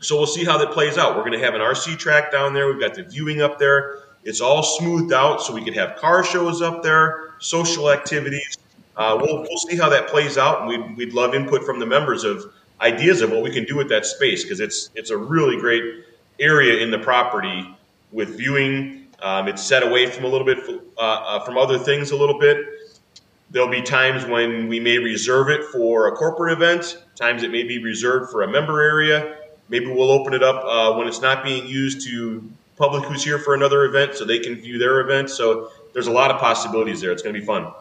so 0.00 0.16
we'll 0.16 0.26
see 0.26 0.44
how 0.44 0.58
that 0.58 0.72
plays 0.72 0.98
out. 0.98 1.16
We're 1.16 1.22
going 1.22 1.38
to 1.38 1.44
have 1.44 1.54
an 1.54 1.60
RC 1.60 1.98
track 1.98 2.30
down 2.30 2.52
there. 2.52 2.66
We've 2.66 2.80
got 2.80 2.94
the 2.94 3.02
viewing 3.02 3.40
up 3.40 3.58
there. 3.58 4.00
It's 4.24 4.40
all 4.40 4.62
smoothed 4.62 5.12
out, 5.12 5.40
so 5.40 5.54
we 5.54 5.64
could 5.64 5.74
have 5.74 5.96
car 5.96 6.24
shows 6.24 6.60
up 6.60 6.82
there, 6.82 7.34
social 7.38 7.90
activities. 7.90 8.58
Uh, 8.96 9.18
we'll, 9.20 9.42
we'll 9.42 9.58
see 9.68 9.76
how 9.76 9.88
that 9.88 10.08
plays 10.08 10.36
out, 10.36 10.60
and 10.60 10.68
we'd, 10.68 10.96
we'd 10.96 11.14
love 11.14 11.34
input 11.34 11.64
from 11.64 11.78
the 11.78 11.86
members 11.86 12.24
of 12.24 12.52
ideas 12.80 13.22
of 13.22 13.30
what 13.30 13.42
we 13.42 13.50
can 13.50 13.64
do 13.64 13.76
with 13.76 13.88
that 13.88 14.04
space 14.04 14.42
because 14.42 14.60
it's 14.60 14.90
it's 14.94 15.08
a 15.08 15.16
really 15.16 15.56
great 15.58 16.04
area 16.38 16.82
in 16.82 16.90
the 16.90 16.98
property 16.98 17.74
with 18.12 18.36
viewing. 18.36 19.06
Um, 19.22 19.48
it's 19.48 19.62
set 19.62 19.82
away 19.82 20.10
from 20.10 20.24
a 20.24 20.28
little 20.28 20.46
bit 20.46 20.58
uh, 20.98 21.00
uh, 21.00 21.40
from 21.40 21.56
other 21.56 21.78
things 21.78 22.10
a 22.10 22.16
little 22.16 22.38
bit. 22.38 22.66
There'll 23.50 23.70
be 23.70 23.82
times 23.82 24.24
when 24.24 24.68
we 24.68 24.80
may 24.80 24.98
reserve 24.98 25.48
it 25.48 25.64
for 25.64 26.08
a 26.08 26.12
corporate 26.12 26.52
event. 26.52 27.02
Times 27.14 27.42
it 27.42 27.50
may 27.50 27.62
be 27.62 27.82
reserved 27.82 28.30
for 28.30 28.42
a 28.42 28.48
member 28.48 28.82
area. 28.82 29.36
Maybe 29.68 29.86
we'll 29.86 30.10
open 30.10 30.34
it 30.34 30.42
up 30.42 30.64
uh, 30.64 30.96
when 30.98 31.08
it's 31.08 31.20
not 31.20 31.44
being 31.44 31.66
used 31.66 32.06
to 32.08 32.48
public 32.76 33.04
who's 33.04 33.24
here 33.24 33.38
for 33.38 33.54
another 33.54 33.84
event 33.84 34.14
so 34.14 34.24
they 34.24 34.38
can 34.38 34.56
view 34.56 34.78
their 34.78 35.00
event. 35.00 35.30
So 35.30 35.70
there's 35.92 36.06
a 36.08 36.12
lot 36.12 36.30
of 36.30 36.40
possibilities 36.40 37.00
there. 37.00 37.12
It's 37.12 37.22
going 37.22 37.34
to 37.34 37.40
be 37.40 37.46
fun. 37.46 37.72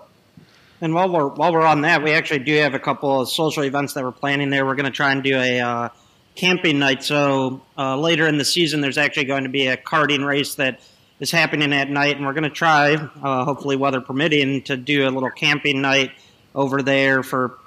And 0.82 0.94
while 0.94 1.10
we're 1.10 1.28
while 1.28 1.54
we're 1.54 1.66
on 1.66 1.82
that, 1.82 2.04
we 2.04 2.12
actually 2.12 2.40
do 2.40 2.56
have 2.58 2.74
a 2.74 2.80
couple 2.80 3.22
of 3.22 3.30
social 3.30 3.64
events 3.64 3.94
that 3.94 4.04
we're 4.04 4.12
planning 4.12 4.50
there. 4.50 4.66
We're 4.66 4.76
going 4.76 4.86
to 4.86 4.92
try 4.92 5.12
and 5.12 5.24
do 5.24 5.36
a 5.36 5.60
uh, 5.60 5.90
camping 6.36 6.80
night. 6.80 7.04
So 7.04 7.62
uh, 7.78 7.98
later 7.98 8.28
in 8.28 8.38
the 8.38 8.46
season, 8.46 8.82
there's 8.82 8.98
actually 8.98 9.26
going 9.26 9.44
to 9.44 9.50
be 9.50 9.68
a 9.68 9.78
karting 9.78 10.26
race 10.26 10.56
that 10.56 10.82
is 11.20 11.32
happening 11.32 11.74
at 11.74 11.90
night, 11.90 12.18
and 12.18 12.26
we're 12.26 12.34
going 12.34 12.44
to 12.44 12.50
try, 12.50 12.96
uh, 12.96 13.46
hopefully 13.46 13.76
weather 13.76 14.02
permitting, 14.02 14.62
to 14.64 14.78
do 14.78 15.08
a 15.08 15.10
little 15.10 15.30
camping 15.30 15.82
night 15.82 16.12
over 16.54 16.82
there 16.82 17.24
for 17.24 17.58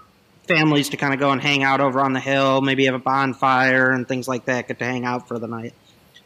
families 0.47 0.89
to 0.91 0.97
kind 0.97 1.13
of 1.13 1.21
go 1.21 1.31
and 1.31 1.41
hang 1.41 1.63
out 1.63 1.81
over 1.81 2.01
on 2.01 2.13
the 2.13 2.21
hill, 2.21 2.61
maybe 2.61 2.87
have 2.87 2.95
a 2.95 2.99
bonfire 2.99 3.91
and 3.91 4.09
things 4.09 4.27
like 4.27 4.47
that, 4.47 4.67
get 4.67 4.79
to 4.79 4.85
hang 4.85 5.05
out 5.05 5.29
for 5.29 5.39
the 5.39 5.47
night. 5.47 5.75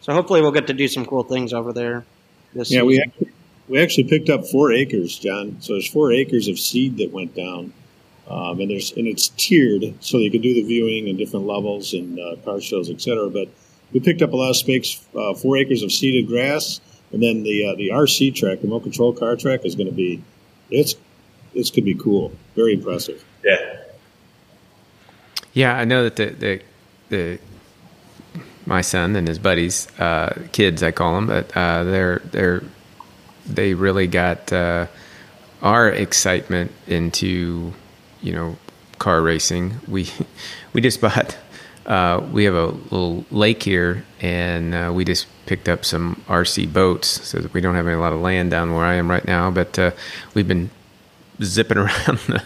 So 0.00 0.12
hopefully 0.12 0.40
we'll 0.40 0.52
get 0.52 0.66
to 0.68 0.72
do 0.72 0.88
some 0.88 1.04
cool 1.04 1.22
things 1.22 1.52
over 1.52 1.72
there. 1.72 2.04
yeah, 2.54 2.64
season. 2.64 2.86
we 2.86 3.00
actually, 3.00 3.32
we 3.68 3.82
actually 3.82 4.04
picked 4.04 4.28
up 4.28 4.46
four 4.46 4.72
acres, 4.72 5.18
John. 5.18 5.56
So 5.60 5.74
there's 5.74 5.88
four 5.88 6.12
acres 6.12 6.48
of 6.48 6.58
seed 6.58 6.98
that 6.98 7.12
went 7.12 7.34
down, 7.34 7.72
um, 8.28 8.60
and 8.60 8.70
there's 8.70 8.92
and 8.92 9.06
it's 9.06 9.28
tiered, 9.28 9.94
so 10.00 10.18
you 10.18 10.30
can 10.30 10.40
do 10.40 10.54
the 10.54 10.62
viewing 10.62 11.08
and 11.08 11.18
different 11.18 11.46
levels 11.46 11.92
and 11.94 12.18
uh, 12.18 12.36
car 12.44 12.60
shows, 12.60 12.90
etc. 12.90 13.30
But 13.30 13.48
we 13.92 14.00
picked 14.00 14.22
up 14.22 14.32
a 14.32 14.36
lot 14.36 14.50
of 14.50 14.56
space, 14.56 15.04
uh, 15.16 15.34
four 15.34 15.56
acres 15.56 15.82
of 15.82 15.92
seeded 15.92 16.26
grass, 16.26 16.80
and 17.12 17.22
then 17.22 17.42
the 17.42 17.66
uh, 17.66 17.74
the 17.76 17.90
RC 17.90 18.34
track, 18.34 18.60
the 18.60 18.66
remote 18.66 18.82
control 18.82 19.12
car 19.12 19.36
track, 19.36 19.64
is 19.64 19.74
going 19.74 19.88
to 19.88 19.94
be 19.94 20.22
it's 20.70 20.94
this 21.54 21.70
could 21.70 21.84
be 21.84 21.94
cool, 21.94 22.32
very 22.56 22.74
impressive. 22.74 23.24
Yeah, 23.44 23.80
yeah, 25.52 25.76
I 25.76 25.84
know 25.84 26.04
that 26.04 26.16
the 26.16 26.30
the, 26.30 26.62
the 27.08 27.38
my 28.64 28.80
son 28.80 29.16
and 29.16 29.26
his 29.26 29.38
buddies, 29.38 29.88
uh, 29.98 30.46
kids 30.52 30.82
I 30.82 30.92
call 30.92 31.14
them, 31.14 31.26
but 31.26 31.56
uh, 31.56 31.84
they're 31.84 32.18
they're 32.30 32.62
they 33.46 33.74
really 33.74 34.06
got 34.06 34.52
uh, 34.52 34.86
our 35.62 35.88
excitement 35.88 36.72
into 36.86 37.72
you 38.22 38.32
know 38.32 38.56
car 38.98 39.20
racing. 39.20 39.74
We 39.86 40.08
we 40.72 40.80
just 40.80 41.00
bought. 41.00 41.36
Uh, 41.86 42.24
we 42.32 42.44
have 42.44 42.54
a 42.54 42.66
little 42.66 43.24
lake 43.30 43.62
here, 43.62 44.04
and 44.20 44.74
uh, 44.74 44.92
we 44.94 45.04
just 45.04 45.26
picked 45.46 45.68
up 45.68 45.84
some 45.84 46.22
RC 46.28 46.72
boats. 46.72 47.28
So 47.28 47.48
we 47.52 47.60
don't 47.60 47.74
have 47.74 47.86
a 47.86 47.96
lot 47.96 48.12
of 48.12 48.20
land 48.20 48.50
down 48.50 48.72
where 48.72 48.84
I 48.84 48.94
am 48.94 49.10
right 49.10 49.24
now, 49.24 49.50
but 49.50 49.78
uh, 49.78 49.90
we've 50.34 50.48
been 50.48 50.70
zipping 51.42 51.78
around 51.78 52.18
the 52.28 52.42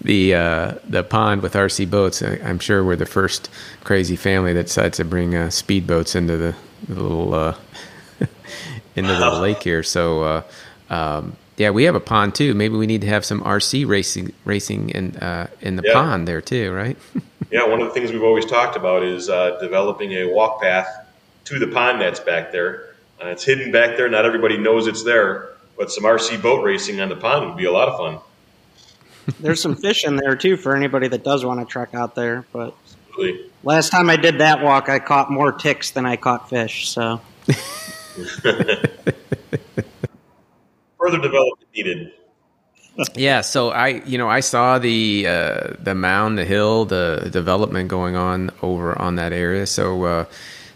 the, 0.00 0.34
uh, 0.34 0.74
the 0.88 1.02
pond 1.02 1.42
with 1.42 1.54
RC 1.54 1.90
boats. 1.90 2.22
I, 2.22 2.36
am 2.36 2.58
sure 2.58 2.84
we're 2.84 2.96
the 2.96 3.06
first 3.06 3.50
crazy 3.82 4.16
family 4.16 4.52
that 4.52 4.66
decides 4.66 4.98
to 4.98 5.04
bring 5.04 5.34
uh, 5.34 5.46
speedboats 5.48 6.14
into 6.14 6.36
the, 6.36 6.54
the 6.88 7.02
little 7.02 7.34
uh, 7.34 7.56
into 8.96 9.14
the 9.14 9.30
lake 9.40 9.62
here. 9.62 9.82
So 9.82 10.22
uh, 10.22 10.42
um, 10.90 11.36
yeah, 11.56 11.70
we 11.70 11.84
have 11.84 11.94
a 11.94 12.00
pond 12.00 12.34
too. 12.34 12.54
Maybe 12.54 12.76
we 12.76 12.86
need 12.86 13.00
to 13.00 13.06
have 13.08 13.24
some 13.24 13.40
RC 13.40 13.86
racing 13.86 14.32
racing 14.44 14.90
in 14.90 15.16
uh, 15.16 15.48
in 15.60 15.76
the 15.76 15.82
yeah. 15.86 15.94
pond 15.94 16.28
there 16.28 16.40
too, 16.40 16.72
right? 16.72 16.96
yeah, 17.50 17.66
one 17.66 17.80
of 17.80 17.88
the 17.88 17.94
things 17.94 18.12
we've 18.12 18.22
always 18.22 18.46
talked 18.46 18.76
about 18.76 19.02
is 19.02 19.28
uh, 19.28 19.58
developing 19.60 20.12
a 20.12 20.24
walk 20.26 20.60
path 20.60 21.06
to 21.44 21.58
the 21.58 21.68
pond 21.68 22.00
that's 22.00 22.20
back 22.20 22.52
there. 22.52 22.94
it's 23.20 23.44
hidden 23.44 23.72
back 23.72 23.96
there. 23.96 24.08
Not 24.08 24.24
everybody 24.24 24.58
knows 24.58 24.86
it's 24.86 25.04
there 25.04 25.56
but 25.76 25.90
some 25.92 26.04
RC 26.04 26.40
boat 26.42 26.64
racing 26.64 27.00
on 27.00 27.08
the 27.08 27.16
pond 27.16 27.46
would 27.46 27.56
be 27.56 27.64
a 27.64 27.72
lot 27.72 27.88
of 27.88 27.96
fun. 27.98 28.18
There's 29.40 29.60
some 29.60 29.74
fish 29.76 30.04
in 30.04 30.16
there 30.16 30.36
too 30.36 30.56
for 30.56 30.76
anybody 30.76 31.08
that 31.08 31.24
does 31.24 31.44
want 31.44 31.60
to 31.60 31.66
trek 31.66 31.94
out 31.94 32.14
there. 32.14 32.46
But 32.52 32.74
last 33.62 33.90
time 33.90 34.08
I 34.08 34.16
did 34.16 34.38
that 34.38 34.62
walk, 34.62 34.88
I 34.88 34.98
caught 34.98 35.30
more 35.30 35.52
ticks 35.52 35.90
than 35.90 36.06
I 36.06 36.16
caught 36.16 36.48
fish. 36.48 36.88
So 36.88 37.20
further 40.98 41.18
development 41.20 41.68
needed. 41.74 42.12
Yeah, 43.14 43.42
so 43.42 43.70
I, 43.70 44.02
you 44.06 44.16
know, 44.18 44.28
I 44.28 44.40
saw 44.40 44.78
the 44.78 45.26
uh, 45.26 45.74
the 45.78 45.94
mound, 45.94 46.38
the 46.38 46.44
hill, 46.44 46.84
the 46.84 47.28
development 47.30 47.88
going 47.88 48.16
on 48.16 48.50
over 48.62 48.98
on 49.00 49.16
that 49.16 49.32
area. 49.32 49.66
So, 49.66 50.04
uh, 50.04 50.24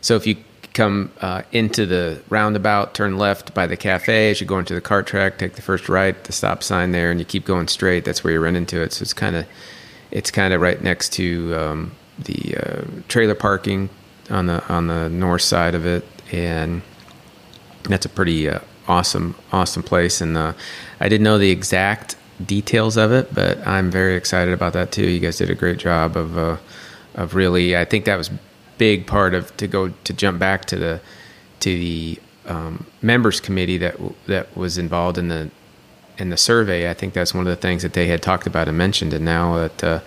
so 0.00 0.16
if 0.16 0.26
you 0.26 0.36
come 0.74 1.10
uh, 1.20 1.42
into 1.52 1.86
the 1.86 2.22
roundabout, 2.28 2.94
turn 2.94 3.16
left 3.18 3.54
by 3.54 3.66
the 3.66 3.76
cafe. 3.76 4.30
As 4.30 4.40
you 4.40 4.46
go 4.46 4.58
into 4.58 4.74
the 4.74 4.80
cart 4.80 5.06
track, 5.06 5.38
take 5.38 5.54
the 5.54 5.62
first 5.62 5.88
right, 5.88 6.22
the 6.24 6.32
stop 6.32 6.62
sign 6.62 6.92
there, 6.92 7.10
and 7.10 7.18
you 7.18 7.26
keep 7.26 7.44
going 7.44 7.68
straight. 7.68 8.04
That's 8.04 8.22
where 8.22 8.32
you 8.32 8.40
run 8.40 8.56
into 8.56 8.82
it. 8.82 8.92
So 8.92 9.02
it's 9.02 9.14
kind 9.14 9.36
of 9.36 9.46
it's 10.10 10.30
kind 10.30 10.52
of 10.52 10.60
right 10.60 10.82
next 10.82 11.12
to 11.14 11.54
um, 11.54 11.92
the 12.18 12.56
uh, 12.56 12.82
trailer 13.08 13.34
parking 13.34 13.88
on 14.28 14.46
the 14.46 14.66
on 14.68 14.88
the 14.88 15.08
north 15.08 15.42
side 15.42 15.74
of 15.74 15.86
it, 15.86 16.04
and 16.32 16.82
that's 17.84 18.04
a 18.04 18.10
pretty 18.10 18.48
uh, 18.48 18.60
awesome 18.88 19.34
awesome 19.52 19.82
place. 19.82 20.20
And 20.20 20.36
uh, 20.36 20.52
I 21.00 21.08
didn't 21.08 21.24
know 21.24 21.38
the 21.38 21.50
exact 21.50 22.16
details 22.44 22.96
of 22.96 23.12
it, 23.12 23.34
but 23.34 23.66
I'm 23.66 23.90
very 23.90 24.16
excited 24.16 24.54
about 24.54 24.72
that 24.74 24.92
too. 24.92 25.08
You 25.08 25.20
guys 25.20 25.38
did 25.38 25.50
a 25.50 25.54
great 25.54 25.78
job 25.78 26.16
of 26.16 26.36
uh, 26.36 26.56
of 27.14 27.34
really. 27.34 27.76
I 27.76 27.84
think 27.84 28.04
that 28.04 28.16
was 28.16 28.30
big 28.78 29.06
part 29.06 29.34
of 29.34 29.54
to 29.58 29.66
go 29.66 29.88
to 29.88 30.12
jump 30.12 30.38
back 30.38 30.64
to 30.66 30.76
the 30.76 31.00
to 31.60 31.78
the 31.78 32.18
um, 32.46 32.86
members 33.02 33.40
committee 33.40 33.78
that 33.78 33.96
that 34.26 34.56
was 34.56 34.78
involved 34.78 35.18
in 35.18 35.28
the 35.28 35.50
in 36.18 36.30
the 36.30 36.36
survey. 36.36 36.90
I 36.90 36.94
think 36.94 37.14
that's 37.14 37.34
one 37.34 37.46
of 37.46 37.50
the 37.50 37.60
things 37.60 37.82
that 37.82 37.92
they 37.92 38.06
had 38.06 38.22
talked 38.22 38.46
about 38.46 38.68
and 38.68 38.76
mentioned, 38.76 39.12
and 39.12 39.24
now 39.24 39.56
that 39.56 39.84
uh, 39.84 40.00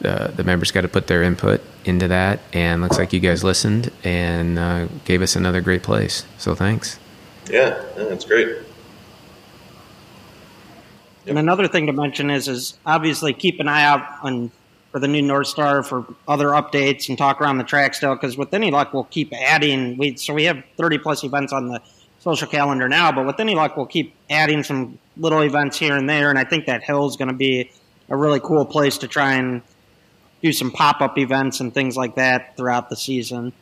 the 0.00 0.32
the 0.36 0.44
members 0.44 0.70
got 0.70 0.82
to 0.82 0.88
put 0.88 1.06
their 1.06 1.22
input 1.22 1.60
into 1.84 2.08
that, 2.08 2.40
and 2.52 2.82
looks 2.82 2.98
like 2.98 3.12
you 3.12 3.20
guys 3.20 3.44
listened 3.44 3.90
and 4.04 4.58
uh, 4.58 4.86
gave 5.04 5.22
us 5.22 5.36
another 5.36 5.60
great 5.60 5.82
place. 5.82 6.24
So 6.38 6.54
thanks. 6.54 6.98
Yeah, 7.50 7.82
that's 7.96 8.24
great. 8.26 8.67
And 11.28 11.38
another 11.38 11.68
thing 11.68 11.86
to 11.86 11.92
mention 11.92 12.30
is 12.30 12.48
is 12.48 12.78
obviously 12.86 13.32
keep 13.32 13.60
an 13.60 13.68
eye 13.68 13.84
out 13.84 14.02
on 14.22 14.50
for 14.90 14.98
the 14.98 15.08
new 15.08 15.22
North 15.22 15.46
Star 15.46 15.82
for 15.82 16.06
other 16.26 16.48
updates 16.48 17.08
and 17.08 17.18
talk 17.18 17.40
around 17.40 17.58
the 17.58 17.64
track 17.64 17.94
still 17.94 18.14
because 18.14 18.36
with 18.36 18.54
any 18.54 18.70
luck 18.70 18.92
we'll 18.94 19.04
keep 19.04 19.32
adding. 19.32 19.96
We 19.98 20.16
so 20.16 20.34
we 20.34 20.44
have 20.44 20.62
30 20.76 20.98
plus 20.98 21.24
events 21.24 21.52
on 21.52 21.68
the 21.68 21.80
social 22.20 22.48
calendar 22.48 22.88
now, 22.88 23.12
but 23.12 23.26
with 23.26 23.38
any 23.40 23.54
luck 23.54 23.76
we'll 23.76 23.86
keep 23.86 24.14
adding 24.30 24.62
some 24.62 24.98
little 25.16 25.42
events 25.42 25.78
here 25.78 25.96
and 25.96 26.08
there. 26.08 26.30
And 26.30 26.38
I 26.38 26.44
think 26.44 26.66
that 26.66 26.82
hill 26.82 27.06
is 27.06 27.16
going 27.16 27.28
to 27.28 27.34
be 27.34 27.70
a 28.08 28.16
really 28.16 28.40
cool 28.40 28.64
place 28.64 28.98
to 28.98 29.08
try 29.08 29.34
and 29.34 29.62
do 30.42 30.52
some 30.52 30.70
pop 30.70 31.00
up 31.00 31.18
events 31.18 31.60
and 31.60 31.74
things 31.74 31.96
like 31.96 32.14
that 32.14 32.56
throughout 32.56 32.88
the 32.88 32.96
season. 32.96 33.52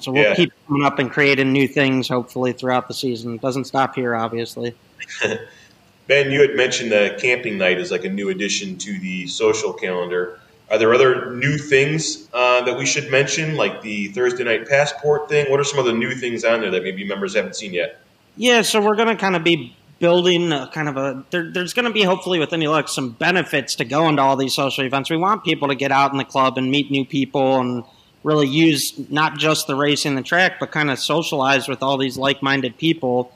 So 0.00 0.12
we'll 0.12 0.22
yeah. 0.22 0.34
keep 0.34 0.52
coming 0.66 0.84
up 0.84 0.98
and 0.98 1.10
creating 1.10 1.52
new 1.52 1.68
things 1.68 2.08
hopefully 2.08 2.52
throughout 2.52 2.88
the 2.88 2.94
season. 2.94 3.34
It 3.34 3.40
doesn't 3.40 3.64
stop 3.64 3.94
here, 3.94 4.14
obviously. 4.14 4.74
Ben, 6.06 6.30
you 6.30 6.40
had 6.40 6.56
mentioned 6.56 6.92
that 6.92 7.18
camping 7.18 7.58
night 7.58 7.78
is 7.78 7.90
like 7.90 8.04
a 8.04 8.08
new 8.08 8.28
addition 8.28 8.76
to 8.78 8.98
the 8.98 9.26
social 9.26 9.72
calendar. 9.72 10.40
Are 10.70 10.78
there 10.78 10.92
other 10.94 11.34
new 11.34 11.58
things 11.58 12.28
uh, 12.32 12.62
that 12.62 12.78
we 12.78 12.86
should 12.86 13.10
mention, 13.10 13.56
like 13.56 13.82
the 13.82 14.08
Thursday 14.08 14.44
night 14.44 14.68
passport 14.68 15.28
thing? 15.28 15.50
What 15.50 15.60
are 15.60 15.64
some 15.64 15.78
of 15.78 15.84
the 15.84 15.92
new 15.92 16.14
things 16.14 16.44
on 16.44 16.60
there 16.60 16.70
that 16.70 16.82
maybe 16.82 17.04
members 17.04 17.34
haven't 17.34 17.56
seen 17.56 17.72
yet? 17.74 18.00
Yeah, 18.36 18.62
so 18.62 18.80
we're 18.80 18.96
going 18.96 19.08
to 19.08 19.16
kind 19.16 19.36
of 19.36 19.44
be 19.44 19.76
building 19.98 20.50
a 20.50 20.68
kind 20.72 20.88
of 20.88 20.96
a 20.96 21.24
there, 21.30 21.52
there's 21.52 21.74
going 21.74 21.84
to 21.84 21.92
be 21.92 22.02
hopefully 22.02 22.40
with 22.40 22.52
any 22.52 22.66
luck 22.66 22.88
some 22.88 23.10
benefits 23.10 23.76
to 23.76 23.84
going 23.84 24.16
to 24.16 24.22
all 24.22 24.36
these 24.36 24.54
social 24.54 24.84
events. 24.84 25.10
We 25.10 25.16
want 25.16 25.44
people 25.44 25.68
to 25.68 25.76
get 25.76 25.92
out 25.92 26.10
in 26.10 26.18
the 26.18 26.24
club 26.24 26.58
and 26.58 26.70
meet 26.70 26.90
new 26.90 27.04
people 27.04 27.60
and 27.60 27.84
really 28.24 28.48
use 28.48 28.98
not 29.10 29.38
just 29.38 29.66
the 29.66 29.76
race 29.76 30.04
and 30.04 30.16
the 30.16 30.22
track, 30.22 30.58
but 30.58 30.72
kind 30.72 30.90
of 30.90 30.98
socialize 30.98 31.68
with 31.68 31.82
all 31.82 31.98
these 31.98 32.16
like-minded 32.16 32.78
people. 32.78 33.32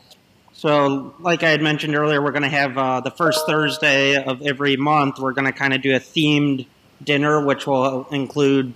So, 0.56 1.14
like 1.20 1.42
I 1.42 1.50
had 1.50 1.60
mentioned 1.60 1.94
earlier, 1.94 2.22
we're 2.22 2.32
going 2.32 2.42
to 2.42 2.48
have 2.48 2.78
uh, 2.78 3.00
the 3.00 3.10
first 3.10 3.46
Thursday 3.46 4.16
of 4.16 4.40
every 4.40 4.78
month. 4.78 5.18
We're 5.18 5.32
going 5.32 5.44
to 5.44 5.52
kind 5.52 5.74
of 5.74 5.82
do 5.82 5.94
a 5.94 6.00
themed 6.00 6.66
dinner, 7.04 7.44
which 7.44 7.66
will 7.66 8.08
include 8.08 8.72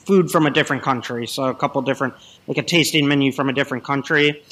food 0.00 0.30
from 0.30 0.44
a 0.44 0.50
different 0.50 0.82
country. 0.82 1.26
So, 1.26 1.44
a 1.44 1.54
couple 1.54 1.80
different, 1.80 2.12
like 2.46 2.58
a 2.58 2.62
tasting 2.62 3.08
menu 3.08 3.32
from 3.32 3.48
a 3.48 3.54
different 3.54 3.84
country. 3.84 4.42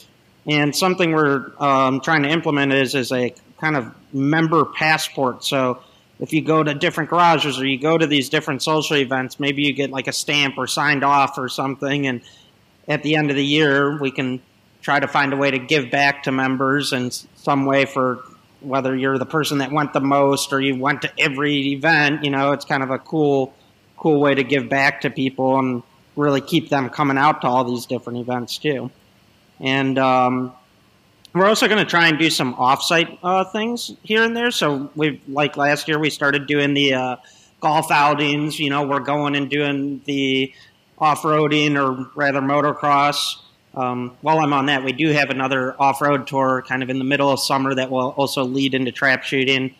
And 0.49 0.75
something 0.75 1.13
we're 1.13 1.53
um, 1.59 2.01
trying 2.01 2.23
to 2.23 2.31
implement 2.31 2.73
is 2.73 2.95
is 2.95 3.13
a 3.13 3.35
kind 3.61 3.77
of 3.77 3.95
member 4.15 4.65
passport. 4.65 5.45
So, 5.45 5.83
if 6.21 6.33
you 6.33 6.41
go 6.41 6.63
to 6.63 6.73
different 6.73 7.11
garages 7.11 7.61
or 7.61 7.67
you 7.67 7.79
go 7.79 7.99
to 7.99 8.07
these 8.07 8.31
different 8.31 8.63
social 8.63 8.97
events, 8.97 9.39
maybe 9.39 9.61
you 9.61 9.75
get 9.75 9.91
like 9.91 10.07
a 10.07 10.13
stamp 10.13 10.57
or 10.57 10.67
signed 10.67 11.05
off 11.05 11.37
or 11.37 11.51
something, 11.51 12.07
and 12.07 12.23
at 12.89 13.03
the 13.03 13.17
end 13.17 13.29
of 13.29 13.37
the 13.37 13.45
year, 13.45 14.01
we 14.01 14.11
can 14.11 14.41
try 14.83 15.01
to 15.01 15.09
find 15.09 15.33
a 15.33 15.37
way 15.37 15.51
to 15.51 15.59
give 15.59 15.91
back 15.91 16.25
to 16.25 16.33
members 16.33 16.93
in 16.93 17.11
some 17.11 17.65
way 17.65 17.87
for 17.87 18.25
whether 18.61 18.95
you're 18.95 19.19
the 19.19 19.27
person 19.27 19.59
that 19.59 19.73
went 19.73 19.93
the 19.93 20.01
most 20.01 20.53
or 20.53 20.61
you 20.61 20.77
went 20.77 21.03
to 21.03 21.13
every 21.19 21.73
event. 21.73 22.25
You 22.25 22.31
know, 22.31 22.53
it's 22.53 22.65
kind 22.65 22.83
of 22.83 22.91
a 22.91 22.99
cool, 22.99 23.55
cool 23.97 24.21
way 24.21 24.35
to 24.35 24.45
give 24.45 24.69
back 24.69 25.01
to 25.03 25.11
people 25.11 25.59
and 25.59 25.83
really 26.17 26.41
keep 26.41 26.69
them 26.69 26.91
coming 26.91 27.17
out 27.17 27.41
to 27.43 27.47
all 27.47 27.65
these 27.65 27.87
different 27.87 28.19
events 28.19 28.59
too. 28.59 28.91
And 29.61 29.99
um, 29.99 30.53
we're 31.35 31.47
also 31.47 31.69
going 31.69 31.83
to 31.83 31.89
try 31.89 32.09
and 32.09 32.19
do 32.19 32.29
some 32.29 32.55
offsite 32.55 33.19
uh, 33.23 33.45
things 33.45 33.93
here 34.03 34.23
and 34.23 34.37
there. 34.37 34.51
So 34.51 34.91
we 34.95 35.21
like 35.29 35.57
last 35.57 35.89
year 35.89 35.99
we 35.99 36.11
started 36.11 36.47
doing 36.47 36.75
the 36.75 36.95
uh, 36.95 37.17
golf 37.61 37.91
outings. 37.91 38.59
You 38.59 38.71
know, 38.71 38.87
we're 38.87 39.01
going 39.01 39.37
and 39.37 39.49
doing 39.49 40.03
the 40.05 40.53
off 40.99 41.23
roading 41.23 41.77
or 41.77 42.11
rather 42.15 42.41
motocross. 42.41 43.37
Um, 43.75 44.17
while 44.21 44.39
I'm 44.39 44.53
on 44.53 44.67
that, 44.67 44.85
we 44.85 44.93
do 44.93 45.09
have 45.11 45.31
another 45.31 45.75
off 45.81 46.01
road 46.01 46.27
tour 46.27 46.63
kind 46.67 46.83
of 46.83 46.91
in 46.91 46.99
the 46.99 47.05
middle 47.05 47.31
of 47.31 47.41
summer 47.41 47.75
that 47.75 47.91
will 47.91 48.11
also 48.11 48.45
lead 48.45 48.75
into 48.75 48.93
trap 48.93 49.23
shooting. 49.23 49.75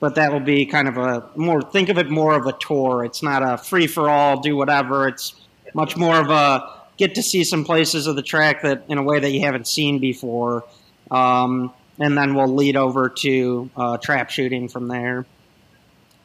But 0.00 0.16
that 0.16 0.32
will 0.32 0.40
be 0.40 0.66
kind 0.66 0.88
of 0.88 0.96
a 0.96 1.28
more 1.36 1.62
think 1.62 1.88
of 1.88 1.98
it 1.98 2.10
more 2.10 2.34
of 2.34 2.46
a 2.46 2.52
tour. 2.52 3.04
It's 3.04 3.22
not 3.22 3.42
a 3.42 3.56
free 3.56 3.86
for 3.86 4.08
all, 4.08 4.40
do 4.40 4.56
whatever. 4.56 5.08
It's 5.08 5.34
much 5.74 5.96
more 5.96 6.16
of 6.16 6.30
a 6.30 6.70
get 6.96 7.14
to 7.16 7.22
see 7.22 7.44
some 7.44 7.64
places 7.64 8.06
of 8.06 8.16
the 8.16 8.22
track 8.22 8.62
that 8.62 8.84
in 8.88 8.98
a 8.98 9.02
way 9.02 9.18
that 9.20 9.30
you 9.30 9.40
haven't 9.40 9.66
seen 9.66 9.98
before. 9.98 10.64
Um, 11.10 11.72
and 11.98 12.16
then 12.16 12.34
we'll 12.34 12.54
lead 12.54 12.76
over 12.76 13.08
to 13.08 13.70
uh, 13.76 13.96
trap 13.98 14.30
shooting 14.30 14.68
from 14.68 14.88
there. 14.88 15.26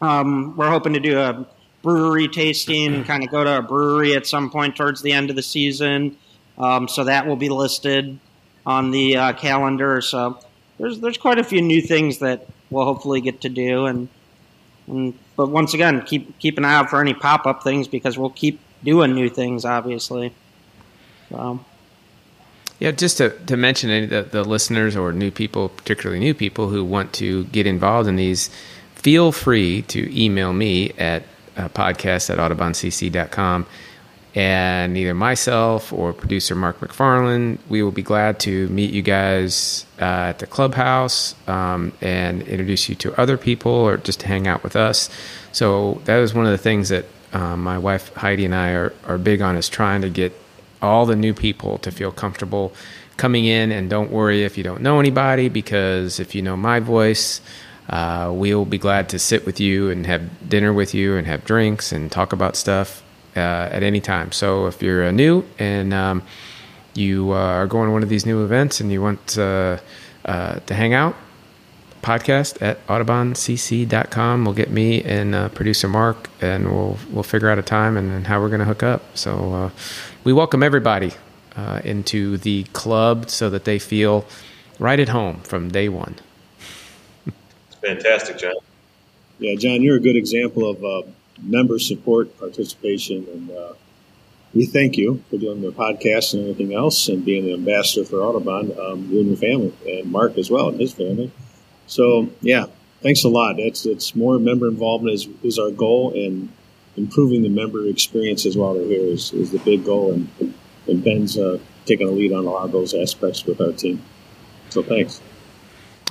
Um, 0.02 0.56
we're 0.56 0.70
hoping 0.70 0.94
to 0.94 1.00
do 1.00 1.20
a 1.20 1.46
brewery 1.82 2.28
tasting 2.28 2.94
and 2.94 3.06
kind 3.06 3.24
of 3.24 3.30
go 3.30 3.44
to 3.44 3.60
a 3.60 3.62
brewery 3.62 4.16
at 4.16 4.26
some 4.26 4.50
point 4.50 4.76
towards 4.76 5.02
the 5.02 5.12
end 5.12 5.30
of 5.30 5.36
the 5.36 5.44
season. 5.44 6.18
Um, 6.60 6.88
so 6.88 7.06
that 7.06 7.26
will 7.26 7.38
be 7.38 7.50
listed 7.50 8.20
on 8.66 8.92
the 8.92 9.18
uh, 9.18 9.34
calendar. 9.34 10.02
So 10.02 10.40
there's 10.78 11.00
there's 11.00 11.18
quite 11.18 11.40
a 11.40 11.44
few 11.44 11.62
new 11.62 11.82
things 11.82 12.20
that 12.20 12.48
we'll 12.70 12.86
hopefully 12.86 13.22
get 13.22 13.42
to 13.42 13.50
do. 13.50 13.86
And, 13.86 14.10
and 14.88 15.18
but 15.36 15.50
once 15.50 15.74
again, 15.74 16.02
keep 16.02 16.38
keep 16.40 16.58
an 16.58 16.66
eye 16.66 16.76
out 16.76 16.90
for 16.90 17.00
any 17.00 17.14
pop 17.14 17.46
up 17.46 17.64
things 17.64 17.88
because 17.88 18.18
we'll 18.18 18.30
keep 18.30 18.60
doing 18.84 19.14
new 19.14 19.30
things, 19.30 19.66
obviously. 19.66 20.34
So. 21.30 21.60
Yeah, 22.80 22.92
just 22.92 23.18
to, 23.18 23.32
to 23.48 23.58
mention 23.58 24.08
the, 24.08 24.22
the 24.24 24.42
listeners 24.42 24.96
or 24.96 25.12
new 25.12 25.32
people, 25.32 25.68
particularly 25.68 26.18
new 26.18 26.34
people 26.34 26.70
who 26.70 26.86
want 26.86 27.12
to 27.16 27.44
get 27.46 27.68
involved 27.68 28.08
in 28.08 28.16
these, 28.16 28.50
feel 28.96 29.34
free 29.34 29.82
to 29.84 30.18
email 30.18 30.54
me 30.54 30.92
at 30.92 31.24
uh, 31.58 31.68
podcast 31.68 32.30
at 32.30 32.38
autobahncc.com 32.38 33.66
and 34.36 34.96
either 34.96 35.14
myself 35.14 35.92
or 35.92 36.14
producer 36.14 36.54
Mark 36.54 36.80
McFarland, 36.80 37.58
we 37.68 37.82
will 37.82 37.92
be 37.92 38.04
glad 38.04 38.40
to 38.42 38.68
meet 38.70 38.92
you 38.92 39.02
guys 39.02 39.86
uh, 40.00 40.04
at 40.04 40.40
the 40.40 40.46
clubhouse 40.46 41.34
um, 41.48 41.94
and 42.02 42.44
introduce 42.44 42.90
you 42.90 42.96
to 42.96 43.20
other 43.20 43.38
people 43.38 43.72
or 43.72 43.98
just 43.98 44.22
hang 44.22 44.48
out 44.48 44.64
with 44.64 44.76
us. 44.76 45.10
So 45.52 46.02
that 46.06 46.20
is 46.20 46.34
one 46.34 46.46
of 46.46 46.52
the 46.52 46.60
things 46.60 46.90
that 46.90 47.06
um, 47.34 47.64
my 47.64 47.78
wife 47.78 48.14
Heidi 48.16 48.46
and 48.46 48.54
I 48.54 48.72
are, 48.72 48.94
are 49.08 49.18
big 49.18 49.42
on 49.42 49.56
is 49.56 49.68
trying 49.68 50.02
to 50.02 50.10
get 50.10 50.34
all 50.82 51.06
the 51.06 51.16
new 51.16 51.34
people 51.34 51.78
to 51.80 51.92
feel 51.92 52.12
comfortable 52.12 52.74
coming 53.18 53.46
in 53.46 53.72
and 53.72 53.90
don't 53.90 54.12
worry 54.12 54.44
if 54.44 54.58
you 54.58 54.64
don't 54.64 54.82
know 54.82 55.00
anybody 55.00 55.50
because 55.50 56.20
if 56.20 56.34
you 56.36 56.42
know 56.42 56.56
my 56.56 56.80
voice, 56.80 57.42
uh, 57.90 58.32
we'll 58.34 58.66
be 58.66 58.78
glad 58.78 59.10
to 59.10 59.20
sit 59.20 59.46
with 59.46 59.60
you 59.60 59.90
and 59.90 60.06
have 60.06 60.48
dinner 60.48 60.72
with 60.72 60.94
you 60.94 61.18
and 61.18 61.26
have 61.26 61.44
drinks 61.44 61.92
and 61.92 62.12
talk 62.12 62.32
about 62.32 62.56
stuff 62.56 63.04
uh, 63.36 63.70
at 63.72 63.84
any 63.84 64.02
time. 64.02 64.32
So 64.32 64.68
if 64.68 64.82
you're 64.82 65.06
uh, 65.06 65.12
new 65.12 65.46
and 65.58 65.94
um, 65.94 66.24
you 66.94 67.32
uh, 67.32 67.36
are 67.36 67.68
going 67.68 67.88
to 67.88 67.92
one 67.92 68.04
of 68.04 68.10
these 68.10 68.26
new 68.26 68.44
events 68.44 68.80
and 68.80 68.92
you 68.92 69.02
want 69.02 69.26
to 69.28 69.82
hang 70.26 70.94
out, 70.94 71.16
podcast 72.02 72.62
at 72.62 72.86
autobahncc.com 72.88 74.46
will 74.46 74.54
get 74.54 74.70
me 74.70 75.04
and 75.04 75.36
uh, 75.36 75.50
producer 75.50 75.88
Mark, 75.88 76.30
and 76.42 76.72
we'll 76.72 76.98
we'll 77.12 77.24
figure 77.24 77.50
out 77.50 77.60
a 77.60 77.62
time 77.62 77.98
and, 77.98 78.12
and 78.12 78.28
how 78.28 78.40
we're 78.40 78.50
going 78.50 78.60
to 78.60 78.66
hook 78.66 78.84
up. 78.84 79.02
So 79.18 79.54
uh, 79.54 79.70
we 80.24 80.34
welcome 80.34 80.64
everybody 80.64 81.12
uh, 81.56 81.82
into 81.84 82.38
the 82.38 82.64
club 82.74 83.30
so 83.30 83.50
that 83.50 83.66
they 83.66 83.80
feel 83.80 84.26
right 84.80 85.00
at 85.00 85.10
home 85.10 85.42
from 85.42 85.70
day 85.70 85.90
one. 85.90 86.16
Fantastic, 87.82 88.38
John. 88.38 88.56
Yeah, 89.40 89.56
John, 89.56 89.82
you're 89.82 89.96
a 89.96 90.02
good 90.02 90.18
example 90.18 90.70
of 90.70 91.06
member 91.42 91.80
support, 91.80 92.38
participation, 92.40 93.28
and 93.32 93.52
uh, 93.52 93.74
we 94.54 94.66
thank 94.66 94.98
you 94.98 95.24
for 95.30 95.38
doing 95.38 95.62
the 95.62 95.72
podcast 95.72 96.34
and 96.34 96.42
everything 96.44 96.74
else 96.74 97.08
and 97.08 97.24
being 97.24 97.46
the 97.46 97.54
ambassador 97.54 98.06
for 98.06 98.18
Autobahn, 98.18 98.78
um, 98.80 99.08
you 99.12 99.20
and 99.20 99.28
your 99.28 99.38
family, 99.38 99.74
and 99.88 100.12
Mark 100.12 100.38
as 100.38 100.50
well 100.50 100.70
and 100.70 100.80
his 100.80 100.94
family. 100.94 101.32
So, 101.88 102.30
yeah, 102.42 102.66
thanks 103.02 103.24
a 103.24 103.30
lot. 103.30 103.60
It's, 103.60 103.86
it's 103.86 104.16
more 104.16 104.40
member 104.40 104.68
involvement 104.68 105.14
is, 105.16 105.28
is 105.44 105.60
our 105.60 105.72
goal, 105.72 106.14
and 106.14 106.50
improving 106.98 107.44
the 107.44 107.50
member 107.50 107.86
experiences 107.88 108.58
while 108.58 108.74
they're 108.74 108.86
here 108.86 109.06
is, 109.06 109.32
is 109.34 109.52
the 109.52 109.60
big 109.60 109.86
goal. 109.86 110.14
And, 110.14 110.54
and 110.88 111.04
Ben's 111.04 111.38
uh, 111.38 111.60
taking 111.86 112.08
a 112.08 112.12
lead 112.12 112.34
on 112.34 112.46
a 112.46 112.50
lot 112.50 112.66
of 112.66 112.72
those 112.72 112.94
aspects 112.94 113.46
with 113.46 113.62
our 113.62 113.72
team. 113.72 114.02
So, 114.70 114.82
thanks. 114.82 115.22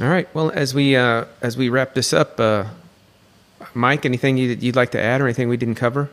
All 0.00 0.08
right. 0.08 0.32
Well, 0.32 0.50
as 0.52 0.74
we 0.74 0.94
uh, 0.94 1.24
as 1.42 1.56
we 1.56 1.68
wrap 1.68 1.94
this 1.94 2.12
up, 2.12 2.38
uh, 2.38 2.66
Mike, 3.78 4.04
anything 4.04 4.36
you'd, 4.36 4.76
like 4.76 4.90
to 4.90 5.00
add 5.00 5.20
or 5.20 5.24
anything 5.24 5.48
we 5.48 5.56
didn't 5.56 5.76
cover? 5.76 6.10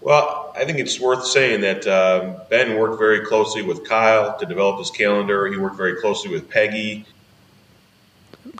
Well, 0.00 0.52
I 0.56 0.64
think 0.64 0.78
it's 0.78 0.98
worth 0.98 1.26
saying 1.26 1.60
that 1.60 1.86
uh, 1.86 2.40
Ben 2.50 2.76
worked 2.78 2.98
very 2.98 3.24
closely 3.24 3.62
with 3.62 3.88
Kyle 3.88 4.36
to 4.38 4.46
develop 4.46 4.78
his 4.78 4.90
calendar. 4.90 5.46
He 5.46 5.56
worked 5.56 5.76
very 5.76 6.00
closely 6.00 6.30
with 6.30 6.48
Peggy. 6.48 7.04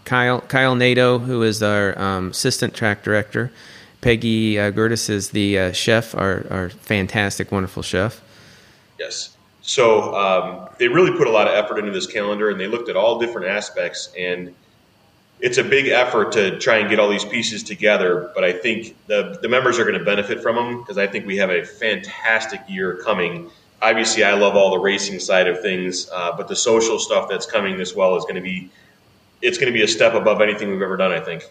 Kyle 0.04 0.40
Kyle 0.42 0.74
Nato, 0.74 1.18
who 1.18 1.42
is 1.42 1.62
our 1.62 1.98
um, 2.00 2.30
assistant 2.30 2.74
track 2.74 3.02
director. 3.02 3.50
Peggy 4.02 4.58
uh, 4.58 4.70
Gertis 4.70 5.08
is 5.08 5.30
the 5.30 5.58
uh, 5.58 5.72
chef, 5.72 6.14
our, 6.14 6.44
our 6.50 6.70
fantastic, 6.70 7.50
wonderful 7.50 7.82
chef. 7.82 8.20
Yes. 8.98 9.36
So 9.62 10.14
um, 10.14 10.68
they 10.78 10.88
really 10.88 11.16
put 11.16 11.28
a 11.28 11.30
lot 11.30 11.46
of 11.48 11.54
effort 11.54 11.78
into 11.78 11.92
this 11.92 12.06
calendar, 12.06 12.50
and 12.50 12.60
they 12.60 12.66
looked 12.66 12.88
at 12.88 12.96
all 12.96 13.18
different 13.18 13.46
aspects. 13.46 14.12
And 14.18 14.54
it's 15.42 15.58
a 15.58 15.64
big 15.64 15.88
effort 15.88 16.30
to 16.32 16.56
try 16.60 16.78
and 16.78 16.88
get 16.88 17.00
all 17.00 17.10
these 17.10 17.24
pieces 17.24 17.64
together. 17.64 18.30
But 18.34 18.44
I 18.44 18.52
think 18.52 18.96
the 19.08 19.38
the 19.42 19.48
members 19.48 19.78
are 19.78 19.84
going 19.84 19.98
to 19.98 20.04
benefit 20.04 20.40
from 20.40 20.56
them 20.56 20.78
because 20.78 20.96
I 20.96 21.08
think 21.08 21.26
we 21.26 21.36
have 21.36 21.50
a 21.50 21.64
fantastic 21.64 22.60
year 22.68 23.00
coming. 23.04 23.50
Obviously, 23.82 24.22
I 24.22 24.34
love 24.34 24.54
all 24.54 24.70
the 24.70 24.78
racing 24.78 25.18
side 25.18 25.48
of 25.48 25.60
things, 25.60 26.08
uh, 26.14 26.36
but 26.36 26.46
the 26.46 26.54
social 26.54 27.00
stuff 27.00 27.28
that's 27.28 27.44
coming 27.44 27.80
as 27.80 27.94
well 27.94 28.16
is 28.16 28.22
going 28.22 28.36
to 28.36 28.40
be 28.40 28.70
it's 29.42 29.58
going 29.58 29.70
to 29.70 29.76
be 29.76 29.82
a 29.82 29.88
step 29.88 30.14
above 30.14 30.40
anything 30.40 30.70
we've 30.70 30.80
ever 30.80 30.96
done. 30.96 31.10
I 31.10 31.20
think. 31.20 31.44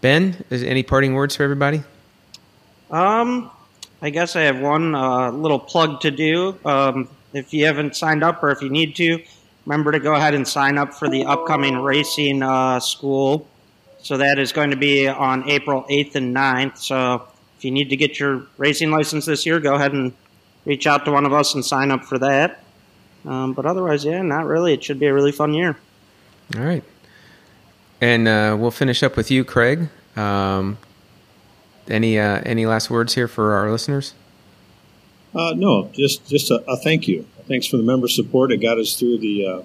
Ben, 0.00 0.44
is 0.48 0.62
any 0.62 0.84
parting 0.84 1.14
words 1.14 1.34
for 1.34 1.42
everybody? 1.42 1.82
Um, 2.92 3.50
I 4.00 4.10
guess 4.10 4.36
I 4.36 4.42
have 4.42 4.60
one 4.60 4.94
uh, 4.94 5.32
little 5.32 5.58
plug 5.58 6.00
to 6.02 6.12
do. 6.12 6.56
Um, 6.64 7.08
if 7.32 7.52
you 7.52 7.66
haven't 7.66 7.96
signed 7.96 8.22
up 8.22 8.40
or 8.42 8.50
if 8.50 8.62
you 8.62 8.70
need 8.70 8.94
to, 8.96 9.20
remember 9.68 9.92
to 9.92 10.00
go 10.00 10.14
ahead 10.14 10.32
and 10.32 10.48
sign 10.48 10.78
up 10.78 10.94
for 10.94 11.10
the 11.10 11.26
upcoming 11.26 11.76
racing 11.76 12.42
uh, 12.42 12.80
school. 12.80 13.46
So 14.00 14.16
that 14.16 14.38
is 14.38 14.50
going 14.50 14.70
to 14.70 14.76
be 14.76 15.06
on 15.06 15.46
April 15.46 15.84
8th 15.90 16.14
and 16.14 16.34
9th. 16.34 16.78
So 16.78 17.28
if 17.58 17.66
you 17.66 17.70
need 17.70 17.90
to 17.90 17.96
get 17.96 18.18
your 18.18 18.46
racing 18.56 18.90
license 18.90 19.26
this 19.26 19.44
year, 19.44 19.60
go 19.60 19.74
ahead 19.74 19.92
and 19.92 20.14
reach 20.64 20.86
out 20.86 21.04
to 21.04 21.12
one 21.12 21.26
of 21.26 21.34
us 21.34 21.54
and 21.54 21.62
sign 21.62 21.90
up 21.90 22.02
for 22.04 22.18
that. 22.18 22.64
Um, 23.26 23.52
but 23.52 23.66
otherwise, 23.66 24.06
yeah, 24.06 24.22
not 24.22 24.46
really. 24.46 24.72
It 24.72 24.82
should 24.82 24.98
be 24.98 25.06
a 25.06 25.12
really 25.12 25.32
fun 25.32 25.52
year. 25.52 25.76
All 26.56 26.62
right. 26.62 26.84
And 28.00 28.26
uh, 28.26 28.56
we'll 28.58 28.70
finish 28.70 29.02
up 29.02 29.18
with 29.18 29.30
you, 29.30 29.44
Craig. 29.44 29.90
Um, 30.16 30.78
any 31.88 32.18
uh, 32.18 32.40
any 32.44 32.64
last 32.64 32.90
words 32.90 33.14
here 33.14 33.28
for 33.28 33.54
our 33.54 33.70
listeners? 33.70 34.14
Uh, 35.34 35.52
no, 35.54 35.90
just 35.92 36.26
just 36.26 36.50
a, 36.50 36.62
a, 36.68 36.76
thank 36.76 37.06
you. 37.08 37.26
Thanks 37.48 37.66
for 37.66 37.78
the 37.78 37.82
member 37.82 38.08
support. 38.08 38.52
It 38.52 38.58
got 38.58 38.78
us 38.78 38.98
through 38.98 39.18
the 39.18 39.46
uh, 39.46 39.62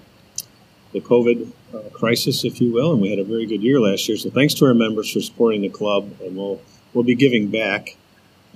the 0.92 1.00
COVID 1.00 1.50
uh, 1.74 1.90
crisis, 1.90 2.44
if 2.44 2.60
you 2.60 2.72
will, 2.72 2.92
and 2.92 3.02
we 3.02 3.10
had 3.10 3.18
a 3.18 3.24
very 3.24 3.46
good 3.46 3.62
year 3.62 3.80
last 3.80 4.08
year. 4.08 4.16
So 4.16 4.30
thanks 4.30 4.54
to 4.54 4.64
our 4.64 4.74
members 4.74 5.12
for 5.12 5.20
supporting 5.20 5.62
the 5.62 5.68
club, 5.68 6.10
and 6.22 6.36
we'll 6.36 6.60
we'll 6.94 7.04
be 7.04 7.14
giving 7.14 7.48
back. 7.48 7.96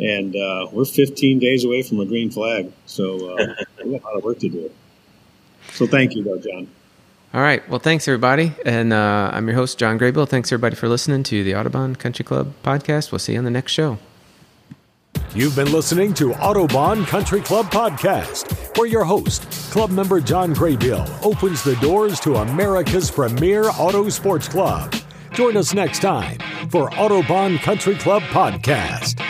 And 0.00 0.36
uh, 0.36 0.68
we're 0.70 0.84
15 0.84 1.40
days 1.40 1.64
away 1.64 1.82
from 1.82 1.98
a 1.98 2.06
green 2.06 2.30
flag, 2.30 2.72
so 2.86 3.36
uh, 3.36 3.54
we 3.84 3.98
got 3.98 4.02
a 4.02 4.06
lot 4.06 4.16
of 4.16 4.24
work 4.24 4.38
to 4.38 4.48
do. 4.48 4.70
So 5.72 5.86
thank 5.88 6.14
you, 6.14 6.22
though, 6.22 6.38
John. 6.38 6.68
All 7.34 7.42
right. 7.42 7.68
Well, 7.68 7.80
thanks, 7.80 8.08
everybody. 8.08 8.54
And 8.64 8.92
uh, 8.92 9.30
I'm 9.32 9.46
your 9.48 9.56
host, 9.56 9.76
John 9.76 9.98
Graybeal. 9.98 10.28
Thanks, 10.28 10.50
everybody, 10.50 10.76
for 10.76 10.88
listening 10.88 11.24
to 11.24 11.44
the 11.44 11.52
Autobahn 11.52 11.98
Country 11.98 12.24
Club 12.24 12.54
podcast. 12.62 13.12
We'll 13.12 13.18
see 13.18 13.32
you 13.32 13.38
on 13.38 13.44
the 13.44 13.50
next 13.50 13.72
show. 13.72 13.98
You've 15.34 15.54
been 15.54 15.70
listening 15.70 16.14
to 16.14 16.30
Autobahn 16.30 17.06
Country 17.06 17.40
Club 17.40 17.66
Podcast, 17.66 18.76
where 18.78 18.88
your 18.88 19.04
host, 19.04 19.42
club 19.70 19.90
member 19.90 20.20
John 20.20 20.54
Graybeal, 20.54 21.06
opens 21.24 21.62
the 21.62 21.76
doors 21.76 22.18
to 22.20 22.36
America's 22.36 23.10
premier 23.10 23.68
auto 23.78 24.08
sports 24.08 24.48
club. 24.48 24.94
Join 25.32 25.56
us 25.56 25.74
next 25.74 26.00
time 26.00 26.38
for 26.70 26.90
Autobahn 26.90 27.58
Country 27.60 27.94
Club 27.96 28.22
Podcast. 28.24 29.22